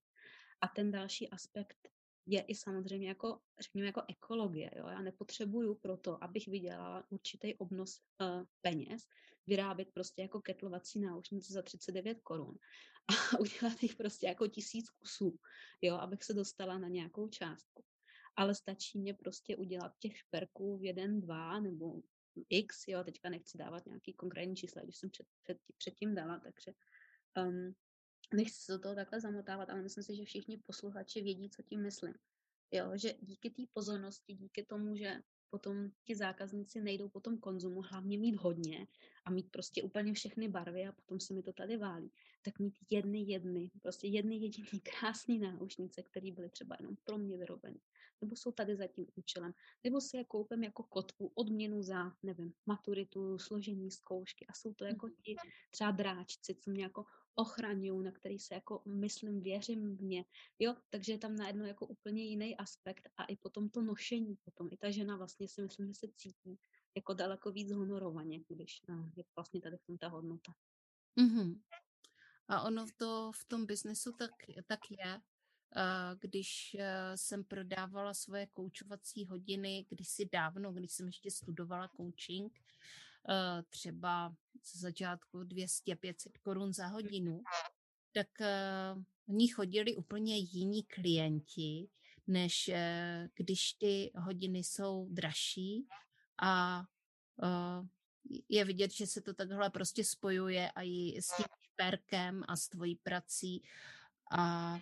A 0.61 0.67
ten 0.67 0.91
další 0.91 1.29
aspekt 1.29 1.89
je 2.25 2.41
i 2.41 2.55
samozřejmě 2.55 3.07
jako, 3.07 3.39
řekněme, 3.59 3.87
jako 3.87 4.01
ekologie. 4.09 4.71
Jo? 4.75 4.87
Já 4.87 5.01
nepotřebuju 5.01 5.75
proto, 5.75 6.23
abych 6.23 6.47
vydělala 6.47 7.05
určitý 7.09 7.55
obnos 7.55 8.01
uh, 8.21 8.43
peněz, 8.61 9.01
vyrábět 9.47 9.87
prostě 9.93 10.21
jako 10.21 10.41
ketlovací 10.41 10.99
náušnice 10.99 11.53
za 11.53 11.61
39 11.61 12.19
korun 12.23 12.55
a 13.07 13.13
udělat 13.39 13.83
jich 13.83 13.95
prostě 13.95 14.27
jako 14.27 14.47
tisíc 14.47 14.89
kusů, 14.89 15.39
jo, 15.81 15.95
abych 15.95 16.23
se 16.23 16.33
dostala 16.33 16.77
na 16.77 16.87
nějakou 16.87 17.27
částku. 17.27 17.83
Ale 18.35 18.55
stačí 18.55 18.99
mě 18.99 19.13
prostě 19.13 19.55
udělat 19.55 19.91
těch 19.99 20.17
šperků 20.17 20.77
v 20.77 20.83
jeden, 20.83 21.21
dva 21.21 21.59
nebo 21.59 22.01
x, 22.49 22.87
jo, 22.87 23.03
teďka 23.03 23.29
nechci 23.29 23.57
dávat 23.57 23.85
nějaký 23.85 24.13
konkrétní 24.13 24.55
čísla, 24.55 24.81
když 24.81 24.97
jsem 24.97 25.09
před, 25.09 25.27
před, 25.43 25.57
předtím 25.77 26.15
dala, 26.15 26.39
takže 26.39 26.71
um, 27.37 27.73
nechci 28.33 28.61
se 28.61 28.71
do 28.71 28.79
toho 28.79 28.95
takhle 28.95 29.21
zamotávat, 29.21 29.69
ale 29.69 29.81
myslím 29.81 30.03
si, 30.03 30.15
že 30.15 30.25
všichni 30.25 30.57
posluchači 30.57 31.21
vědí, 31.21 31.49
co 31.49 31.63
tím 31.63 31.81
myslím. 31.81 32.13
Jo, 32.71 32.91
že 32.95 33.13
díky 33.21 33.49
té 33.49 33.61
pozornosti, 33.73 34.33
díky 34.33 34.65
tomu, 34.65 34.95
že 34.95 35.21
potom 35.49 35.91
ti 36.05 36.15
zákazníci 36.15 36.81
nejdou 36.81 37.09
po 37.09 37.19
tom 37.19 37.37
konzumu, 37.37 37.81
hlavně 37.81 38.17
mít 38.17 38.35
hodně 38.35 38.87
a 39.25 39.31
mít 39.31 39.51
prostě 39.51 39.83
úplně 39.83 40.13
všechny 40.13 40.47
barvy 40.47 40.87
a 40.87 40.91
potom 40.91 41.19
se 41.19 41.33
mi 41.33 41.43
to 41.43 41.53
tady 41.53 41.77
válí, 41.77 42.11
tak 42.41 42.59
mít 42.59 42.73
jedny 42.89 43.21
jedny, 43.21 43.71
prostě 43.81 44.07
jedny 44.07 44.35
jediný 44.35 44.67
krásný 44.99 45.39
náušnice, 45.39 46.03
které 46.03 46.31
byly 46.31 46.49
třeba 46.49 46.75
jenom 46.79 46.95
pro 47.03 47.17
mě 47.17 47.37
vyrobeny, 47.37 47.79
nebo 48.21 48.35
jsou 48.35 48.51
tady 48.51 48.75
za 48.75 48.87
tím 48.87 49.05
účelem, 49.15 49.53
nebo 49.83 50.01
si 50.01 50.17
je 50.17 50.25
koupím 50.25 50.63
jako 50.63 50.83
kotvu, 50.83 51.31
odměnu 51.35 51.83
za, 51.83 52.13
nevím, 52.23 52.53
maturitu, 52.65 53.39
složení 53.39 53.91
zkoušky 53.91 54.45
a 54.45 54.53
jsou 54.53 54.73
to 54.73 54.85
jako 54.85 55.07
mhm. 55.07 55.15
ti 55.25 55.35
třeba 55.71 55.91
dráčci, 55.91 56.55
co 56.55 56.71
mě 56.71 56.83
jako 56.83 57.05
ochraňují, 57.35 58.03
na 58.03 58.11
který 58.11 58.39
se 58.39 58.53
jako 58.53 58.81
myslím, 58.85 59.41
věřím 59.41 59.97
v 59.97 60.01
ně, 60.01 60.25
jo, 60.59 60.75
takže 60.89 61.11
je 61.11 61.17
tam 61.17 61.35
najednou 61.35 61.65
jako 61.65 61.87
úplně 61.87 62.23
jiný 62.23 62.57
aspekt 62.57 63.09
a 63.17 63.23
i 63.23 63.35
potom 63.35 63.69
to 63.69 63.81
nošení, 63.81 64.35
potom 64.45 64.69
i 64.71 64.77
ta 64.77 64.91
žena 64.91 65.17
vlastně 65.17 65.47
si 65.47 65.61
myslím, 65.61 65.87
že 65.87 65.93
se 65.93 66.07
cítí 66.17 66.59
jako 66.95 67.13
daleko 67.13 67.51
víc 67.51 67.71
honorovaně, 67.71 68.39
když 68.47 68.81
uh, 68.89 69.09
je 69.15 69.23
vlastně 69.35 69.61
tady 69.61 69.77
v 69.77 69.85
tom 69.85 69.97
ta 69.97 70.07
hodnota. 70.07 70.53
Mm-hmm. 71.17 71.61
A 72.47 72.61
ono 72.61 72.85
to 72.97 73.31
v 73.35 73.45
tom 73.45 73.65
biznesu 73.65 74.11
tak, 74.11 74.31
tak 74.67 74.79
je. 74.91 75.21
Když 76.19 76.75
e, 76.79 77.17
jsem 77.17 77.43
prodávala 77.43 78.13
svoje 78.13 78.47
koučovací 78.47 79.25
hodiny 79.25 79.85
kdysi 79.89 80.29
dávno, 80.33 80.73
když 80.73 80.91
jsem 80.91 81.05
ještě 81.05 81.31
studovala 81.31 81.87
coaching, 81.97 82.59
třeba 83.69 84.35
z 84.63 84.75
začátku 84.75 85.39
200-500 85.39 86.31
korun 86.41 86.73
za 86.73 86.87
hodinu, 86.87 87.43
tak 88.11 88.27
v 89.27 89.31
ní 89.31 89.47
chodili 89.47 89.95
úplně 89.95 90.37
jiní 90.37 90.83
klienti, 90.83 91.89
než 92.27 92.71
když 93.35 93.73
ty 93.73 94.11
hodiny 94.15 94.59
jsou 94.59 95.07
dražší 95.09 95.87
a 96.41 96.83
je 98.49 98.65
vidět, 98.65 98.91
že 98.91 99.07
se 99.07 99.21
to 99.21 99.33
takhle 99.33 99.69
prostě 99.69 100.03
spojuje 100.03 100.71
a 100.71 100.81
i 100.81 101.21
s 101.21 101.35
tím 101.37 101.45
šperkem 101.61 102.43
a 102.47 102.55
s 102.55 102.67
tvojí 102.67 102.95
prací. 102.95 103.63
A 104.31 104.75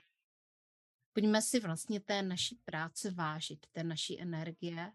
pojďme 1.14 1.42
si 1.42 1.60
vlastně 1.60 2.00
té 2.00 2.22
naší 2.22 2.56
práce 2.56 3.12
vážit, 3.12 3.66
té 3.72 3.84
naší 3.84 4.22
energie, 4.22 4.92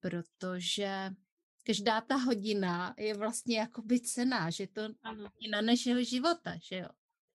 protože 0.00 1.10
každá 1.68 2.00
ta 2.00 2.16
hodina 2.16 2.94
je 2.98 3.14
vlastně 3.14 3.58
jakoby 3.58 4.00
cená, 4.00 4.50
že 4.50 4.66
to 4.66 4.82
ano. 5.02 5.22
hodina 5.22 5.60
našeho 5.60 6.04
života, 6.04 6.56
že 6.62 6.76
jo? 6.76 6.88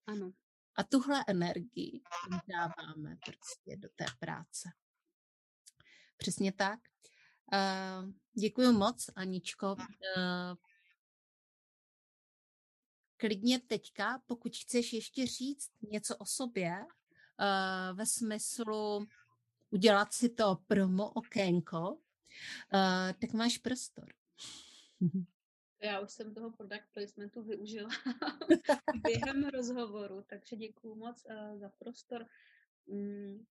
Ano. 0.08 0.34
A 0.76 0.84
tuhle 0.84 1.24
energii 1.28 2.02
dáváme 2.48 3.18
prostě 3.26 3.78
do 3.78 3.90
té 3.96 4.06
práce. 4.20 4.70
Přesně 6.18 6.52
tak. 6.52 6.80
Uh, 7.54 8.12
děkuji 8.34 8.72
moc, 8.72 9.10
Aničko. 9.16 9.76
Uh, 9.76 10.56
klidně 13.18 13.60
teďka, 13.60 14.22
pokud 14.26 14.58
chceš 14.58 14.94
ještě 14.94 15.28
říct 15.28 15.72
něco 15.92 16.18
o 16.18 16.26
sobě, 16.26 16.86
uh, 16.86 17.98
ve 17.98 18.06
smyslu 18.06 19.08
udělat 19.70 20.14
si 20.14 20.30
to 20.30 20.58
promo 20.68 21.10
okénko, 21.10 21.92
uh, 21.92 22.00
tak 23.22 23.34
máš 23.34 23.58
prostor. 23.58 24.23
Já 25.84 26.00
už 26.00 26.12
jsem 26.12 26.34
toho 26.34 26.52
product 26.52 26.92
placementu 26.94 27.44
využila 27.44 27.90
během 29.04 29.44
rozhovoru, 29.44 30.24
takže 30.28 30.56
děkuji 30.56 30.96
moc 30.96 31.26
uh, 31.26 31.60
za 31.60 31.70
prostor. 31.70 32.26
Mm, 32.88 33.46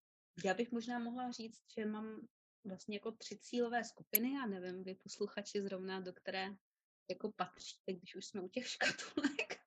já 0.45 0.53
bych 0.53 0.71
možná 0.71 0.99
mohla 0.99 1.31
říct, 1.31 1.61
že 1.77 1.85
mám 1.85 2.27
vlastně 2.65 2.95
jako 2.95 3.11
tři 3.11 3.37
cílové 3.37 3.83
skupiny, 3.83 4.33
já 4.33 4.45
nevím, 4.45 4.83
vy 4.83 4.95
posluchači 4.95 5.61
zrovna, 5.61 5.99
do 5.99 6.13
které 6.13 6.49
jako 7.09 7.31
patříte, 7.31 7.93
když 7.93 8.15
už 8.15 8.25
jsme 8.25 8.41
u 8.41 8.49
těch 8.49 8.67
škatulek, 8.67 9.59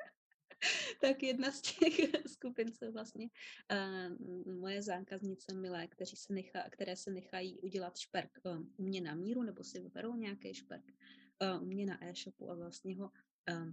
tak 1.01 1.22
jedna 1.22 1.51
z 1.51 1.61
těch 1.61 1.95
skupin 2.26 2.72
jsou 2.72 2.93
vlastně 2.93 3.28
uh, 3.72 4.55
moje 4.55 4.82
zákaznice 4.82 5.55
milé, 5.55 5.87
kteří 5.87 6.16
se 6.16 6.32
nechá, 6.32 6.70
které 6.70 6.97
se 6.97 7.11
nechají 7.11 7.61
udělat 7.61 7.99
šperk 7.99 8.39
uh, 8.45 8.66
u 8.76 8.82
mě 8.82 9.01
na 9.01 9.14
míru, 9.14 9.43
nebo 9.43 9.64
si 9.64 9.80
vyberou 9.80 10.14
nějaký 10.14 10.55
šperk 10.55 10.84
uh, 10.84 11.25
u 11.61 11.64
mě 11.64 11.87
na 11.87 12.05
e-shopu 12.05 12.51
a 12.51 12.55
vlastně 12.55 12.97
ho 12.97 13.11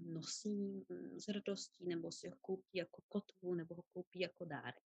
nosí 0.05 0.85
um, 0.89 1.19
s 1.19 1.27
radostí, 1.27 1.87
nebo 1.87 2.11
si 2.11 2.29
ho 2.29 2.35
koupí 2.41 2.77
jako 2.77 3.01
kotvu, 3.09 3.55
nebo 3.55 3.75
ho 3.75 3.83
koupí 3.93 4.19
jako 4.19 4.45
dárek. 4.45 4.83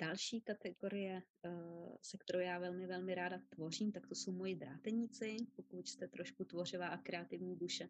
Další 0.00 0.40
kategorie, 0.40 1.22
uh, 1.44 1.96
se 2.02 2.18
kterou 2.18 2.38
já 2.38 2.58
velmi, 2.58 2.86
velmi 2.86 3.14
ráda 3.14 3.38
tvořím, 3.48 3.92
tak 3.92 4.06
to 4.06 4.14
jsou 4.14 4.32
moji 4.32 4.54
dráteníci, 4.54 5.36
pokud 5.56 5.88
jste 5.88 6.08
trošku 6.08 6.44
tvořivá 6.44 6.88
a 6.88 6.98
kreativní 6.98 7.56
duše 7.56 7.88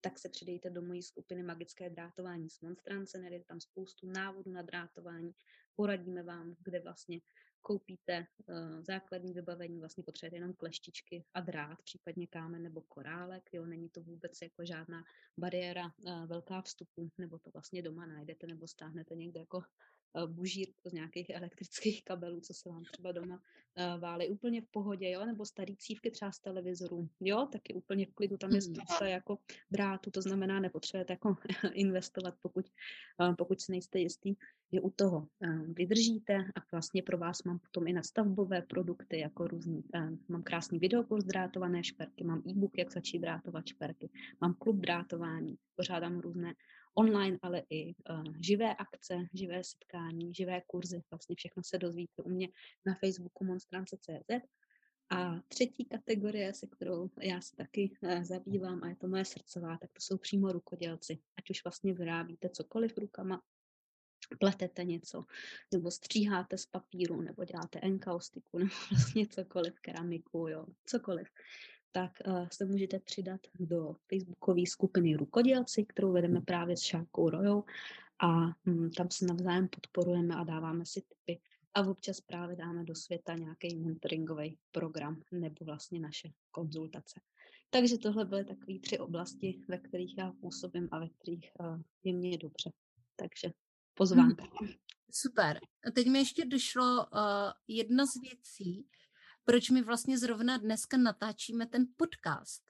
tak 0.00 0.18
se 0.18 0.28
přidejte 0.28 0.70
do 0.70 0.82
mojí 0.82 1.02
skupiny 1.02 1.42
Magické 1.42 1.90
drátování 1.90 2.50
s 2.50 2.60
Monstrance, 2.60 3.18
najdete 3.18 3.44
tam 3.44 3.60
spoustu 3.60 4.06
návodů 4.06 4.50
na 4.50 4.62
drátování, 4.62 5.32
poradíme 5.76 6.22
vám, 6.22 6.56
kde 6.64 6.80
vlastně 6.80 7.20
koupíte 7.62 8.26
uh, 8.46 8.56
základní 8.82 9.32
vybavení, 9.32 9.80
vlastně 9.80 10.04
potřebujete 10.04 10.36
jenom 10.36 10.52
kleštičky 10.54 11.24
a 11.34 11.40
drát, 11.40 11.82
případně 11.82 12.26
kámen 12.26 12.62
nebo 12.62 12.80
korálek, 12.80 13.50
jo, 13.52 13.66
není 13.66 13.88
to 13.88 14.02
vůbec 14.02 14.42
jako 14.42 14.64
žádná 14.64 15.04
bariéra 15.38 15.84
uh, 15.84 16.26
velká 16.26 16.62
vstupu, 16.62 17.10
nebo 17.18 17.38
to 17.38 17.50
vlastně 17.50 17.82
doma 17.82 18.06
najdete, 18.06 18.46
nebo 18.46 18.68
stáhnete 18.68 19.14
někde 19.14 19.40
jako 19.40 19.62
Eh, 20.16 20.26
bužír 20.26 20.68
z 20.84 20.92
nějakých 20.92 21.30
elektrických 21.30 22.04
kabelů, 22.04 22.40
co 22.40 22.54
se 22.54 22.68
vám 22.68 22.84
třeba 22.84 23.12
doma 23.12 23.34
uh, 23.34 24.00
válí. 24.00 24.28
Úplně 24.28 24.60
v 24.60 24.66
pohodě, 24.66 25.10
jo, 25.10 25.26
nebo 25.26 25.44
starý 25.44 25.76
cívky 25.76 26.10
třeba 26.10 26.32
z 26.32 26.40
televizoru, 26.40 27.08
jo, 27.20 27.48
taky 27.52 27.74
úplně 27.74 28.06
v 28.06 28.14
klidu, 28.14 28.36
tam 28.36 28.50
je 28.50 28.60
hmm. 28.60 28.74
spousta 28.74 29.06
jako 29.06 29.38
drátu, 29.70 30.10
to 30.10 30.22
znamená, 30.22 30.60
nepotřebujete 30.60 31.12
jako 31.12 31.36
investovat, 31.72 32.34
pokud, 32.42 32.66
uh, 33.20 33.34
pokud 33.34 33.60
si 33.60 33.72
nejste 33.72 33.98
jistý, 33.98 34.34
že 34.72 34.80
u 34.80 34.90
toho 34.90 35.28
vydržíte. 35.76 36.34
A 36.34 36.60
vlastně 36.72 37.02
pro 37.02 37.18
vás 37.18 37.42
mám 37.42 37.58
potom 37.58 37.86
i 37.86 37.92
nastavbové 37.92 38.62
produkty, 38.62 39.18
jako 39.18 39.46
různý, 39.46 39.84
mám 40.28 40.42
krásný 40.42 40.78
videokurs 40.78 41.24
drátované 41.24 41.84
šperky, 41.84 42.24
mám 42.24 42.42
e-book, 42.48 42.78
jak 42.78 42.92
začít 42.92 43.18
drátovat 43.18 43.66
šperky, 43.66 44.10
mám 44.40 44.54
klub 44.54 44.76
drátování, 44.76 45.56
pořádám 45.76 46.20
různé 46.20 46.54
online, 46.98 47.38
ale 47.42 47.62
i 47.70 47.94
uh, 48.10 48.24
živé 48.40 48.74
akce, 48.74 49.14
živé 49.34 49.64
setkání, 49.64 50.34
živé 50.34 50.62
kurzy, 50.66 51.02
vlastně 51.10 51.36
všechno 51.36 51.62
se 51.62 51.78
dozvíte 51.78 52.22
u 52.22 52.28
mě 52.28 52.48
na 52.86 52.94
Facebooku 52.94 53.44
monstrance.cz 53.44 54.46
A 55.10 55.40
třetí 55.48 55.84
kategorie, 55.84 56.54
se 56.54 56.66
kterou 56.66 57.10
já 57.20 57.40
se 57.40 57.56
taky 57.56 57.96
eh, 58.02 58.24
zabývám 58.24 58.84
a 58.84 58.88
je 58.88 58.96
to 58.96 59.08
moje 59.08 59.24
srdcová, 59.24 59.78
tak 59.78 59.90
to 59.92 60.00
jsou 60.00 60.18
přímo 60.18 60.52
rukodělci. 60.52 61.18
Ať 61.38 61.50
už 61.50 61.64
vlastně 61.64 61.94
vyrábíte 61.94 62.48
cokoliv 62.48 62.98
rukama, 62.98 63.42
pletete 64.40 64.84
něco, 64.84 65.24
nebo 65.72 65.90
stříháte 65.90 66.58
z 66.58 66.66
papíru, 66.66 67.22
nebo 67.22 67.44
děláte 67.44 67.80
enkaustiku, 67.80 68.58
nebo 68.58 68.70
vlastně 68.90 69.26
cokoliv, 69.26 69.80
keramiku, 69.80 70.48
jo, 70.48 70.66
cokoliv, 70.84 71.28
tak 71.92 72.12
uh, 72.26 72.48
se 72.52 72.64
můžete 72.64 72.98
přidat 72.98 73.40
do 73.60 73.96
facebookové 74.08 74.62
skupiny 74.66 75.16
Rukodělci, 75.16 75.84
kterou 75.84 76.12
vedeme 76.12 76.40
právě 76.40 76.76
s 76.76 76.80
Šárkou 76.80 77.30
Rojou 77.30 77.64
a 78.18 78.46
um, 78.66 78.90
tam 78.90 79.10
se 79.10 79.26
navzájem 79.26 79.68
podporujeme 79.68 80.34
a 80.34 80.44
dáváme 80.44 80.86
si 80.86 81.02
tipy 81.02 81.40
a 81.74 81.82
občas 81.82 82.20
právě 82.20 82.56
dáme 82.56 82.84
do 82.84 82.94
světa 82.94 83.34
nějaký 83.34 83.76
mentoringový 83.76 84.58
program 84.72 85.22
nebo 85.32 85.64
vlastně 85.64 86.00
naše 86.00 86.32
konzultace. 86.50 87.20
Takže 87.70 87.98
tohle 87.98 88.24
byly 88.24 88.44
takové 88.44 88.78
tři 88.78 88.98
oblasti, 88.98 89.60
ve 89.68 89.78
kterých 89.78 90.18
já 90.18 90.32
působím 90.32 90.88
a 90.90 90.98
ve 90.98 91.08
kterých 91.08 91.50
uh, 91.60 91.80
je 92.04 92.12
mě 92.12 92.38
dobře. 92.38 92.70
Takže 93.16 93.52
pozvánka. 93.94 94.44
Hmm. 94.60 94.70
Super. 95.10 95.60
A 95.88 95.90
teď 95.90 96.06
mi 96.06 96.18
ještě 96.18 96.44
došlo 96.44 97.06
uh, 97.06 97.52
jedna 97.68 98.04
z 98.06 98.20
věcí, 98.20 98.86
proč 99.48 99.70
my 99.70 99.82
vlastně 99.82 100.18
zrovna 100.18 100.56
dneska 100.56 100.96
natáčíme 100.96 101.66
ten 101.66 101.86
podcast. 101.96 102.62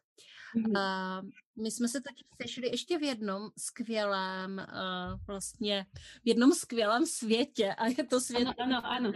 Mm-hmm. 0.56 1.22
Uh, 1.22 1.30
my 1.62 1.70
jsme 1.70 1.88
se 1.88 2.00
teď 2.00 2.14
sešli 2.42 2.68
ještě 2.68 2.98
v 2.98 3.02
jednom 3.02 3.50
skvělém, 3.58 4.66
uh, 4.68 5.20
vlastně 5.26 5.86
v 6.24 6.28
jednom 6.28 6.52
skvělém 6.52 7.06
světě 7.06 7.74
a 7.74 7.86
je 7.86 8.04
to 8.04 8.20
svět 8.20 8.48
ano, 8.58 8.80
ano, 8.84 8.86
ano. 8.86 9.12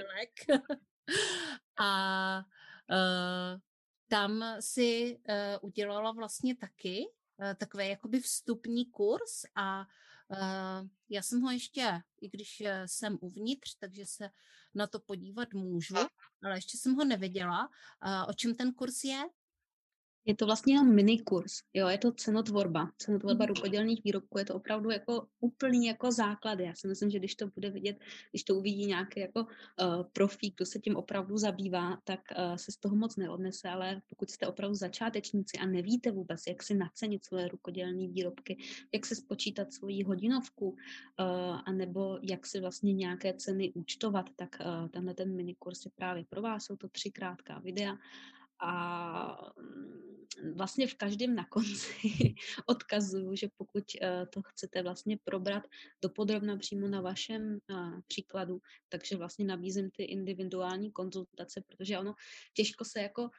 a 1.81 2.39
uh, 2.91 3.61
tam 4.09 4.45
si 4.61 5.19
uh, 5.29 5.69
udělala 5.69 6.13
vlastně 6.13 6.57
taky 6.57 7.05
uh, 7.37 7.55
takový 7.55 7.89
jakoby 7.89 8.21
vstupní 8.21 8.87
kurz 8.87 9.45
a 9.55 9.81
uh, 9.81 9.87
já 11.09 11.22
jsem 11.22 11.41
ho 11.41 11.51
ještě, 11.51 12.01
i 12.20 12.28
když 12.28 12.62
jsem 12.87 13.18
uvnitř, 13.20 13.74
takže 13.78 14.07
se 14.07 14.30
na 14.74 14.87
to 14.87 15.01
podívat 15.01 15.55
můžu, 15.55 15.97
ale 16.43 16.57
ještě 16.57 16.78
jsem 16.78 16.95
ho 16.95 17.05
neviděla. 17.05 17.68
Uh, 18.07 18.28
o 18.28 18.33
čem 18.33 18.55
ten 18.55 18.72
kurz 18.72 19.05
je? 19.05 19.22
Je 20.25 20.35
to 20.35 20.47
vlastně 20.47 20.75
jenom 20.75 20.95
mini 20.95 21.18
kurz, 21.18 21.53
jo, 21.75 21.89
je 21.89 21.99
to 21.99 22.12
cenotvorba, 22.12 22.91
cenotvorba 22.99 23.45
mm. 23.45 23.49
rukodělných 23.49 24.01
výrobků, 24.05 24.39
je 24.39 24.45
to 24.45 24.55
opravdu 24.55 24.91
jako 24.91 25.27
úplný 25.41 25.87
jako 25.87 26.12
základ. 26.12 26.61
Já 26.61 26.75
si 26.75 26.89
myslím, 26.89 27.11
že 27.11 27.18
když 27.18 27.35
to 27.35 27.47
bude 27.47 27.70
vidět, 27.70 27.97
když 28.31 28.45
to 28.45 28.55
uvidí 28.55 28.87
nějaký 28.87 29.20
jako 29.20 29.41
uh, 29.41 30.03
profík, 30.12 30.57
kdo 30.57 30.66
se 30.66 30.79
tím 30.79 30.97
opravdu 30.97 31.39
zabývá, 31.39 31.99
tak 32.05 32.20
uh, 32.39 32.57
se 32.57 32.73
z 32.73 32.77
toho 32.77 32.97
moc 32.97 33.16
neodnese, 33.16 33.68
ale 33.68 34.03
pokud 34.09 34.31
jste 34.31 34.47
opravdu 34.47 34.75
začátečníci 34.75 35.59
a 35.59 35.66
nevíte 35.66 36.11
vůbec, 36.11 36.41
jak 36.49 36.62
si 36.62 36.75
nacenit 36.75 37.25
svoje 37.25 37.49
rukodělné 37.49 38.07
výrobky, 38.09 38.59
jak 38.95 39.07
se 39.07 39.14
spočítat 39.14 39.73
svoji 39.73 40.03
hodinovku, 40.03 40.68
uh, 40.68 40.77
anebo 41.64 42.18
jak 42.23 42.47
si 42.47 42.61
vlastně 42.61 42.93
nějaké 42.93 43.35
ceny 43.35 43.73
účtovat, 43.73 44.31
tak 44.37 44.57
uh, 44.61 44.89
tenhle 44.89 45.14
ten 45.14 45.37
mini 45.37 45.55
kurz 45.55 45.85
je 45.85 45.91
právě 45.95 46.25
pro 46.29 46.43
vás, 46.43 46.64
jsou 46.64 46.77
to 46.77 46.89
tři 46.89 47.11
krátká 47.11 47.59
videa, 47.59 47.99
a 48.62 49.53
vlastně 50.55 50.87
v 50.87 50.95
každém 50.95 51.35
na 51.35 51.45
konci 51.45 52.35
odkazuju, 52.67 53.37
že 53.37 53.49
pokud 53.57 53.85
eh, 54.03 54.27
to 54.27 54.43
chcete 54.43 54.83
vlastně 54.83 55.19
probrat 55.25 55.63
dopodrobna 56.03 56.57
přímo 56.57 56.89
na 56.89 57.01
vašem 57.01 57.59
eh, 57.71 57.75
příkladu, 58.07 58.61
takže 58.89 59.17
vlastně 59.17 59.45
nabízím 59.45 59.91
ty 59.91 60.03
individuální 60.05 60.93
konzultace, 60.93 61.63
protože 61.69 61.99
ono 61.99 62.15
těžko 62.55 62.85
se 62.85 63.01
jako 63.01 63.31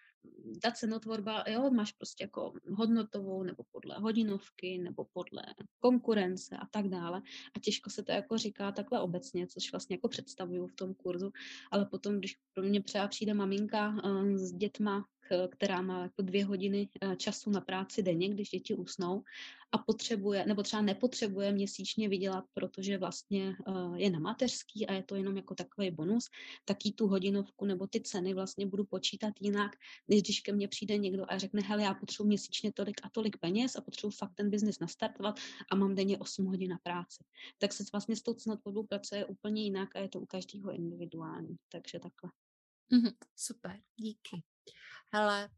ta 0.61 0.71
cenotvorba, 0.71 1.43
jo, 1.47 1.69
máš 1.69 1.91
prostě 1.91 2.23
jako 2.23 2.53
hodnotovou 2.67 3.43
nebo 3.43 3.63
podle 3.71 3.95
hodinovky 3.99 4.77
nebo 4.77 5.05
podle 5.13 5.43
konkurence 5.79 6.57
a 6.57 6.65
tak 6.65 6.87
dále. 6.87 7.21
A 7.55 7.59
těžko 7.59 7.89
se 7.89 8.03
to 8.03 8.11
jako 8.11 8.37
říká 8.37 8.71
takhle 8.71 9.01
obecně, 9.01 9.47
což 9.47 9.71
vlastně 9.71 9.93
jako 9.93 10.07
představuju 10.07 10.67
v 10.67 10.75
tom 10.75 10.93
kurzu, 10.93 11.31
ale 11.71 11.85
potom, 11.85 12.17
když 12.17 12.37
pro 12.53 12.63
mě 12.63 12.83
třeba 12.83 13.07
přijde 13.07 13.33
maminka 13.33 13.89
uh, 13.89 14.35
s 14.35 14.53
dětma, 14.53 15.05
která 15.51 15.81
má 15.81 16.01
jako 16.01 16.21
dvě 16.21 16.45
hodiny 16.45 16.89
uh, 17.03 17.15
času 17.15 17.49
na 17.49 17.61
práci 17.61 18.03
denně, 18.03 18.29
když 18.29 18.49
děti 18.49 18.75
usnou 18.75 19.23
a 19.71 19.77
potřebuje, 19.77 20.45
nebo 20.45 20.63
třeba 20.63 20.81
nepotřebuje 20.81 21.51
měsíčně 21.51 22.09
vydělat, 22.09 22.45
protože 22.53 22.97
vlastně 22.97 23.55
uh, 23.67 23.95
je 23.95 24.09
na 24.09 24.19
mateřský 24.19 24.87
a 24.87 24.93
je 24.93 25.03
to 25.03 25.15
jenom 25.15 25.37
jako 25.37 25.55
takový 25.55 25.91
bonus, 25.91 26.29
tak 26.65 26.85
jí 26.85 26.93
tu 26.93 27.07
hodinovku 27.07 27.65
nebo 27.65 27.87
ty 27.87 28.01
ceny 28.01 28.33
vlastně 28.33 28.65
budu 28.65 28.85
počítat 28.85 29.33
jinak, 29.41 29.71
než 30.07 30.21
když 30.21 30.39
ke 30.39 30.53
mně 30.53 30.67
přijde 30.67 30.97
někdo 30.97 31.25
a 31.27 31.37
řekne, 31.37 31.61
hele, 31.61 31.83
já 31.83 31.93
potřebuji 31.93 32.27
měsíčně 32.27 32.73
tolik 32.73 33.01
a 33.03 33.09
tolik 33.09 33.37
peněz 33.37 33.75
a 33.75 33.81
potřebuji 33.81 34.11
fakt 34.11 34.33
ten 34.35 34.49
biznis 34.49 34.79
nastartovat 34.79 35.39
a 35.71 35.75
mám 35.75 35.95
denně 35.95 36.17
8 36.17 36.45
hodin 36.45 36.69
na 36.69 36.77
práci. 36.83 37.23
Tak 37.57 37.73
se 37.73 37.83
vlastně 37.91 38.15
s 38.15 38.21
tou 38.21 38.33
cenotvorbou 38.33 38.83
pracuje 38.83 39.25
úplně 39.25 39.63
jinak 39.63 39.95
a 39.95 39.99
je 39.99 40.09
to 40.09 40.19
u 40.19 40.25
každého 40.25 40.71
individuální. 40.71 41.55
Takže 41.69 41.99
takhle. 41.99 42.31
Mm-hmm, 42.91 43.13
super, 43.35 43.81
díky. 43.95 44.43
Hele, 45.15 45.49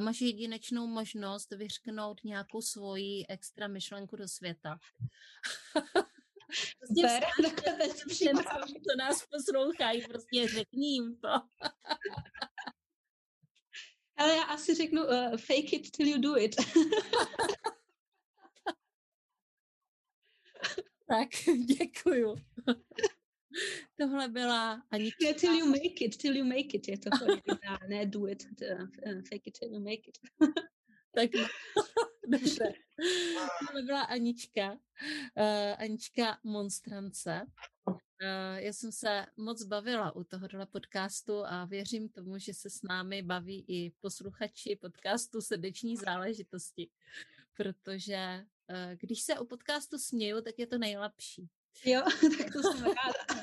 máš 0.00 0.20
jedinečnou 0.20 0.86
možnost 0.86 1.50
vyřknout 1.50 2.24
nějakou 2.24 2.62
svoji 2.62 3.26
extra 3.28 3.68
myšlenku 3.68 4.16
do 4.16 4.28
světa. 4.28 4.78
prostě 7.78 8.04
všem, 8.08 8.36
co 8.36 8.96
nás 8.98 9.26
poslouchají, 9.26 10.06
prostě 10.06 10.48
řekni 10.48 10.88
jim 10.88 11.16
to. 11.16 11.28
Ale 14.16 14.36
já 14.36 14.42
asi 14.42 14.74
řeknu 14.74 15.04
uh, 15.04 15.36
fake 15.36 15.72
it 15.72 15.90
till 15.90 16.08
you 16.08 16.20
do 16.20 16.36
it. 16.36 16.56
tak, 21.08 21.28
děkuju. 21.78 22.36
Tohle 23.98 24.28
byla 24.28 24.82
ani... 24.90 25.12
Yeah, 25.22 25.36
till 25.36 25.54
you 25.54 25.66
make 25.66 26.04
it, 26.04 26.16
till 26.16 26.36
you 26.36 26.44
make 26.44 26.74
it, 26.74 26.88
je 26.88 26.98
to 26.98 27.10
ne 27.88 28.06
do 28.06 28.28
it, 28.28 28.46
uh, 28.62 29.22
fake 29.30 29.46
it 29.46 29.58
till 29.58 29.72
you 29.72 29.80
make 29.80 30.08
it. 30.08 30.18
tak 31.16 31.30
dobře. 32.28 32.72
Tohle 33.66 33.82
byla 33.82 34.02
Anička, 34.02 34.72
uh, 34.72 34.78
Anička 35.78 36.38
Monstrance. 36.44 37.46
Uh, 37.86 38.56
já 38.56 38.72
jsem 38.72 38.92
se 38.92 39.26
moc 39.36 39.62
bavila 39.62 40.16
u 40.16 40.24
tohohle 40.24 40.66
podcastu 40.66 41.46
a 41.46 41.64
věřím 41.64 42.08
tomu, 42.08 42.38
že 42.38 42.54
se 42.54 42.70
s 42.70 42.82
námi 42.82 43.22
baví 43.22 43.64
i 43.68 43.92
posluchači 44.00 44.76
podcastu 44.76 45.40
Srdeční 45.40 45.96
záležitosti, 45.96 46.90
protože 47.56 48.46
uh, 48.70 48.76
když 49.00 49.22
se 49.22 49.38
u 49.38 49.44
podcastu 49.44 49.98
směju, 49.98 50.40
tak 50.40 50.58
je 50.58 50.66
to 50.66 50.78
nejlepší. 50.78 51.48
Jo, 51.84 52.02
tak 52.38 52.52
to 52.52 52.62
jsem 52.62 52.84
ráda. 52.84 53.42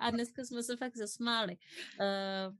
a 0.00 0.10
dneska 0.10 0.44
jsme 0.44 0.62
se 0.62 0.76
fakt 0.76 0.96
zasmáli. 0.96 1.56
Uh, 2.00 2.56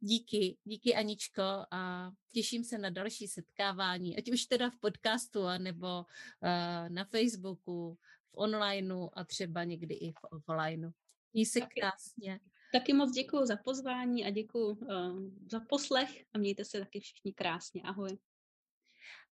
díky, 0.00 0.56
díky 0.64 0.94
Aničko 0.94 1.42
a 1.70 2.10
těším 2.32 2.64
se 2.64 2.78
na 2.78 2.90
další 2.90 3.28
setkávání, 3.28 4.18
ať 4.18 4.30
už 4.30 4.44
teda 4.44 4.70
v 4.70 4.76
podcastu, 4.76 5.40
nebo 5.58 5.98
uh, 5.98 6.88
na 6.88 7.04
Facebooku, 7.04 7.98
v 8.30 8.34
onlineu 8.34 9.08
a 9.12 9.24
třeba 9.24 9.64
někdy 9.64 9.94
i 9.94 10.12
v 10.12 10.24
offlineu. 10.30 10.90
Jí 11.32 11.46
se 11.46 11.60
taky, 11.60 11.80
krásně. 11.80 12.40
Taky 12.72 12.92
moc 12.92 13.10
děkuji 13.10 13.46
za 13.46 13.56
pozvání 13.56 14.24
a 14.24 14.30
děkuji 14.30 14.70
uh, 14.70 15.20
za 15.50 15.60
poslech 15.60 16.24
a 16.32 16.38
mějte 16.38 16.64
se 16.64 16.78
taky 16.78 17.00
všichni 17.00 17.32
krásně. 17.32 17.82
Ahoj. 17.82 18.18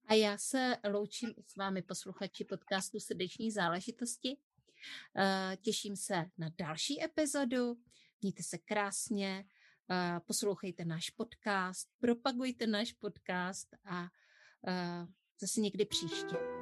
A 0.06 0.14
já 0.14 0.38
se 0.38 0.76
loučím 0.90 1.30
i 1.36 1.42
s 1.42 1.56
vámi 1.56 1.82
posluchači 1.82 2.44
podcastu 2.44 3.00
Srdeční 3.00 3.50
záležitosti. 3.50 4.36
Uh, 5.16 5.56
těším 5.62 5.96
se 5.96 6.30
na 6.38 6.48
další 6.58 7.04
epizodu. 7.04 7.76
Mějte 8.22 8.42
se 8.42 8.58
krásně, 8.58 9.44
uh, 9.90 10.20
poslouchejte 10.26 10.84
náš 10.84 11.10
podcast, 11.10 11.88
propagujte 12.00 12.66
náš 12.66 12.92
podcast 12.92 13.68
a 13.84 14.02
uh, 14.02 15.08
zase 15.40 15.60
někdy 15.60 15.84
příště. 15.84 16.53